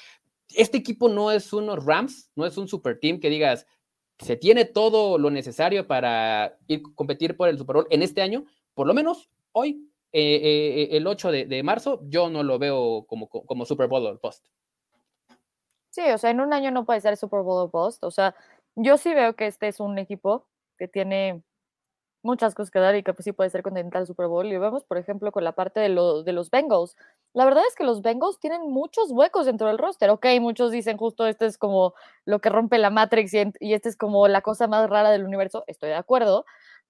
este 0.49 0.77
equipo 0.77 1.09
no 1.09 1.31
es 1.31 1.53
unos 1.53 1.85
Rams, 1.85 2.29
no 2.35 2.45
es 2.45 2.57
un 2.57 2.67
super 2.67 2.99
team 2.99 3.19
que 3.19 3.29
digas, 3.29 3.65
se 4.19 4.37
tiene 4.37 4.65
todo 4.65 5.17
lo 5.17 5.29
necesario 5.29 5.87
para 5.87 6.57
ir 6.67 6.81
competir 6.95 7.35
por 7.35 7.49
el 7.49 7.57
Super 7.57 7.75
Bowl 7.75 7.87
en 7.89 8.01
este 8.01 8.21
año, 8.21 8.45
por 8.73 8.87
lo 8.87 8.93
menos 8.93 9.29
hoy, 9.51 9.89
eh, 10.11 10.39
eh, 10.43 10.87
el 10.91 11.07
8 11.07 11.31
de, 11.31 11.63
marzo, 11.63 11.99
yo 12.03 12.29
no 12.29 12.43
lo 12.43 12.57
veo 12.57 13.05
como, 13.07 13.27
como 13.27 13.65
Super 13.65 13.87
Bowl 13.87 14.19
post. 14.19 14.47
Sí, 15.89 16.01
o 16.13 16.17
sea, 16.17 16.29
en 16.29 16.41
un 16.41 16.53
año 16.53 16.71
no 16.71 16.85
puede 16.85 17.01
ser 17.01 17.15
Super 17.15 17.41
Bowl 17.41 17.69
post. 17.71 18.03
O 18.03 18.11
sea, 18.11 18.35
yo 18.75 18.97
sí 18.97 19.13
veo 19.13 19.35
que 19.35 19.47
este 19.47 19.69
es 19.69 19.79
un 19.79 19.97
equipo 19.97 20.45
que 20.77 20.87
tiene 20.87 21.41
muchas 22.25 22.55
cosas 22.55 22.71
que 22.71 22.79
dar 22.79 22.95
y 22.95 23.03
que 23.03 23.13
pues, 23.13 23.23
sí 23.23 23.31
puede 23.31 23.49
ser 23.49 23.63
continental 23.63 24.01
al 24.01 24.07
Super 24.07 24.27
Bowl. 24.27 24.45
Y 24.45 24.57
vemos, 24.57 24.83
por 24.83 24.97
ejemplo, 24.97 25.31
con 25.31 25.43
la 25.43 25.53
parte 25.53 25.79
de, 25.79 25.89
lo, 25.89 26.23
de 26.23 26.33
los 26.33 26.49
Bengals. 26.49 26.97
La 27.33 27.45
verdad 27.45 27.63
es 27.67 27.75
que 27.75 27.83
los 27.83 28.01
Bengals 28.01 28.39
tienen 28.39 28.61
muchos 28.69 29.11
huecos 29.11 29.45
dentro 29.45 29.67
del 29.67 29.77
roster. 29.77 30.09
Ok, 30.09 30.25
muchos 30.41 30.71
dicen 30.71 30.97
justo 30.97 31.25
este 31.27 31.45
es 31.45 31.57
como 31.57 31.93
lo 32.25 32.39
que 32.39 32.49
rompe 32.49 32.77
la 32.77 32.89
Matrix 32.89 33.33
y, 33.33 33.51
y 33.59 33.73
este 33.73 33.89
es 33.89 33.95
como 33.95 34.27
la 34.27 34.41
cosa 34.41 34.67
más 34.67 34.89
rara 34.89 35.11
del 35.11 35.23
universo. 35.23 35.63
Estoy 35.67 35.89
de 35.89 35.95
acuerdo. 35.95 36.45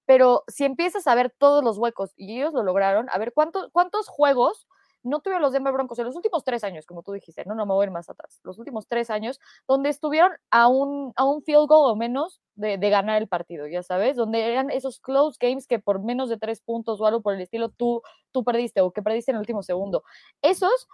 Pero 0.06 0.44
si 0.48 0.64
empiezas 0.64 1.06
a 1.06 1.14
ver 1.14 1.30
todos 1.36 1.62
los 1.62 1.78
huecos 1.78 2.12
y 2.16 2.38
ellos 2.38 2.54
lo 2.54 2.62
lograron, 2.62 3.08
a 3.10 3.18
ver 3.18 3.32
cuántos, 3.32 3.68
cuántos 3.72 4.08
juegos 4.08 4.66
no 5.06 5.20
tuvieron 5.20 5.42
los 5.42 5.52
Denver 5.52 5.72
Broncos 5.72 5.98
en 5.98 6.04
los 6.04 6.16
últimos 6.16 6.44
tres 6.44 6.64
años, 6.64 6.86
como 6.86 7.02
tú 7.02 7.12
dijiste, 7.12 7.44
no, 7.46 7.54
no 7.54 7.66
me 7.66 7.72
voy 7.72 7.84
a 7.84 7.86
ir 7.86 7.92
más 7.92 8.08
atrás, 8.08 8.40
los 8.44 8.58
últimos 8.58 8.86
tres 8.86 9.10
años, 9.10 9.40
donde 9.66 9.88
estuvieron 9.88 10.32
a 10.50 10.68
un, 10.68 11.12
a 11.16 11.24
un 11.24 11.42
field 11.42 11.68
goal 11.68 11.90
o 11.90 11.96
menos 11.96 12.40
de, 12.54 12.78
de, 12.78 12.90
ganar 12.90 13.20
el 13.20 13.28
partido, 13.28 13.66
ya 13.66 13.82
sabes, 13.82 14.16
donde 14.16 14.52
eran 14.52 14.70
esos 14.70 15.00
close 15.00 15.38
games 15.40 15.66
que 15.66 15.78
por 15.78 16.02
menos 16.02 16.28
de 16.28 16.38
tres 16.38 16.60
puntos 16.60 17.00
o 17.00 17.06
algo 17.06 17.22
por 17.22 17.34
el 17.34 17.40
estilo 17.40 17.68
tú, 17.68 18.02
tú 18.32 18.44
perdiste 18.44 18.80
o 18.80 18.92
que 18.92 19.02
perdiste 19.02 19.30
en 19.30 19.36
el 19.36 19.40
último 19.40 19.62
segundo. 19.62 20.04
Esos, 20.42 20.88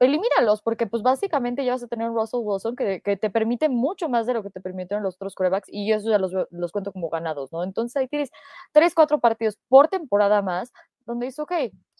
elimínalos, 0.00 0.62
porque 0.62 0.86
pues 0.86 1.02
básicamente 1.02 1.64
ya 1.64 1.72
vas 1.72 1.82
a 1.82 1.86
tener 1.86 2.08
un 2.08 2.16
Russell 2.16 2.40
Wilson 2.42 2.74
que, 2.74 3.02
que, 3.02 3.16
te 3.16 3.30
permite 3.30 3.68
mucho 3.68 4.08
más 4.08 4.26
de 4.26 4.34
lo 4.34 4.42
que 4.42 4.50
te 4.50 4.60
permitieron 4.60 5.04
los 5.04 5.16
otros 5.16 5.34
corebacks 5.34 5.68
y 5.70 5.86
yo 5.86 5.96
eso 5.96 6.10
ya 6.10 6.18
los, 6.18 6.32
los 6.50 6.72
cuento 6.72 6.90
como 6.90 7.10
ganados, 7.10 7.52
¿no? 7.52 7.62
Entonces 7.62 7.96
ahí 7.96 8.08
tienes 8.08 8.30
tres, 8.72 8.94
cuatro 8.94 9.20
partidos 9.20 9.58
por 9.68 9.88
temporada 9.88 10.40
más, 10.40 10.72
donde 11.04 11.26
dices, 11.26 11.40
ok, 11.40 11.52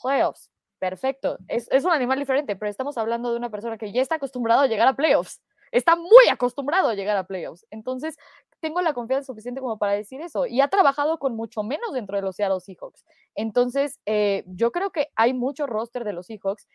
playoffs, 0.02 0.50
perfecto. 0.80 1.38
Es, 1.46 1.68
es, 1.70 1.84
un 1.84 1.92
animal 1.92 2.18
diferente, 2.18 2.56
pero 2.56 2.68
estamos 2.68 2.98
hablando 2.98 3.30
de 3.30 3.36
una 3.36 3.50
persona 3.50 3.78
que 3.78 3.92
ya 3.92 4.02
está 4.02 4.16
acostumbrado 4.16 4.62
a 4.62 4.66
llegar 4.66 4.88
a 4.88 4.96
playoffs. 4.96 5.40
Está 5.70 5.94
muy 5.94 6.28
acostumbrado 6.28 6.88
a 6.88 6.94
llegar 6.94 7.16
a 7.16 7.28
playoffs. 7.28 7.64
Entonces, 7.70 8.16
tengo 8.58 8.82
la 8.82 8.92
confianza 8.92 9.26
suficiente 9.26 9.60
como 9.60 9.78
para 9.78 9.92
decir 9.92 10.20
eso. 10.20 10.46
Y 10.46 10.60
ha 10.60 10.68
trabajado 10.68 11.18
con 11.18 11.36
mucho 11.36 11.62
menos 11.62 11.92
dentro 11.92 12.16
de 12.16 12.22
los 12.22 12.34
Seattle 12.34 12.60
Seahawks. 12.60 13.04
Entonces, 13.36 14.00
eh, 14.06 14.42
yo 14.46 14.72
creo 14.72 14.90
que 14.90 15.08
hay 15.14 15.32
mucho 15.32 15.66
roster 15.68 16.02
de 16.02 16.12
los 16.12 16.26
Seahawks 16.26 16.66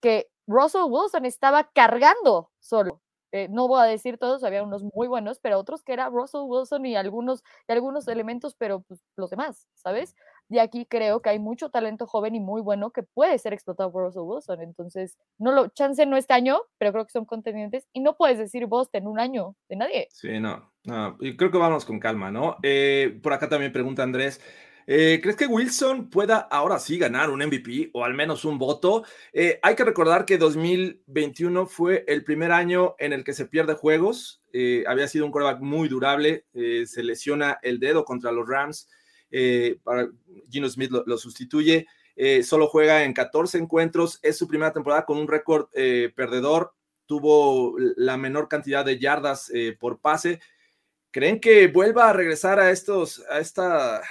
que 0.00 0.28
Russell 0.46 0.82
Wilson 0.88 1.24
estaba 1.24 1.70
cargando 1.72 2.50
solo. 2.60 3.00
Eh, 3.32 3.48
no 3.50 3.66
voy 3.66 3.80
a 3.80 3.84
decir 3.84 4.16
todos, 4.16 4.44
había 4.44 4.62
unos 4.62 4.84
muy 4.94 5.08
buenos, 5.08 5.40
pero 5.40 5.58
otros 5.58 5.82
que 5.82 5.92
era 5.92 6.08
Russell 6.08 6.42
Wilson 6.44 6.86
y 6.86 6.94
algunos, 6.94 7.42
y 7.66 7.72
algunos 7.72 8.06
elementos, 8.06 8.54
pero 8.54 8.82
pues, 8.82 9.02
los 9.16 9.28
demás, 9.30 9.66
¿sabes? 9.74 10.14
Y 10.54 10.60
aquí 10.60 10.86
creo 10.88 11.20
que 11.20 11.30
hay 11.30 11.40
mucho 11.40 11.68
talento 11.70 12.06
joven 12.06 12.36
y 12.36 12.40
muy 12.40 12.62
bueno 12.62 12.92
que 12.92 13.02
puede 13.02 13.36
ser 13.40 13.52
explotado 13.52 13.90
por 13.90 14.04
Russell 14.04 14.22
Wilson. 14.22 14.62
Entonces, 14.62 15.18
no 15.36 15.50
lo, 15.50 15.66
chance 15.66 16.06
no 16.06 16.16
este 16.16 16.32
año, 16.32 16.60
pero 16.78 16.92
creo 16.92 17.04
que 17.04 17.10
son 17.10 17.24
contendientes. 17.24 17.88
Y 17.92 17.98
no 17.98 18.16
puedes 18.16 18.38
decir 18.38 18.66
Boston 18.66 19.08
un 19.08 19.18
año 19.18 19.56
de 19.68 19.74
nadie. 19.74 20.06
Sí, 20.12 20.38
no, 20.38 20.70
no. 20.84 21.16
Y 21.18 21.36
creo 21.36 21.50
que 21.50 21.58
vamos 21.58 21.84
con 21.84 21.98
calma, 21.98 22.30
¿no? 22.30 22.58
Eh, 22.62 23.18
por 23.20 23.32
acá 23.32 23.48
también 23.48 23.72
pregunta 23.72 24.04
Andrés. 24.04 24.40
Eh, 24.86 25.18
¿Crees 25.20 25.36
que 25.36 25.48
Wilson 25.48 26.08
pueda 26.08 26.38
ahora 26.38 26.78
sí 26.78 26.98
ganar 26.98 27.30
un 27.30 27.44
MVP 27.44 27.90
o 27.92 28.04
al 28.04 28.14
menos 28.14 28.44
un 28.44 28.56
voto? 28.56 29.02
Eh, 29.32 29.58
hay 29.60 29.74
que 29.74 29.84
recordar 29.84 30.24
que 30.24 30.38
2021 30.38 31.66
fue 31.66 32.04
el 32.06 32.22
primer 32.22 32.52
año 32.52 32.94
en 33.00 33.12
el 33.12 33.24
que 33.24 33.32
se 33.32 33.46
pierde 33.46 33.74
juegos. 33.74 34.40
Había 34.86 35.08
sido 35.08 35.26
un 35.26 35.32
quarterback 35.32 35.60
muy 35.60 35.88
durable. 35.88 36.46
Se 36.52 37.02
lesiona 37.02 37.58
el 37.60 37.80
dedo 37.80 38.04
contra 38.04 38.30
los 38.30 38.48
Rams. 38.48 38.88
Eh, 39.36 39.78
para 39.82 40.08
Gino 40.48 40.68
Smith 40.68 40.92
lo, 40.92 41.18
sustituye. 41.18 41.88
solo 42.44 42.68
juega 42.68 43.02
en 43.02 43.12
14 43.12 43.58
encuentros. 43.58 44.20
Es 44.22 44.38
su 44.38 44.46
primera 44.46 44.72
temporada 44.72 45.04
con 45.04 45.18
un 45.18 45.26
récord 45.26 45.68
perdedor. 46.14 46.72
Tuvo 47.06 47.74
la 47.96 48.16
menor 48.16 48.48
cantidad 48.48 48.84
de 48.84 48.98
yardas 48.98 49.50
por 49.80 49.98
pase. 49.98 50.40
¿Creen 51.10 51.40
que 51.40 51.66
vuelva 51.66 52.10
a 52.10 52.12
regresar 52.12 52.60
a 52.60 52.70
estos, 52.70 53.22
a 53.28 53.40
esta, 53.40 54.02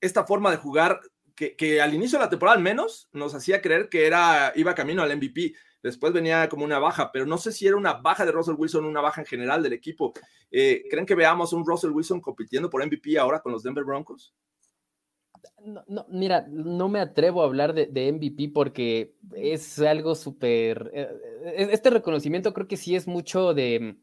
esta 0.00 0.24
forma 0.24 0.50
de 0.52 0.56
jugar 0.56 1.00
que, 1.34 1.54
que, 1.54 1.80
al 1.80 1.94
inicio 1.94 2.18
de 2.18 2.24
la 2.24 2.30
temporada 2.30 2.56
al 2.56 2.62
menos 2.62 3.08
nos 3.12 3.34
hacía 3.34 3.60
creer 3.60 3.88
que 3.88 4.06
era, 4.06 4.52
iba 4.56 4.74
camino 4.74 5.02
al 5.02 5.16
MVP. 5.16 5.54
Después 5.82 6.12
venía 6.12 6.48
como 6.48 6.64
una 6.64 6.78
baja, 6.78 7.12
pero 7.12 7.26
no 7.26 7.38
sé 7.38 7.52
si 7.52 7.66
era 7.66 7.76
una 7.76 7.94
baja 7.94 8.24
de 8.24 8.32
Russell 8.32 8.56
Wilson 8.56 8.84
una 8.84 9.00
baja 9.00 9.20
en 9.20 9.26
general 9.26 9.62
del 9.62 9.72
equipo. 9.72 10.12
Eh, 10.50 10.84
¿Creen 10.90 11.06
que 11.06 11.14
veamos 11.14 11.52
un 11.52 11.64
Russell 11.64 11.90
Wilson 11.90 12.20
compitiendo 12.20 12.70
por 12.70 12.84
MVP 12.84 13.18
ahora 13.18 13.40
con 13.40 13.52
los 13.52 13.62
Denver 13.62 13.84
Broncos? 13.84 14.34
No, 15.64 15.84
no, 15.86 16.06
mira, 16.08 16.46
no 16.48 16.88
me 16.88 17.00
atrevo 17.00 17.42
a 17.42 17.46
hablar 17.46 17.74
de, 17.74 18.12
MVP 18.12 18.50
porque 18.52 19.14
es 19.34 19.78
algo 19.80 20.14
súper... 20.14 20.90
Eh, 20.92 21.68
este 21.70 21.90
reconocimiento 21.90 22.52
creo 22.52 22.68
que 22.68 22.76
sí 22.76 22.94
es 22.94 23.06
mucho 23.06 23.54
de 23.54 23.96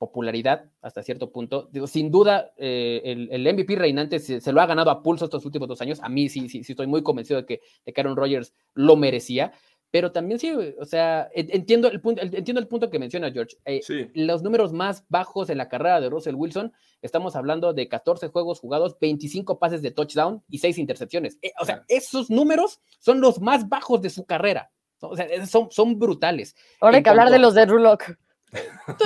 popularidad 0.00 0.64
hasta 0.80 1.02
cierto 1.02 1.30
punto. 1.30 1.68
Sin 1.86 2.10
duda, 2.10 2.54
eh, 2.56 3.02
el, 3.04 3.54
MVP 3.54 3.76
reinante 3.76 4.18
se, 4.18 4.40
se, 4.40 4.50
lo 4.50 4.62
ha 4.62 4.66
ganado 4.66 4.90
a 4.90 5.02
pulso 5.02 5.26
estos 5.26 5.44
últimos 5.44 5.68
dos 5.68 5.82
años. 5.82 6.00
A 6.02 6.08
mí 6.08 6.30
sí, 6.30 6.48
sí, 6.48 6.64
sí 6.64 6.72
estoy 6.72 6.86
muy 6.86 7.02
convencido 7.02 7.42
de 7.42 7.46
que, 7.46 7.60
de 7.84 7.92
que 7.92 8.00
Aaron 8.00 8.16
Rodgers 8.16 8.54
lo 8.72 8.96
merecía. 8.96 9.52
Pero 9.90 10.12
también 10.12 10.38
sí, 10.38 10.52
o 10.52 10.84
sea, 10.84 11.28
entiendo 11.34 11.88
el 11.88 12.00
punto, 12.00 12.22
entiendo 12.22 12.60
el 12.60 12.68
punto 12.68 12.90
que 12.90 12.98
menciona 12.98 13.32
George. 13.32 13.56
Eh, 13.64 13.80
sí. 13.82 14.08
Los 14.14 14.42
números 14.42 14.72
más 14.72 15.04
bajos 15.08 15.50
en 15.50 15.58
la 15.58 15.68
carrera 15.68 16.00
de 16.00 16.08
Russell 16.08 16.36
Wilson, 16.36 16.72
estamos 17.02 17.34
hablando 17.34 17.72
de 17.72 17.88
14 17.88 18.28
juegos 18.28 18.60
jugados, 18.60 18.96
25 19.00 19.58
pases 19.58 19.82
de 19.82 19.90
touchdown 19.90 20.44
y 20.48 20.58
6 20.58 20.78
intercepciones. 20.78 21.38
Eh, 21.42 21.52
o 21.60 21.64
sea, 21.64 21.84
esos 21.88 22.30
números 22.30 22.80
son 23.00 23.20
los 23.20 23.40
más 23.40 23.68
bajos 23.68 24.00
de 24.00 24.10
su 24.10 24.24
carrera. 24.24 24.70
O 25.00 25.16
sea, 25.16 25.46
son, 25.46 25.70
son 25.70 25.98
brutales. 25.98 26.54
Ahora 26.80 26.98
hay 26.98 27.02
que 27.02 27.10
hablar 27.10 27.30
de 27.30 27.38
los 27.38 27.54
de 27.54 27.66
Rulock. 27.66 28.16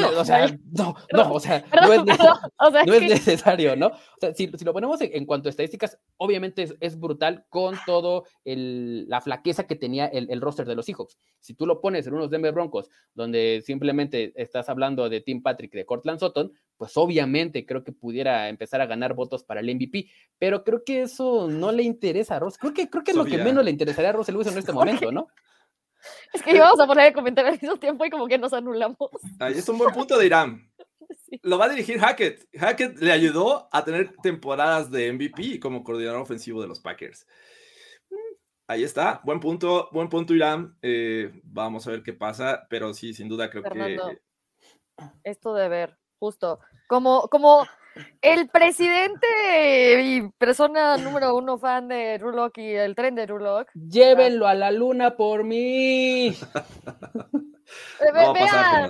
No, 0.01 0.21
o 0.21 0.25
sea, 0.25 0.47
no, 0.73 0.95
no, 1.13 1.33
o 1.33 1.41
sea, 1.41 1.65
no 1.73 1.93
es, 1.93 2.05
necesario, 2.05 2.41
no 2.87 2.95
es 2.95 3.03
necesario, 3.03 3.77
¿no? 3.77 3.89
O 3.89 4.21
sea, 4.21 4.35
si, 4.35 4.51
si, 4.57 4.65
lo 4.65 4.73
ponemos 4.73 5.01
en, 5.01 5.11
en, 5.13 5.27
cuanto 5.27 5.49
a 5.49 5.51
estadísticas, 5.51 5.99
obviamente 6.17 6.63
es, 6.63 6.75
es 6.81 6.99
brutal 6.99 7.45
con 7.51 7.77
todo 7.87 8.25
el, 8.45 9.09
la 9.09 9.21
flaqueza 9.21 9.67
que 9.67 9.77
tenía 9.77 10.07
el, 10.07 10.31
el, 10.31 10.41
roster 10.41 10.67
de 10.67 10.75
los 10.75 10.87
Seahawks. 10.87 11.19
Si 11.41 11.55
tú 11.55 11.67
lo 11.67 11.81
pones 11.81 12.07
en 12.07 12.15
unos 12.15 12.31
Denver 12.31 12.53
Broncos, 12.53 12.89
donde 13.15 13.63
simplemente 13.65 14.33
estás 14.37 14.69
hablando 14.69 15.09
de 15.09 15.21
Tim 15.21 15.43
Patrick, 15.43 15.73
de 15.73 15.85
Cortland 15.85 16.21
Sutton, 16.21 16.53
pues 16.77 16.97
obviamente 16.97 17.67
creo 17.67 17.85
que 17.85 17.93
pudiera 17.93 18.49
empezar 18.49 18.81
a 18.81 18.87
ganar 18.87 19.15
votos 19.15 19.45
para 19.45 19.61
el 19.61 19.75
MVP, 19.75 20.09
pero 20.39 20.65
creo 20.65 20.85
que 20.85 21.03
eso 21.03 21.49
no 21.49 21.71
le 21.71 21.83
interesa 21.83 22.37
a 22.37 22.39
Ross. 22.39 22.59
Creo 22.59 22.73
que, 22.73 22.89
creo 22.89 23.05
que 23.05 23.13
es 23.13 23.17
lo 23.17 23.25
que 23.25 23.39
menos 23.39 23.65
le 23.65 23.71
interesaría 23.71 24.11
a 24.11 24.13
Russell 24.13 24.37
Wilson 24.37 24.55
en 24.55 24.59
este 24.59 24.73
momento, 24.73 25.13
¿no? 25.13 25.29
Es 26.33 26.43
que 26.43 26.55
íbamos 26.55 26.81
a 26.81 26.87
poner 26.87 27.07
el 27.09 27.15
comentario 27.15 27.53
al 27.53 27.61
mismo 27.61 27.77
tiempo 27.77 28.05
y 28.05 28.11
como 28.11 28.27
que 28.27 28.39
nos 28.39 28.53
anulamos. 28.53 29.11
Ahí 29.39 29.55
es 29.55 29.69
un 29.69 29.79
buen 29.79 29.95
punto 29.95 30.19
de 30.19 30.27
Irán. 30.27 30.71
Sí. 31.27 31.39
Lo 31.43 31.59
va 31.59 31.67
a 31.67 31.69
dirigir 31.69 31.99
Hackett. 32.01 32.49
Hackett 32.59 32.99
le 32.99 33.13
ayudó 33.13 33.69
a 33.71 33.85
tener 33.85 34.15
temporadas 34.23 34.91
de 34.91 35.13
MVP 35.13 35.61
como 35.61 35.85
coordinador 35.85 36.21
ofensivo 36.21 36.61
de 36.61 36.67
los 36.67 36.81
Packers. 36.81 37.27
Ahí 38.67 38.83
está, 38.83 39.21
buen 39.25 39.41
punto, 39.41 39.91
buen 39.93 40.09
punto 40.09 40.35
Irán. 40.35 40.77
Eh, 40.81 41.31
vamos 41.45 41.87
a 41.87 41.91
ver 41.91 42.03
qué 42.03 42.15
pasa, 42.15 42.67
pero 42.71 42.95
sí, 42.95 43.13
sin 43.13 43.29
duda 43.29 43.51
creo 43.51 43.63
Fernando, 43.63 44.09
que... 44.09 44.21
Esto 45.23 45.55
de 45.55 45.69
ver, 45.69 45.99
justo, 46.19 46.61
como, 46.89 47.29
como 47.29 47.67
El 48.21 48.49
presidente 48.49 49.27
y 50.03 50.29
persona 50.39 50.97
número 50.97 51.35
uno 51.37 51.59
fan 51.59 51.89
de 51.89 52.19
Rulock 52.19 52.59
y 52.59 52.73
el 52.75 52.95
tren 52.95 53.15
de 53.15 53.27
Rulock. 53.27 53.69
Llévenlo 53.75 54.47
a 54.47 54.55
la 54.55 54.71
luna 54.71 55.17
por 55.17 55.45
mí. 55.45 56.29
Eh, 56.29 58.13
Ve, 58.13 58.21
No 58.21 58.27
va 58.27 58.31
a 58.31 58.33
ve 58.33 58.41
pasar, 58.41 58.65
a, 58.85 58.89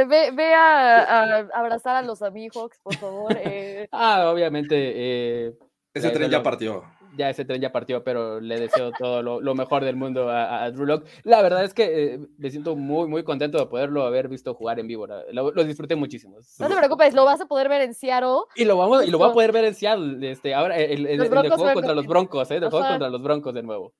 eh, 0.00 0.04
ve- 0.04 0.30
ve 0.32 0.54
a- 0.54 1.02
a 1.02 1.48
abrazar 1.54 1.96
a 1.96 2.02
los 2.02 2.22
amigos, 2.22 2.70
por 2.82 2.94
favor. 2.96 3.32
eh. 3.36 3.88
Ah, 3.92 4.30
obviamente, 4.30 4.74
eh, 4.76 5.52
Ese 5.94 6.10
tren 6.10 6.30
ya 6.30 6.42
partió. 6.42 6.84
Ya 7.16 7.30
ese 7.30 7.44
tren 7.44 7.60
ya 7.60 7.72
partió, 7.72 8.04
pero 8.04 8.40
le 8.40 8.58
deseo 8.60 8.92
todo 8.98 9.22
lo, 9.22 9.40
lo 9.40 9.54
mejor 9.54 9.84
del 9.84 9.96
mundo 9.96 10.28
a, 10.30 10.64
a 10.64 10.70
Drew 10.70 10.86
Lock. 10.86 11.06
La 11.24 11.42
verdad 11.42 11.64
es 11.64 11.74
que 11.74 12.14
eh, 12.14 12.20
me 12.38 12.50
siento 12.50 12.76
muy, 12.76 13.08
muy 13.08 13.22
contento 13.24 13.58
de 13.58 13.66
poderlo 13.66 14.04
haber 14.04 14.28
visto 14.28 14.54
jugar 14.54 14.78
en 14.80 14.86
vivo. 14.86 15.06
Lo, 15.06 15.50
lo 15.52 15.64
disfruté 15.64 15.96
muchísimo. 15.96 16.38
No 16.58 16.68
te 16.68 16.76
preocupes, 16.76 17.14
lo 17.14 17.24
vas 17.24 17.40
a 17.40 17.46
poder 17.46 17.68
ver 17.68 17.82
en 17.82 17.94
Seattle. 17.94 18.42
Y 18.54 18.64
lo 18.64 18.76
vamos, 18.76 19.04
y 19.06 19.10
lo 19.10 19.18
voy 19.18 19.30
a 19.30 19.32
poder 19.32 19.52
ver 19.52 19.64
en 19.64 19.74
Seattle, 19.74 20.30
este, 20.30 20.54
ahora 20.54 20.76
el, 20.76 21.06
juego 21.28 21.48
contra 21.48 21.72
con- 21.74 21.96
los 21.96 22.06
Broncos, 22.06 22.50
¿eh? 22.50 22.56
El 22.56 22.60
juego 22.70 22.78
Ajá. 22.78 22.90
contra 22.90 23.08
los 23.08 23.22
Broncos 23.22 23.54
de 23.54 23.62
nuevo. 23.62 23.92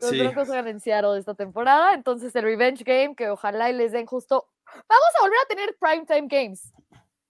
Los 0.00 0.10
Sí. 0.10 0.18
Broncos 0.18 0.46
juegan 0.46 0.66
en 0.68 0.80
Seattle 0.80 1.18
esta 1.18 1.34
temporada, 1.34 1.92
entonces 1.94 2.34
el 2.34 2.42
Revenge 2.44 2.84
Game, 2.84 3.14
que 3.14 3.28
ojalá 3.28 3.68
y 3.68 3.74
les 3.74 3.92
den 3.92 4.06
justo. 4.06 4.46
Vamos 4.66 5.10
a 5.18 5.22
volver 5.22 5.38
a 5.44 5.48
tener 5.48 5.76
primetime 5.78 6.26
games. 6.28 6.72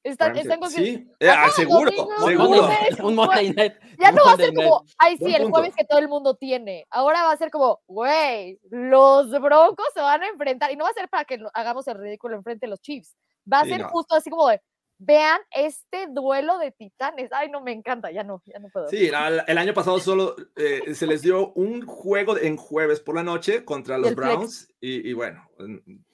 Están, 0.03 0.34
están 0.36 0.70
Sí, 0.70 1.07
eh, 1.20 1.28
ah, 1.28 1.48
seguro, 1.55 1.90
seguro. 2.24 2.62
Lunes, 2.62 3.01
un 3.03 3.14
Monday 3.14 3.53
night. 3.53 3.74
Ya 3.98 4.12
no 4.12 4.24
va 4.24 4.32
a 4.32 4.36
ser 4.36 4.55
como, 4.55 4.84
ay, 4.96 5.18
sí, 5.18 5.34
el 5.34 5.51
jueves 5.51 5.74
que 5.76 5.84
todo 5.84 5.98
el 5.98 6.09
mundo 6.09 6.34
tiene. 6.36 6.86
Ahora 6.90 7.24
va 7.24 7.32
a 7.32 7.36
ser 7.36 7.51
como, 7.51 7.80
güey, 7.86 8.59
los 8.70 9.30
Broncos 9.30 9.86
se 9.92 10.01
van 10.01 10.22
a 10.22 10.28
enfrentar. 10.28 10.70
Y 10.72 10.76
no 10.76 10.84
va 10.84 10.90
a 10.90 10.94
ser 10.94 11.09
para 11.11 11.24
que 11.26 11.38
hagamos 11.53 11.86
el 11.86 11.98
ridículo 11.98 12.34
enfrente 12.36 12.64
de 12.66 12.70
los 12.70 12.80
Chiefs. 12.80 13.14
Va 13.53 13.61
a 13.61 13.64
Sí, 13.64 13.70
ser 13.70 13.80
no. 13.82 13.88
justo 13.90 14.14
así 14.14 14.30
como 14.30 14.48
de, 14.48 14.62
vean 14.96 15.38
este 15.51 16.07
duelo 16.09 16.57
de 16.59 16.70
titanes. 16.72 17.30
Ay, 17.32 17.51
no, 17.51 17.61
me 17.61 17.72
encanta, 17.72 18.11
ya 18.11 18.22
no, 18.24 18.42
ya 18.46 18.59
no 18.59 18.68
puedo. 18.72 18.88
Sí, 18.88 19.11
la- 19.11 19.44
el 19.46 19.59
año 19.59 19.74
pasado 19.74 19.98
solo 20.01 20.34
eh, 20.57 20.94
se 20.94 21.07
les 21.07 21.20
dio 21.20 21.53
un 21.53 21.84
juego 21.84 22.38
en 22.38 22.57
jueves 22.57 23.01
por 23.01 23.16
la 23.16 23.22
noche 23.22 23.66
contra 23.66 23.98
los. 23.98 24.14
Browns 24.14 24.66
y, 24.80 25.11
y 25.11 25.12
bueno, 25.12 25.46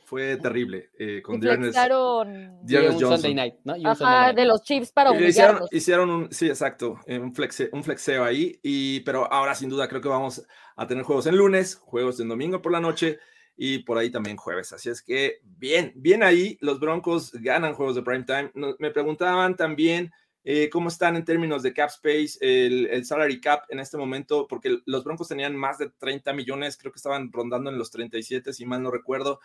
fue 0.07 0.37
terrible 0.37 0.91
eh, 0.97 1.21
con 1.21 1.41
Dearness. 1.41 1.75
Dearness 1.75 2.95
un 2.95 3.01
Johnson. 3.01 3.11
Sunday 3.19 3.35
night, 3.35 3.55
¿no? 3.65 3.75
Sunday 3.75 3.93
ajá, 3.93 4.23
night. 4.27 4.37
de 4.37 4.45
los 4.45 4.63
Chiefs 4.63 4.93
para 4.93 5.21
hicieron, 5.21 5.63
hicieron 5.73 6.11
un, 6.11 6.33
sí, 6.33 6.47
exacto, 6.49 7.01
eh, 7.07 7.19
un, 7.19 7.35
flexe- 7.35 7.69
un 7.73 7.83
flexeo 7.83 8.25
ahí, 8.25 8.57
y, 8.63 9.01
pero 9.01 9.31
ahora 9.33 9.57
sin 9.57 9.69
duda 9.69 9.89
creo 9.89 10.01
que 10.01 10.09
vamos 10.09 10.47
a 10.77 10.87
tener 10.87 11.03
juegos 11.03 11.27
en 11.27 11.37
lunes, 11.37 11.75
juegos 11.75 12.21
en 12.21 12.29
domingo 12.29 12.63
por 12.63 12.71
la 12.71 12.81
noche 12.81 13.19
y 13.57 13.81
por 13.81 13.99
ahí 13.99 14.11
también 14.11 14.37
jueves. 14.37 14.73
Así 14.73 14.91
es 14.91 15.03
que 15.03 15.41
bien, 15.43 15.93
bien 15.97 16.23
ahí, 16.23 16.57
los 16.61 16.79
Broncos 16.79 17.33
ganan 17.33 17.75
juegos 17.75 17.97
de 17.97 18.03
prime 18.03 18.23
time. 18.25 18.53
Me 18.79 18.93
preguntaban 18.93 19.57
también 19.57 20.13
eh, 20.45 20.71
cómo 20.71 20.89
están 20.89 21.17
en 21.17 21.25
términos 21.25 21.65
de 21.65 21.73
cap 21.73 21.89
space, 21.89 22.39
el, 22.41 22.87
el 22.87 23.05
salary 23.05 23.41
cap 23.41 23.65
en 23.71 23.81
este 23.81 23.97
momento, 23.97 24.47
porque 24.47 24.79
los 24.87 25.03
Broncos 25.03 25.27
tenían 25.27 25.57
más 25.57 25.79
de 25.79 25.91
30 25.99 26.33
millones, 26.33 26.77
creo 26.77 26.93
que 26.93 26.99
estaban 26.99 27.33
rondando 27.33 27.71
en 27.71 27.79
los 27.79 27.91
37, 27.91 28.53
si 28.53 28.65
mal 28.67 28.81
no 28.85 28.93
recuerdo. 28.93 29.41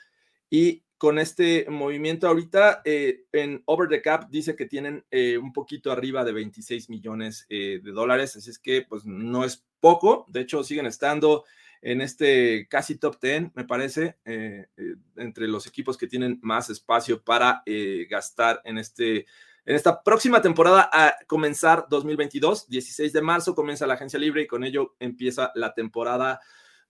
Y 0.54 0.84
con 0.98 1.18
este 1.18 1.66
movimiento 1.70 2.28
ahorita 2.28 2.84
eh, 2.86 3.24
en 3.32 3.64
Over 3.66 3.90
the 3.90 4.04
Cap 4.04 4.30
dice 4.30 4.56
que 4.56 4.68
tienen 4.68 5.04
eh, 5.10 5.38
un 5.38 5.54
poquito 5.54 5.92
arriba 5.92 6.24
de 6.24 6.34
26 6.34 6.90
millones 6.90 7.48
eh, 7.50 7.80
de 7.82 7.92
dólares, 7.92 8.36
así 8.36 8.52
es 8.52 8.60
que 8.60 8.86
pues 8.88 9.06
no 9.06 9.46
es 9.46 9.66
poco, 9.80 10.28
de 10.30 10.42
hecho 10.42 10.64
siguen 10.64 10.86
estando 10.86 11.46
en 11.82 12.02
este 12.02 12.68
casi 12.70 12.98
top 12.98 13.20
10, 13.20 13.56
me 13.56 13.64
parece, 13.64 14.18
eh, 14.26 14.68
entre 15.16 15.48
los 15.48 15.66
equipos 15.66 15.98
que 15.98 16.06
tienen 16.06 16.38
más 16.44 16.70
espacio 16.70 17.24
para 17.24 17.64
gastar 18.08 18.62
en 18.64 18.78
este 18.78 19.26
en 19.66 19.76
esta 19.76 20.04
próxima 20.04 20.42
temporada 20.42 20.90
a 20.92 21.16
comenzar 21.28 21.88
2022, 21.90 22.68
16 22.68 23.14
de 23.14 23.22
marzo 23.22 23.56
comienza 23.56 23.88
la 23.88 23.94
agencia 23.94 24.20
libre 24.20 24.44
y 24.44 24.48
con 24.48 24.64
ello 24.64 24.96
empieza 25.00 25.52
la 25.56 25.74
temporada 25.74 26.42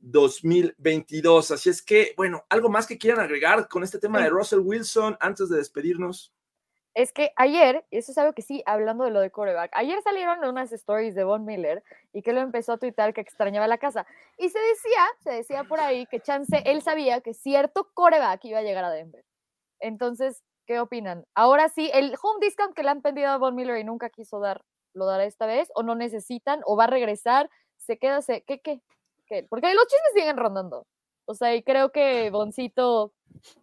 2022. 0.01 1.51
Así 1.51 1.69
es 1.69 1.81
que, 1.81 2.13
bueno, 2.17 2.45
algo 2.49 2.69
más 2.69 2.87
que 2.87 2.97
quieran 2.97 3.21
agregar 3.21 3.67
con 3.67 3.83
este 3.83 3.99
tema 3.99 4.21
de 4.21 4.29
Russell 4.29 4.59
Wilson 4.59 5.17
antes 5.19 5.49
de 5.49 5.57
despedirnos. 5.57 6.33
Es 6.93 7.13
que 7.13 7.31
ayer, 7.37 7.85
y 7.89 7.97
eso 7.97 8.11
es 8.11 8.17
algo 8.17 8.33
que 8.33 8.41
sí, 8.41 8.63
hablando 8.65 9.05
de 9.05 9.11
lo 9.11 9.21
de 9.21 9.31
coreback, 9.31 9.71
ayer 9.73 10.01
salieron 10.01 10.43
unas 10.43 10.73
stories 10.73 11.15
de 11.15 11.23
Von 11.23 11.45
Miller 11.45 11.83
y 12.11 12.21
que 12.21 12.33
lo 12.33 12.41
empezó 12.41 12.73
a 12.73 12.77
tuitar 12.77 13.13
que 13.13 13.21
extrañaba 13.21 13.67
la 13.67 13.77
casa. 13.77 14.05
Y 14.37 14.49
se 14.49 14.59
decía, 14.59 15.05
se 15.23 15.31
decía 15.31 15.63
por 15.63 15.79
ahí 15.79 16.05
que 16.07 16.19
Chance, 16.19 16.63
él 16.65 16.81
sabía 16.81 17.21
que 17.21 17.33
cierto 17.33 17.89
coreback 17.93 18.43
iba 18.43 18.59
a 18.59 18.63
llegar 18.63 18.83
a 18.83 18.89
Denver. 18.89 19.23
Entonces, 19.79 20.43
¿qué 20.65 20.81
opinan? 20.81 21.25
Ahora 21.33 21.69
sí, 21.69 21.89
el 21.93 22.15
home 22.21 22.45
discount 22.45 22.75
que 22.75 22.83
le 22.83 22.89
han 22.89 23.01
pedido 23.01 23.29
a 23.29 23.37
Von 23.37 23.55
Miller 23.55 23.77
y 23.77 23.85
nunca 23.85 24.09
quiso 24.09 24.41
dar, 24.41 24.61
¿lo 24.93 25.05
dará 25.05 25.23
esta 25.23 25.45
vez? 25.45 25.69
¿O 25.75 25.83
no 25.83 25.95
necesitan? 25.95 26.61
¿O 26.65 26.75
va 26.75 26.85
a 26.85 26.87
regresar? 26.87 27.49
¿Se 27.77 27.97
queda? 27.97 28.21
Se... 28.21 28.43
¿Qué, 28.43 28.59
qué? 28.59 28.81
Porque 29.49 29.73
los 29.73 29.86
chismes 29.88 30.13
siguen 30.15 30.38
rondando. 30.38 30.86
O 31.25 31.34
sea, 31.34 31.55
y 31.55 31.63
creo 31.63 31.91
que 31.91 32.29
Boncito 32.29 33.13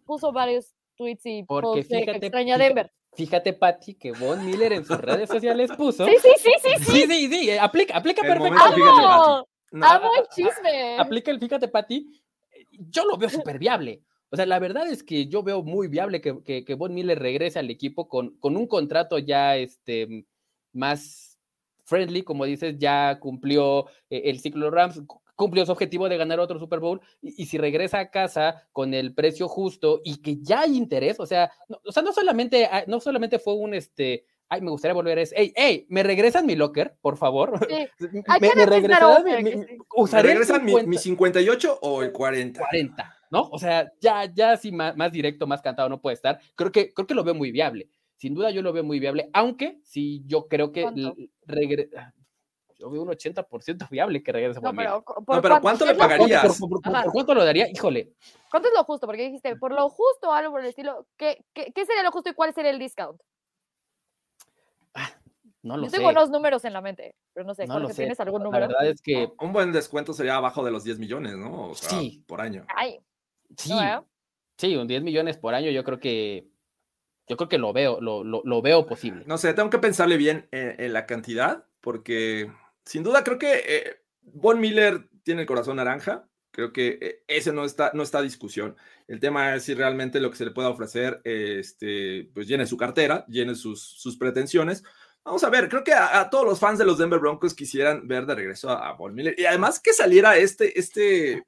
puso 0.05 0.31
varios 0.31 0.73
tweets 0.95 1.25
y 1.25 1.43
Porque 1.43 1.83
de 1.83 1.87
que 1.87 1.95
fíjate, 2.05 2.25
extraña 2.27 2.55
a 2.55 2.57
fíjate- 2.57 2.67
Denver. 2.67 2.91
Fíjate, 3.13 3.53
Patty, 3.53 3.95
que 3.95 4.11
Von 4.11 4.45
Miller 4.45 4.71
en 4.73 4.85
sus 4.85 4.97
redes 4.99 5.29
sociales 5.29 5.71
puso. 5.75 6.05
Sí, 6.05 6.13
sí, 6.21 6.29
sí, 6.37 6.51
sí, 6.61 6.69
sí. 6.77 6.91
Sí, 6.91 7.01
sí, 7.07 7.27
sí, 7.27 7.49
eh, 7.49 7.59
aplica, 7.59 7.97
aplica 7.97 8.21
El 8.21 8.37
momento, 8.37 8.57
perfectamente. 8.59 8.91
fíjate, 9.01 9.13
¡Amo! 9.13 9.47
No, 9.71 9.85
¡Amo 9.87 10.09
el 10.19 10.27
chisme! 10.29 10.97
aplica 10.99 11.31
el 11.31 11.39
fíjate, 11.39 11.67
Pati. 11.67 12.21
Yo 12.71 13.05
lo 13.05 13.17
veo 13.17 13.29
súper 13.29 13.57
viable. 13.57 14.03
O 14.31 14.35
sea, 14.35 14.45
la 14.45 14.59
verdad 14.59 14.87
es 14.87 15.01
que 15.03 15.25
yo 15.27 15.41
veo 15.41 15.63
muy 15.63 15.87
viable 15.87 16.21
que, 16.21 16.43
que, 16.43 16.63
que 16.63 16.75
Von 16.75 16.93
Miller 16.93 17.17
regrese 17.17 17.57
al 17.57 17.71
equipo 17.71 18.07
con, 18.07 18.37
con 18.37 18.55
un 18.55 18.67
contrato 18.67 19.17
ya 19.17 19.57
este, 19.57 20.25
más 20.71 21.39
friendly, 21.85 22.21
como 22.21 22.45
dices, 22.45 22.75
ya 22.77 23.19
cumplió 23.19 23.87
eh, 24.11 24.21
el 24.25 24.39
ciclo 24.39 24.69
Rams, 24.69 25.01
cumplió 25.39 25.65
su 25.65 25.71
objetivo 25.71 26.09
de 26.09 26.17
ganar 26.17 26.37
otro 26.41 26.59
Super 26.59 26.79
Bowl, 26.81 26.99
y, 27.21 27.41
y 27.43 27.45
si 27.45 27.57
regresa 27.57 27.99
a 27.99 28.11
casa 28.11 28.67
con 28.73 28.93
el 28.93 29.13
precio 29.13 29.47
justo 29.47 30.01
y 30.03 30.17
que 30.21 30.35
ya 30.41 30.61
hay 30.61 30.75
interés, 30.75 31.17
o 31.17 31.25
sea, 31.25 31.49
no, 31.69 31.79
o 31.85 31.91
sea, 31.93 32.03
no 32.03 32.11
solamente, 32.11 32.65
ah, 32.65 32.83
no 32.87 32.99
solamente 32.99 33.39
fue 33.39 33.53
un 33.55 33.73
este. 33.73 34.25
Ay, 34.49 34.61
me 34.61 34.71
gustaría 34.71 34.95
volver 34.95 35.17
a 35.17 35.21
ese. 35.21 35.39
Ey, 35.39 35.53
ey, 35.55 35.85
¿me 35.89 36.01
regresan 36.03 36.45
mi 36.45 36.55
locker, 36.55 36.97
por 37.01 37.15
favor? 37.17 37.57
Sí. 37.69 37.87
¿Me, 38.41 38.49
regresarás 38.65 39.23
mi- 39.23 39.43
mi- 39.43 39.51
sí. 39.51 39.77
¿Me 40.11 40.21
regresan 40.23 40.65
mi, 40.65 40.71
50? 40.71 40.89
mi 40.89 40.97
58 40.97 41.79
o 41.83 42.01
el 42.03 42.11
40? 42.11 42.59
40, 42.59 43.15
¿no? 43.31 43.43
O 43.51 43.59
sea, 43.59 43.91
ya, 44.01 44.25
ya 44.25 44.57
sí, 44.57 44.71
más, 44.73 44.97
más 44.97 45.11
directo, 45.11 45.47
más 45.47 45.61
cantado 45.61 45.87
no 45.87 46.01
puede 46.01 46.15
estar. 46.15 46.39
Creo 46.55 46.71
que, 46.71 46.91
creo 46.93 47.07
que 47.07 47.13
lo 47.15 47.23
veo 47.23 47.35
muy 47.35 47.51
viable. 47.51 47.89
Sin 48.17 48.33
duda 48.33 48.49
yo 48.51 48.61
lo 48.61 48.73
veo 48.73 48.83
muy 48.83 48.99
viable, 48.99 49.29
aunque 49.33 49.79
sí, 49.83 50.23
yo 50.25 50.47
creo 50.49 50.71
que 50.73 50.83
regre- 51.47 51.89
yo 52.79 52.89
veo 52.89 53.01
un 53.03 53.09
80% 53.09 53.87
viable 53.91 54.23
que 54.23 54.31
regrese 54.31 54.59
No, 54.61 54.73
pero, 54.73 55.03
por 55.03 55.35
No, 55.35 55.41
pero 55.41 55.61
¿cuánto 55.61 55.85
le 55.85 55.93
pagarías? 55.95 56.57
¿Por, 56.57 56.69
por- 56.69 56.81
por- 56.81 56.95
Ajá. 56.95 57.03
por 57.03 57.13
cuánto 57.13 57.33
lo 57.35 57.45
daría? 57.45 57.69
Híjole, 57.69 58.13
¿Cuánto 58.49 58.69
es 58.69 58.73
lo 58.75 58.83
justo? 58.83 59.05
Porque 59.05 59.23
dijiste, 59.25 59.55
por 59.57 59.71
lo 59.73 59.89
justo 59.89 60.29
o 60.29 60.31
algo 60.33 60.51
por 60.51 60.61
el 60.61 60.67
estilo. 60.67 61.05
¿Qué, 61.17 61.45
qué, 61.53 61.71
qué 61.75 61.85
sería 61.85 62.01
lo 62.01 62.11
justo 62.11 62.29
y 62.31 62.33
cuál 62.33 62.51
sería 62.53 62.71
el 62.71 62.79
discount? 62.79 63.21
no 65.61 65.75
lo 65.77 65.83
Yo 65.83 65.89
sé. 65.89 65.97
tengo 65.97 66.09
unos 66.09 66.29
números 66.29 66.63
en 66.65 66.73
la 66.73 66.81
mente, 66.81 67.15
pero 67.33 67.45
no 67.45 67.53
sé. 67.53 67.67
No 67.67 67.79
lo 67.79 67.89
sé. 67.89 67.95
¿Tienes 67.95 68.19
algún 68.21 68.39
La 68.39 68.45
número? 68.45 68.67
verdad 68.67 68.87
es 68.87 69.01
que 69.01 69.29
Un 69.39 69.51
buen 69.53 69.71
descuento 69.73 70.13
sería 70.13 70.35
abajo 70.37 70.63
de 70.63 70.71
los 70.71 70.83
10 70.83 70.99
millones, 70.99 71.35
¿no? 71.35 71.69
O 71.69 71.75
sea, 71.75 71.89
Sí. 71.89 72.23
por 72.27 72.39
año. 72.41 72.65
Ay, 72.75 72.99
sí, 73.57 73.69
no, 73.69 73.83
¿eh? 73.83 74.01
sí, 74.57 74.75
un 74.77 74.87
10 74.87 75.03
millones 75.03 75.37
por 75.37 75.53
año, 75.53 75.69
yo 75.69 75.83
creo 75.83 75.99
que 75.99 76.47
yo 77.27 77.37
creo 77.37 77.49
que 77.49 77.57
lo 77.59 77.71
veo, 77.73 78.01
lo, 78.01 78.23
lo, 78.23 78.41
lo 78.43 78.61
veo 78.63 78.87
posible. 78.87 79.23
No 79.27 79.37
sé, 79.37 79.53
tengo 79.53 79.69
que 79.69 79.77
pensarle 79.77 80.17
bien 80.17 80.47
en, 80.51 80.81
en 80.81 80.93
la 80.93 81.05
cantidad, 81.05 81.65
porque 81.81 82.51
sin 82.85 83.03
duda 83.03 83.23
creo 83.23 83.37
que 83.37 83.63
eh, 83.65 84.01
Von 84.21 84.59
Miller 84.59 85.09
tiene 85.23 85.41
el 85.41 85.47
corazón 85.47 85.77
naranja. 85.77 86.27
Creo 86.51 86.73
que 86.73 86.97
eh, 87.01 87.23
ese 87.27 87.53
no 87.53 87.63
está, 87.63 87.91
no 87.93 88.03
está 88.03 88.21
discusión. 88.21 88.75
El 89.07 89.19
tema 89.19 89.55
es 89.55 89.63
si 89.63 89.73
realmente 89.73 90.19
lo 90.19 90.31
que 90.31 90.37
se 90.37 90.45
le 90.45 90.51
pueda 90.51 90.69
ofrecer, 90.69 91.21
este, 91.23 92.29
pues 92.33 92.47
llene 92.47 92.65
su 92.65 92.77
cartera, 92.77 93.25
llene 93.27 93.55
sus, 93.55 93.81
sus 93.81 94.17
pretensiones. 94.17 94.83
Vamos 95.23 95.43
a 95.43 95.49
ver, 95.49 95.69
creo 95.69 95.83
que 95.83 95.93
a, 95.93 96.19
a 96.19 96.29
todos 96.29 96.45
los 96.45 96.59
fans 96.59 96.79
de 96.79 96.85
los 96.85 96.97
Denver 96.97 97.19
Broncos 97.19 97.53
quisieran 97.53 98.07
ver 98.07 98.25
de 98.25 98.35
regreso 98.35 98.69
a, 98.69 98.89
a 98.89 98.93
Von 98.93 99.13
Miller. 99.13 99.35
Y 99.37 99.45
además 99.45 99.79
que 99.79 99.93
saliera 99.93 100.37
este, 100.37 100.79
este, 100.79 101.45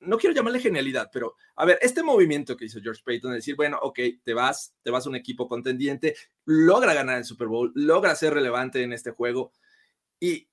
no 0.00 0.18
quiero 0.18 0.34
llamarle 0.34 0.60
genialidad, 0.60 1.10
pero 1.12 1.36
a 1.56 1.64
ver, 1.64 1.78
este 1.82 2.02
movimiento 2.02 2.56
que 2.56 2.66
hizo 2.66 2.80
George 2.80 3.02
Payton, 3.04 3.32
de 3.32 3.36
decir, 3.36 3.56
bueno, 3.56 3.78
ok, 3.82 3.98
te 4.22 4.34
vas, 4.34 4.74
te 4.82 4.90
vas 4.90 5.04
a 5.04 5.08
un 5.08 5.16
equipo 5.16 5.48
contendiente, 5.48 6.16
logra 6.44 6.94
ganar 6.94 7.18
el 7.18 7.24
Super 7.24 7.48
Bowl, 7.48 7.72
logra 7.74 8.14
ser 8.14 8.34
relevante 8.34 8.82
en 8.82 8.92
este 8.92 9.10
juego 9.10 9.52
y 10.20 10.48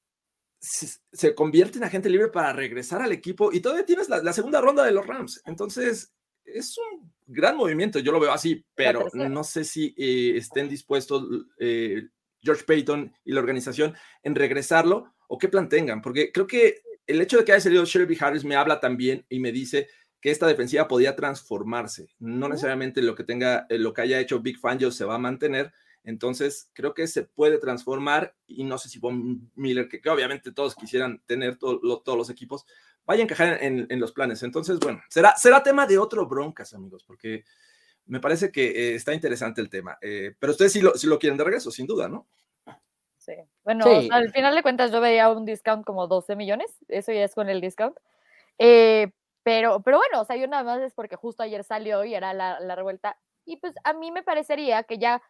se, 0.60 0.88
se 1.12 1.36
convierte 1.36 1.78
en 1.78 1.84
agente 1.84 2.10
libre 2.10 2.30
para 2.30 2.54
regresar 2.54 3.02
al 3.02 3.12
equipo 3.12 3.52
y 3.54 3.60
todavía 3.60 3.86
tienes 3.86 4.10
la, 4.10 4.24
la 4.24 4.34
segunda 4.34 4.62
ronda 4.62 4.84
de 4.84 4.92
los 4.92 5.06
Rams. 5.06 5.42
Entonces, 5.46 6.14
es 6.48 6.78
un 6.78 7.12
gran 7.26 7.58
movimiento, 7.58 8.00
yo 8.00 8.12
lo 8.12 8.20
veo 8.20 8.32
así, 8.32 8.66
pero 8.74 9.08
no 9.14 9.44
sé 9.44 9.64
si 9.64 9.94
eh, 9.98 10.38
estén 10.38 10.70
dispuestos 10.70 11.24
eh, 11.60 12.08
George 12.42 12.64
Payton 12.64 13.14
y 13.26 13.34
la 13.34 13.42
organización 13.42 13.94
en 14.24 14.34
regresarlo 14.34 15.14
o 15.28 15.38
qué 15.38 15.50
plan 15.50 15.68
tengan, 15.68 16.02
porque 16.02 16.32
creo 16.32 16.48
que 16.48 16.82
el 17.06 17.22
hecho 17.22 17.38
de 17.38 17.46
que 17.46 17.52
haya 17.52 17.62
salido 17.62 17.86
Shelby 17.86 18.18
Harris 18.20 18.46
me 18.46 18.56
habla 18.56 18.80
también 18.80 19.26
y 19.30 19.40
me 19.40 19.52
dice 19.52 19.88
que 20.22 20.32
esta 20.32 20.48
defensiva 20.48 20.88
podía 20.88 21.16
transformarse, 21.16 22.10
no 22.20 22.48
necesariamente 22.48 23.02
lo 23.02 23.14
que 23.14 23.24
tenga, 23.24 23.66
eh, 23.70 23.78
lo 23.78 23.94
que 23.94 24.02
haya 24.02 24.20
hecho 24.20 24.40
Big 24.40 24.58
Fangio 24.58 24.90
se 24.90 25.06
va 25.06 25.16
a 25.16 25.20
mantener, 25.20 25.74
Entonces, 26.08 26.72
creo 26.72 26.94
que 26.94 27.06
se 27.06 27.24
puede 27.24 27.58
transformar 27.58 28.34
y 28.48 28.64
no 28.64 28.78
sé 28.78 28.88
si 28.88 28.98
Von 28.98 29.52
Miller, 29.56 29.90
que, 29.90 30.00
obviamente 30.10 30.54
todos 30.54 30.74
quisieran 30.74 31.22
tener 31.26 31.58
todos 31.58 32.18
los 32.18 32.30
equipos, 32.30 32.66
vaya 33.06 33.24
a 33.24 33.26
encajar 33.26 33.62
en, 33.62 34.00
los 34.00 34.14
planes. 34.14 34.42
Entonces, 34.42 34.80
bueno, 34.80 35.02
será, 35.10 35.36
será 35.36 35.62
tema 35.62 35.86
de 35.86 35.98
otro 35.98 36.26
broncas, 36.26 36.74
amigos, 36.74 37.04
porque 37.04 37.44
me 38.06 38.22
parece 38.22 38.54
que 38.54 38.68
eh, 38.68 38.96
está 38.96 39.14
interesante 39.14 39.60
el 39.60 39.70
tema. 39.70 39.98
Eh, 40.02 40.34
pero 40.40 40.54
ustedes 40.54 40.72
sí 40.72 40.80
lo, 40.80 40.94
lo 41.04 41.20
quieren 41.20 41.38
de 41.38 41.44
regreso, 41.44 41.72
sin 41.72 41.86
duda, 41.86 42.08
¿no? 42.08 42.26
Sí. 43.18 43.34
Bueno, 43.66 43.84
al 44.10 44.32
final 44.32 44.56
de 44.56 44.62
cuentas 44.62 44.94
yo 44.94 45.02
veía 45.02 45.30
un 45.30 45.44
discount 45.44 45.86
como 45.86 46.08
12 46.08 46.38
millones, 46.38 46.74
eso 46.88 47.12
ya 47.12 47.26
es 47.26 47.36
con 47.36 47.50
el 47.50 47.60
discount. 47.60 47.98
Eh, 48.60 49.12
pero, 49.44 49.82
pero 49.82 49.98
bueno, 49.98 50.22
o 50.22 50.26
sea, 50.26 50.38
yo 50.38 50.48
nada 50.48 50.64
más 50.64 50.80
es 50.80 50.94
porque 50.94 51.18
justo 51.18 51.44
ayer 51.44 51.66
salió 51.66 52.06
y 52.06 52.16
era 52.16 52.34
la, 52.34 52.62
la 52.62 52.78
revuelta. 52.78 53.18
Y 53.44 53.58
pues 53.58 53.76
a 53.84 53.92
mí 53.92 54.14
me 54.14 54.24
parecería 54.24 54.84
que 54.84 55.00
ya 55.00 55.22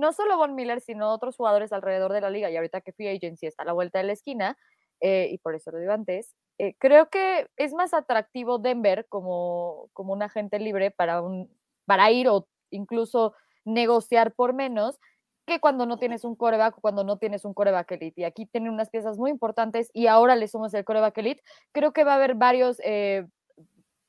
no 0.00 0.12
solo 0.12 0.36
Von 0.36 0.54
Miller, 0.54 0.80
sino 0.80 1.12
otros 1.12 1.36
jugadores 1.36 1.72
alrededor 1.72 2.12
de 2.12 2.20
la 2.20 2.30
liga, 2.30 2.50
y 2.50 2.56
ahorita 2.56 2.80
que 2.80 2.92
Free 2.92 3.08
Agency 3.08 3.46
está 3.46 3.62
a 3.62 3.66
la 3.66 3.72
vuelta 3.72 3.98
de 3.98 4.04
la 4.04 4.12
esquina, 4.12 4.58
eh, 5.00 5.28
y 5.30 5.38
por 5.38 5.54
eso 5.54 5.70
lo 5.70 5.78
digo 5.78 5.92
antes, 5.92 6.34
eh, 6.58 6.74
creo 6.78 7.08
que 7.08 7.48
es 7.56 7.72
más 7.72 7.94
atractivo 7.94 8.58
Denver 8.58 9.06
como, 9.08 9.88
como 9.92 10.12
un 10.12 10.22
agente 10.22 10.58
libre 10.58 10.90
para, 10.90 11.22
un, 11.22 11.48
para 11.86 12.10
ir 12.10 12.28
o 12.28 12.48
incluso 12.70 13.34
negociar 13.64 14.34
por 14.34 14.52
menos 14.52 14.98
que 15.46 15.58
cuando 15.58 15.86
no 15.86 15.98
tienes 15.98 16.24
un 16.24 16.36
coreback 16.36 16.78
o 16.78 16.80
cuando 16.80 17.02
no 17.02 17.16
tienes 17.18 17.44
un 17.44 17.54
coreback 17.54 17.92
elite. 17.92 18.20
Y 18.20 18.24
aquí 18.24 18.46
tienen 18.46 18.72
unas 18.72 18.90
piezas 18.90 19.18
muy 19.18 19.30
importantes 19.30 19.90
y 19.92 20.06
ahora 20.06 20.36
le 20.36 20.48
sumas 20.48 20.74
el 20.74 20.84
coreback 20.84 21.18
elite. 21.18 21.42
Creo 21.72 21.92
que 21.92 22.04
va 22.04 22.12
a 22.12 22.16
haber 22.16 22.34
varios 22.34 22.78
eh, 22.84 23.26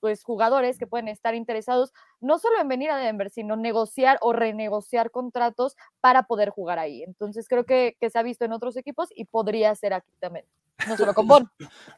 pues, 0.01 0.23
jugadores 0.23 0.77
que 0.77 0.87
pueden 0.87 1.07
estar 1.07 1.35
interesados 1.35 1.93
no 2.19 2.39
solo 2.39 2.59
en 2.59 2.67
venir 2.67 2.89
a 2.91 2.97
Denver, 2.97 3.29
sino 3.29 3.55
negociar 3.55 4.17
o 4.21 4.33
renegociar 4.33 5.11
contratos 5.11 5.77
para 6.01 6.23
poder 6.23 6.49
jugar 6.49 6.79
ahí. 6.79 7.03
Entonces 7.03 7.47
creo 7.47 7.65
que, 7.65 7.95
se 8.01 8.19
ha 8.19 8.23
visto 8.23 8.43
en 8.43 8.51
otros 8.51 8.75
equipos 8.75 9.09
y 9.15 9.25
podría 9.25 9.73
ser 9.75 9.93
aquí 9.93 10.11
también. 10.19 10.45
No 10.87 10.97
solo 10.97 11.13
con 11.13 11.27
Bon. 11.27 11.49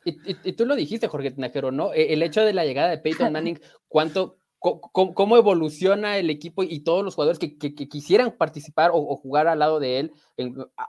Y, 0.03 0.53
tú 0.53 0.65
lo 0.65 0.75
dijiste, 0.75 1.07
Jorge 1.07 1.31
Tinajero, 1.31 1.71
¿no? 1.71 1.93
E, 1.93 2.13
el 2.13 2.21
hecho 2.21 2.41
de 2.41 2.53
la 2.53 2.65
llegada 2.65 2.89
de 2.89 2.99
Peyton 2.99 3.31
Manning, 3.31 3.59
¿cuánto, 3.87 4.37
cómo, 4.63 5.35
evoluciona 5.35 6.17
el 6.17 6.29
equipo 6.29 6.63
y 6.63 6.79
todos 6.79 7.03
los 7.03 7.15
jugadores 7.15 7.37
que, 7.37 7.57
quisieran 7.57 8.31
participar 8.31 8.91
o, 8.93 9.15
jugar 9.17 9.47
al 9.47 9.59
lado 9.59 9.81
de 9.81 9.99
él. 9.99 10.11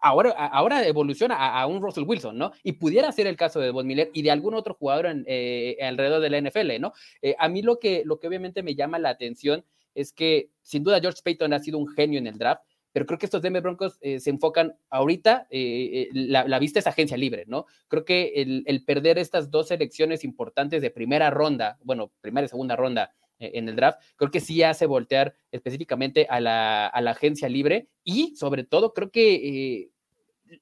ahora, 0.01 0.31
ahora 0.31 0.87
evoluciona 0.87 1.35
a, 1.35 1.67
un 1.67 1.83
Russell 1.83 2.05
Wilson, 2.07 2.39
¿no? 2.39 2.53
Y 2.63 2.73
pudiera 2.73 3.11
ser 3.11 3.27
el 3.27 3.37
caso 3.37 3.59
de 3.59 3.73
Von 3.73 3.87
Miller 3.87 4.11
y 4.15 4.23
de 4.23 4.31
algún 4.31 4.55
otro 4.55 4.75
jugador 4.75 5.07
eh, 5.27 5.77
alrededor 5.83 6.21
de 6.21 6.31
la 6.31 6.41
NFL, 6.41 6.81
¿no? 6.81 6.93
Eh, 7.21 7.35
a 7.37 7.49
mí 7.49 7.63
lo 7.63 7.81
que, 7.81 8.03
lo 8.05 8.21
que 8.21 8.29
obviamente 8.29 8.63
me 8.63 8.77
llama 8.77 9.01
la 9.01 9.09
atención 9.09 9.65
es 9.95 10.13
que 10.13 10.51
sin 10.63 10.85
duda 10.85 11.01
George 11.01 11.21
Payton 11.25 11.53
ha 11.53 11.59
sido 11.59 11.79
un 11.79 11.89
genio 11.89 12.21
en 12.21 12.29
el 12.29 12.39
draft, 12.39 12.63
pero 12.93 13.07
creo 13.07 13.19
que 13.19 13.27
estos 13.27 13.43
Denver 13.43 13.63
Broncos 13.63 13.99
eh, 14.03 14.21
se 14.21 14.31
enfocan 14.31 14.77
ahorita, 14.89 15.49
la, 15.51 16.59
vista 16.61 16.79
es 16.79 16.87
agencia 16.87 17.17
libre, 17.17 17.43
¿no? 17.49 17.67
Creo 17.89 18.05
que 18.05 18.35
el, 18.37 18.63
el 18.67 18.85
perder 18.85 19.19
estas 19.19 19.51
dos 19.51 19.73
elecciones 19.73 20.23
importantes 20.23 20.81
de 20.81 20.93
primera 20.93 21.31
ronda, 21.31 21.77
bueno, 21.83 22.13
primera 22.21 22.45
y 22.45 22.49
segunda 22.49 22.77
ronda, 22.77 23.13
en 23.39 23.69
el 23.69 23.77
draft, 23.77 24.01
creo 24.17 24.31
que 24.31 24.41
sí 24.41 24.63
hace 24.63 24.87
voltear 24.87 25.35
específicamente 25.51 26.27
a 26.29 26.41
la, 26.41 26.87
agencia 26.87 27.49
libre 27.49 27.89
y 28.03 28.35
sobre 28.37 28.65
todo 28.65 28.93
creo 28.93 29.11
que 29.11 29.35
eh, 29.35 29.91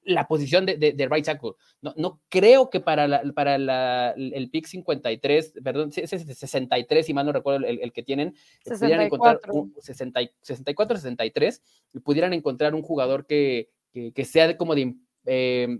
la 0.05 0.27
posición 0.27 0.65
de, 0.65 0.77
de, 0.77 1.07
right 1.07 1.25
tackle. 1.25 1.51
No, 1.81 1.93
no, 1.97 2.21
creo 2.29 2.69
que 2.69 2.79
para, 2.79 3.21
para 3.33 4.11
el 4.15 4.49
pick 4.49 4.65
53, 4.65 5.53
perdón, 5.63 5.91
63, 5.91 7.05
si 7.05 7.13
mal 7.13 7.25
no 7.25 7.31
recuerdo 7.31 7.65
el, 7.65 7.91
que 7.91 8.03
tienen, 8.03 8.35
64. 8.63 8.79
pudieran 8.79 9.05
encontrar 9.05 9.39
un 9.51 9.75
64, 9.79 10.97
63, 10.97 11.63
y 11.93 11.99
pudieran 11.99 12.33
encontrar 12.33 12.75
un 12.75 12.81
jugador 12.81 13.25
que, 13.25 13.69
que, 13.91 14.25
sea 14.25 14.57
como 14.57 14.75
de... 14.75 14.95
Eh, 15.25 15.79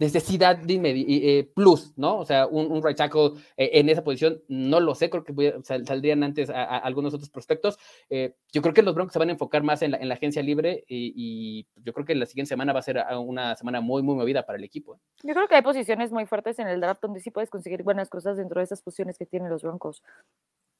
necesidad 0.00 0.56
de 0.56 0.80
eh, 0.82 1.52
plus, 1.54 1.92
¿no? 1.96 2.18
O 2.18 2.24
sea, 2.24 2.46
un, 2.46 2.82
right 2.82 2.96
tackle 2.96 3.32
eh, 3.56 3.70
en 3.74 3.88
esa 3.90 4.02
posición, 4.02 4.42
no 4.48 4.80
lo 4.80 4.94
sé, 4.94 5.10
creo 5.10 5.22
que 5.24 5.60
saldrían 5.62 6.22
antes 6.22 6.48
a, 6.48 6.78
algunos 6.78 7.12
otros 7.12 7.28
prospectos. 7.28 7.78
Eh, 8.08 8.34
yo 8.50 8.62
creo 8.62 8.72
que 8.72 8.82
los 8.82 8.94
Broncos 8.94 9.12
se 9.12 9.18
van 9.18 9.28
a 9.28 9.32
enfocar 9.32 9.62
más 9.62 9.82
en 9.82 9.92
la, 9.92 10.14
agencia 10.14 10.42
libre 10.42 10.84
y, 10.88 11.66
yo 11.76 11.92
creo 11.92 12.06
que 12.06 12.14
la 12.14 12.26
siguiente 12.26 12.48
semana 12.48 12.72
va 12.72 12.80
a 12.80 12.82
ser 12.82 13.02
una 13.18 13.54
semana 13.54 13.80
muy, 13.80 14.02
muy 14.02 14.14
movida 14.14 14.44
para 14.44 14.58
el 14.58 14.64
equipo. 14.64 14.98
Yo 15.22 15.34
creo 15.34 15.46
que 15.48 15.54
hay 15.54 15.62
posiciones 15.62 16.10
muy 16.12 16.26
fuertes 16.26 16.58
en 16.58 16.68
el 16.68 16.80
draft 16.80 17.02
donde 17.02 17.20
sí 17.20 17.30
puedes 17.30 17.50
conseguir 17.50 17.82
buenas 17.82 18.08
cosas 18.08 18.36
dentro 18.36 18.60
de 18.60 18.64
esas 18.64 18.82
posiciones 18.82 19.18
que 19.18 19.26
tienen 19.26 19.50
los 19.50 19.62
Broncos. 19.62 20.02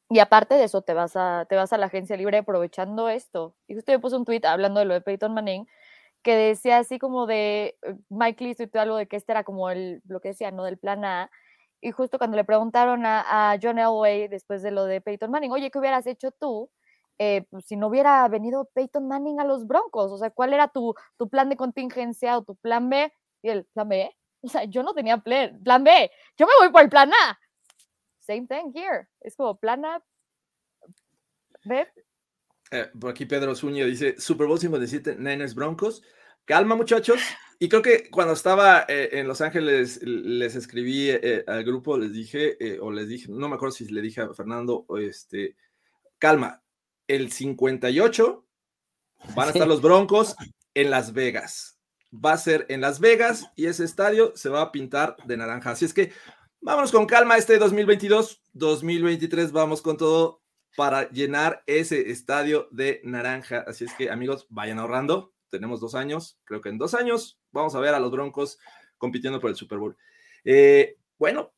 Y 0.09 0.19
aparte 0.19 0.57
de 0.57 0.65
eso, 0.65 0.83
te 0.83 0.93
vas 0.93 1.15
a, 1.15 1.47
te 1.49 1.55
vas 1.55 1.73
a 1.73 1.79
la 1.79 1.87
agencia 1.87 2.17
libre 2.17 2.39
aprovechando 2.39 3.09
esto. 3.09 3.55
Y 3.69 3.75
justo 3.75 3.93
yo 3.93 4.01
puse 4.01 4.17
un 4.17 4.25
tweet 4.25 4.41
hablando 4.45 4.81
de 4.81 4.87
lo 4.87 4.95
de 4.95 5.01
Peyton 5.01 5.33
Manning, 5.33 5.69
que 6.23 6.37
decía 6.37 6.79
así 6.79 6.99
como 6.99 7.27
de 7.27 7.79
eh, 7.83 7.97
Mike 8.09 8.45
Lee 8.45 8.55
tuiteó 8.55 8.83
algo 8.83 8.97
de 8.97 9.07
que 9.09 9.17
este 9.17 9.33
era 9.33 9.45
como 9.45 9.71
el, 9.71 10.03
lo 10.07 10.21
que 10.21 10.29
decía, 10.29 10.51
¿no? 10.51 10.65
Del 10.65 10.79
plan 10.79 11.05
A. 11.05 11.31
Y 11.81 11.93
justo 11.93 12.19
cuando 12.19 12.37
le 12.37 12.45
preguntaron 12.45 13.07
a, 13.07 13.59
John 13.63 13.79
Elway 13.79 14.29
después 14.29 14.63
de 14.63 14.71
lo 14.71 14.85
de 14.85 15.01
Peyton 15.01 15.31
Manning, 15.31 15.53
oye, 15.53 15.71
¿qué 15.71 15.79
hubieras 15.79 16.07
hecho 16.07 16.31
tú 16.31 16.71
eh, 17.19 17.47
pues, 17.51 17.67
si 17.67 17.77
no 17.77 17.89
hubiera 17.89 18.27
venido 18.29 18.69
Peyton 18.75 19.09
Manning 19.09 19.41
a 19.41 19.45
los 19.45 19.67
Broncos? 19.67 20.13
O 20.13 20.19
sea, 20.19 20.31
¿cuál 20.31 20.53
era 20.53 20.69
tu, 20.69 20.95
tu 21.17 21.29
plan 21.29 21.49
de 21.49 21.57
contingencia 21.57 22.37
o 22.39 22.43
tu 22.43 22.57
plan 22.57 22.91
B? 22.91 23.13
Y 23.43 23.49
el 23.49 23.65
plan 23.67 23.89
B, 23.89 24.11
o 24.43 24.49
sea, 24.49 24.65
yo 24.65 24.83
no 24.83 24.95
tenía 24.95 25.19
plan, 25.19 25.63
plan 25.63 25.85
B, 25.85 26.11
yo 26.37 26.47
me 26.47 26.53
voy 26.61 26.71
por 26.71 26.83
el 26.83 26.91
plan 26.91 27.11
A. 27.13 27.39
Same 28.21 28.47
thing 28.47 28.73
here. 28.75 29.09
Es 29.21 29.37
como 29.37 29.57
plan 29.59 29.85
A, 29.85 30.03
B, 31.65 31.87
eh, 32.71 32.89
por 32.99 33.11
aquí 33.11 33.27
Pedro 33.27 33.55
Zúñiga 33.55 33.87
dice 33.87 34.15
Super 34.19 34.47
Bowl 34.47 34.59
57 34.59 35.17
Niners 35.19 35.55
Broncos. 35.55 36.03
Calma, 36.45 36.75
muchachos. 36.77 37.21
Y 37.59 37.69
creo 37.69 37.83
que 37.83 38.09
cuando 38.11 38.33
estaba 38.33 38.85
eh, 38.89 39.11
en 39.13 39.29
Los 39.29 39.41
Ángeles 39.41 40.01
les 40.03 40.55
escribí 40.55 41.11
eh, 41.11 41.45
al 41.47 41.65
grupo, 41.65 41.99
les 41.99 42.13
dije, 42.13 42.57
o 42.81 42.91
les 42.91 43.09
dije, 43.09 43.27
no 43.29 43.49
me 43.49 43.57
acuerdo 43.57 43.75
si 43.75 43.87
le 43.87 44.01
dije 44.01 44.23
a 44.23 44.33
Fernando, 44.33 44.87
este, 44.99 45.57
calma, 46.19 46.63
el 47.07 47.31
58 47.31 48.47
van 49.35 49.49
a 49.49 49.51
estar 49.53 49.69
los 49.69 49.83
Broncos 49.83 50.37
en 50.75 50.91
Las 50.91 51.13
Vegas. 51.13 51.79
Va 52.13 52.33
a 52.33 52.39
ser 52.39 52.67
en 52.69 52.81
Las 52.81 53.01
Vegas 53.01 53.51
y 53.57 53.67
ese 53.67 53.85
estadio 53.85 54.33
se 54.37 54.49
va 54.49 54.63
a 54.63 54.73
pintar 54.73 55.17
de 55.27 55.37
naranja. 55.37 55.73
Así 55.73 55.85
es 55.85 55.93
que 55.93 56.13
vámonos 56.61 56.93
con 56.93 57.07
calma 57.07 57.37
este 57.37 57.59
2022, 57.59 58.43
2023, 58.53 59.53
vamos 59.53 59.83
con 59.83 59.97
todo 59.97 60.40
para 60.81 61.11
llenar 61.11 61.63
ese 61.67 62.11
estadio 62.11 62.67
de 62.71 63.03
naranja. 63.05 63.67
Así 63.67 63.85
es 63.85 63.93
que 63.93 64.09
amigos, 64.09 64.47
vayan 64.49 64.79
ahorrando. 64.79 65.35
Tenemos 65.51 65.79
dos 65.79 65.95
años, 65.95 66.41
creo 66.47 66.63
que 66.63 66.71
en 66.71 66.79
dos 66.79 66.95
años 66.95 67.39
vamos 67.53 67.75
a 67.75 67.81
ver 67.81 67.93
a 67.93 68.01
los 68.01 68.11
Broncos 68.11 68.59
compitiendo 68.97 69.41
por 69.41 69.51
el 69.51 69.57
Super 69.57 69.77
Bowl. 69.77 69.95
Eh, 70.43 70.97
bueno, 71.19 71.53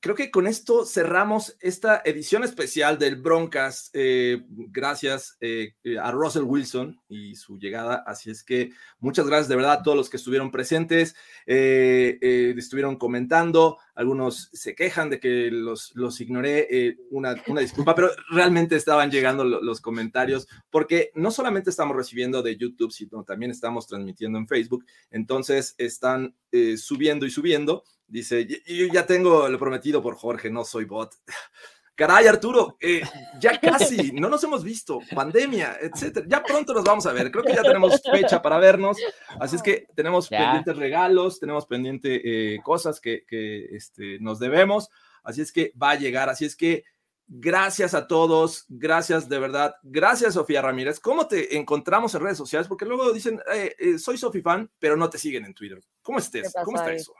creo 0.00 0.14
que 0.14 0.30
con 0.30 0.46
esto 0.46 0.86
cerramos 0.86 1.56
esta 1.60 2.00
edición 2.04 2.42
especial 2.42 2.98
del 2.98 3.16
Broncas. 3.16 3.90
Eh, 3.92 4.42
gracias 4.48 5.36
eh, 5.40 5.74
a 6.02 6.10
Russell 6.10 6.44
Wilson 6.44 6.98
y 7.08 7.34
su 7.34 7.58
llegada. 7.58 8.02
Así 8.06 8.30
es 8.30 8.42
que 8.42 8.70
muchas 8.98 9.26
gracias 9.26 9.48
de 9.48 9.56
verdad 9.56 9.72
a 9.72 9.82
todos 9.82 9.96
los 9.96 10.08
que 10.08 10.16
estuvieron 10.16 10.50
presentes, 10.50 11.14
eh, 11.46 12.18
estuvieron 12.56 12.96
comentando. 12.96 13.78
Algunos 13.94 14.48
se 14.54 14.74
quejan 14.74 15.10
de 15.10 15.20
que 15.20 15.50
los, 15.50 15.92
los 15.94 16.20
ignoré. 16.20 16.96
Una, 17.10 17.34
una, 17.46 17.60
disculpa, 17.60 17.94
pero 17.94 18.10
realmente 18.30 18.76
estaban 18.76 19.10
llegando 19.10 19.44
los 19.44 19.80
comentarios 19.82 20.48
porque 20.70 21.10
no 21.14 21.30
solamente 21.30 21.68
estamos 21.68 21.94
recibiendo 21.94 22.42
de 22.42 22.56
YouTube, 22.56 22.92
sino 22.92 23.24
también 23.24 23.50
estamos 23.50 23.86
transmitiendo 23.86 24.38
en 24.38 24.48
Facebook. 24.48 24.86
Entonces 25.10 25.74
están 25.76 26.34
subiendo 26.76 27.26
y 27.26 27.30
subiendo. 27.30 27.84
Dice, 28.10 28.44
yo 28.46 28.86
ya 28.92 29.06
tengo 29.06 29.48
lo 29.48 29.58
prometido 29.58 30.02
por 30.02 30.16
Jorge, 30.16 30.50
no 30.50 30.64
soy 30.64 30.84
bot. 30.84 31.14
Caray, 31.94 32.26
Arturo, 32.26 32.78
eh, 32.80 33.02
ya 33.38 33.60
casi, 33.60 34.10
no 34.12 34.30
nos 34.30 34.42
hemos 34.42 34.64
visto, 34.64 35.00
pandemia, 35.14 35.76
etcétera. 35.82 36.24
Ya 36.26 36.42
pronto 36.42 36.72
nos 36.72 36.82
vamos 36.82 37.04
a 37.04 37.12
ver. 37.12 37.30
Creo 37.30 37.44
que 37.44 37.52
ya 37.52 37.62
tenemos 37.62 38.00
fecha 38.10 38.40
para 38.40 38.58
vernos. 38.58 38.96
Así 39.38 39.56
es 39.56 39.62
que 39.62 39.86
tenemos 39.94 40.28
pendientes 40.28 40.76
regalos, 40.78 41.38
tenemos 41.38 41.66
pendientes 41.66 42.20
eh, 42.24 42.58
cosas 42.64 43.00
que, 43.00 43.24
este, 43.72 44.18
nos 44.18 44.38
debemos. 44.38 44.88
Así 45.22 45.42
es 45.42 45.52
que 45.52 45.74
va 45.80 45.90
a 45.90 45.96
llegar. 45.96 46.30
Así 46.30 46.46
es 46.46 46.56
que 46.56 46.84
gracias 47.28 47.92
a 47.92 48.08
todos, 48.08 48.64
gracias 48.70 49.28
de 49.28 49.38
verdad. 49.38 49.74
Gracias, 49.82 50.34
Sofía 50.34 50.62
Ramírez. 50.62 51.00
¿Cómo 51.00 51.28
te 51.28 51.58
encontramos 51.58 52.14
en 52.14 52.22
redes 52.22 52.38
sociales? 52.38 52.66
Porque 52.66 52.86
luego 52.86 53.12
dicen, 53.12 53.42
eh, 53.52 53.98
soy 53.98 54.16
Sofi 54.16 54.40
fan, 54.40 54.70
pero 54.78 54.96
no 54.96 55.10
te 55.10 55.18
siguen 55.18 55.44
en 55.44 55.52
Twitter. 55.52 55.78
¿Cómo 56.00 56.18
estés? 56.18 56.50
¿Cómo 56.64 56.78
está 56.78 56.94
eso? 56.94 57.12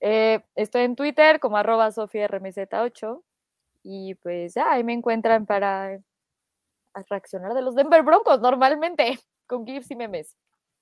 Eh, 0.00 0.44
estoy 0.54 0.82
en 0.82 0.96
Twitter 0.96 1.40
como 1.40 1.56
arroba 1.56 1.88
sofiarmz8 1.90 3.22
y 3.82 4.14
pues 4.16 4.54
ya 4.54 4.72
ahí 4.72 4.84
me 4.84 4.92
encuentran 4.92 5.46
para 5.46 5.98
reaccionar 7.08 7.54
de 7.54 7.62
los 7.62 7.74
Denver 7.74 8.02
Broncos 8.02 8.40
normalmente 8.40 9.18
con 9.46 9.66
GIFs 9.66 9.90
y 9.90 9.96
memes. 9.96 10.36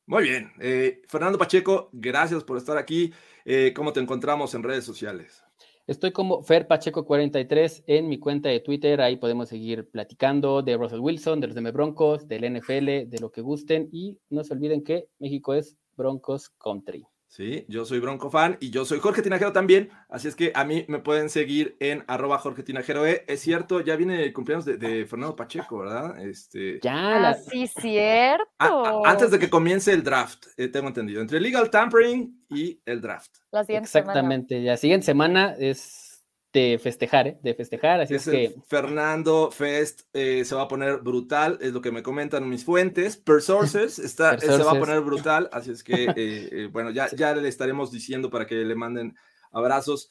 Muy 0.06 0.24
bien. 0.24 0.52
Eh, 0.60 1.00
Fernando 1.08 1.38
Pacheco, 1.38 1.88
gracias 1.92 2.44
por 2.44 2.58
estar 2.58 2.76
aquí. 2.76 3.12
Eh, 3.44 3.72
¿Cómo 3.74 3.92
te 3.92 4.00
encontramos 4.00 4.54
en 4.54 4.62
redes 4.62 4.84
sociales? 4.84 5.42
Estoy 5.86 6.12
como 6.12 6.42
Fer 6.42 6.66
Pacheco43 6.66 7.84
en 7.86 8.08
mi 8.08 8.18
cuenta 8.18 8.48
de 8.48 8.60
Twitter. 8.60 9.00
Ahí 9.00 9.16
podemos 9.16 9.48
seguir 9.48 9.88
platicando 9.90 10.62
de 10.62 10.76
Russell 10.76 11.00
Wilson, 11.00 11.40
de 11.40 11.48
los 11.48 11.56
DM 11.56 11.72
Broncos, 11.72 12.26
del 12.26 12.58
NFL, 12.58 13.08
de 13.08 13.18
lo 13.20 13.30
que 13.30 13.42
gusten. 13.42 13.88
Y 13.92 14.18
no 14.30 14.44
se 14.44 14.54
olviden 14.54 14.82
que 14.82 15.08
México 15.18 15.52
es 15.54 15.76
Broncos 15.96 16.50
Country. 16.58 17.06
Sí, 17.34 17.64
yo 17.66 17.84
soy 17.84 17.98
Bronco 17.98 18.30
fan 18.30 18.56
y 18.60 18.70
yo 18.70 18.84
soy 18.84 19.00
Jorge 19.00 19.20
Tinajero 19.20 19.52
también, 19.52 19.90
así 20.08 20.28
es 20.28 20.36
que 20.36 20.52
a 20.54 20.64
mí 20.64 20.84
me 20.86 21.00
pueden 21.00 21.28
seguir 21.28 21.76
en 21.80 22.04
arroba 22.06 22.38
Jorge 22.38 22.62
Tinajero. 22.62 23.04
E. 23.04 23.24
Es 23.26 23.40
cierto, 23.40 23.80
ya 23.80 23.96
viene 23.96 24.22
el 24.22 24.32
cumpleaños 24.32 24.64
de, 24.64 25.04
Fernando 25.04 25.34
Pacheco, 25.34 25.78
¿verdad? 25.78 26.16
Este... 26.24 26.78
Ya, 26.80 27.30
ah, 27.30 27.34
sí, 27.34 27.66
cierto. 27.66 29.04
antes 29.04 29.32
de 29.32 29.40
que 29.40 29.50
comience 29.50 29.92
el 29.92 30.04
draft, 30.04 30.46
eh, 30.56 30.68
tengo 30.68 30.86
entendido, 30.86 31.20
entre 31.20 31.40
legal 31.40 31.70
tampering 31.70 32.46
y 32.50 32.80
el 32.86 33.00
draft. 33.00 33.32
La 33.50 33.62
Exactamente, 33.62 34.60
la 34.60 34.76
siguiente 34.76 35.04
semana 35.04 35.56
es 35.58 36.13
de 36.54 36.78
festejar, 36.78 37.26
¿eh? 37.26 37.38
de 37.42 37.52
festejar. 37.52 38.00
Así 38.00 38.14
es, 38.14 38.24
que. 38.24 38.54
Fernando 38.68 39.50
Fest 39.50 40.02
eh, 40.12 40.44
se 40.44 40.54
va 40.54 40.62
a 40.62 40.68
poner 40.68 40.98
brutal, 40.98 41.58
es 41.60 41.72
lo 41.72 41.82
que 41.82 41.90
me 41.90 42.04
comentan 42.04 42.48
mis 42.48 42.64
fuentes. 42.64 43.16
Per 43.16 43.42
Sources 43.42 43.98
está, 43.98 44.38
se 44.38 44.62
va 44.62 44.70
a 44.70 44.78
poner 44.78 45.00
brutal, 45.00 45.50
así 45.52 45.72
es 45.72 45.82
que, 45.82 46.06
eh, 46.16 46.68
bueno, 46.70 46.90
ya, 46.90 47.08
ya 47.10 47.34
le 47.34 47.48
estaremos 47.48 47.90
diciendo 47.90 48.30
para 48.30 48.46
que 48.46 48.54
le 48.54 48.74
manden 48.76 49.16
abrazos. 49.50 50.10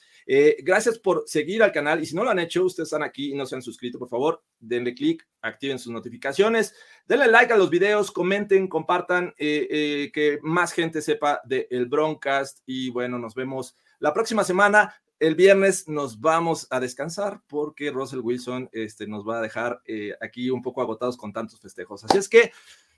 gracias 0.60 1.00
por 1.00 1.24
seguir 1.28 1.64
al 1.64 1.74
canal 1.74 2.02
y 2.02 2.06
si 2.06 2.16
no 2.16 2.24
lo 2.24 2.30
han 2.30 2.40
hecho, 2.40 2.64
ustedes 2.64 2.88
están 2.88 3.04
aquí 3.04 3.32
y 3.32 3.36
no 3.36 3.46
se 3.46 3.56
han 3.56 3.62
suscrito, 3.62 4.00
por 4.00 4.08
favor, 4.08 4.42
denle 4.60 4.94
click, 4.94 5.28
activen 5.42 5.80
sus 5.80 5.92
notificaciones, 5.92 6.74
denle 7.06 7.28
like 7.28 7.52
a 7.52 7.58
los 7.58 7.70
videos, 7.70 8.12
comenten, 8.12 8.68
compartan, 8.68 9.34
que 9.38 10.40
más 10.42 10.72
gente 10.72 11.02
sepa 11.02 11.42
del 11.44 11.68
el 11.70 11.86
Broncast 11.88 12.60
y 12.66 12.90
bueno, 12.90 13.20
nos 13.20 13.36
vemos 13.36 13.76
la 14.00 14.14
próxima 14.14 14.44
semana 14.44 14.94
el 15.24 15.36
viernes 15.36 15.88
nos 15.88 16.20
vamos 16.20 16.68
a 16.70 16.82
descansar 16.82 17.40
porque 17.48 17.92
Russell 17.92 18.20
Wilson 18.20 18.70
este, 18.74 19.08
nos 19.08 19.28
va 19.28 19.38
a 19.38 19.42
dejar 19.42 19.82
eh, 19.86 20.14
aquí 20.22 20.50
un 20.50 20.62
poco 20.62 20.82
agotados 20.82 21.16
con 21.16 21.32
tantos 21.32 21.62
festejos. 21.62 22.04
Así 22.04 22.18
es 22.18 22.28
que, 22.28 22.52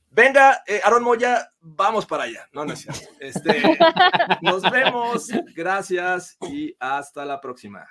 venga, 0.09 0.63
eh, 0.65 0.82
Aaron 0.84 1.03
Moya, 1.03 1.47
vamos 1.61 2.07
para 2.07 2.23
allá. 2.23 2.49
No, 2.51 2.65
no 2.65 2.73
es 2.73 2.80
cierto. 2.80 3.07
Este, 3.19 3.61
nos 4.41 4.63
vemos, 4.63 5.28
gracias 5.55 6.36
y 6.49 6.76
hasta 6.80 7.26
la 7.26 7.39
próxima. 7.39 7.88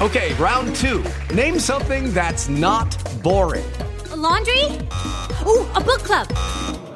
Okay, 0.00 0.34
round 0.40 0.74
two. 0.74 1.04
Name 1.32 1.60
something 1.60 2.12
that's 2.12 2.48
not 2.48 2.96
boring. 3.22 3.64
laundry? 4.16 4.64
Ooh, 5.46 5.66
a 5.74 5.80
book 5.80 6.02
club. 6.02 6.83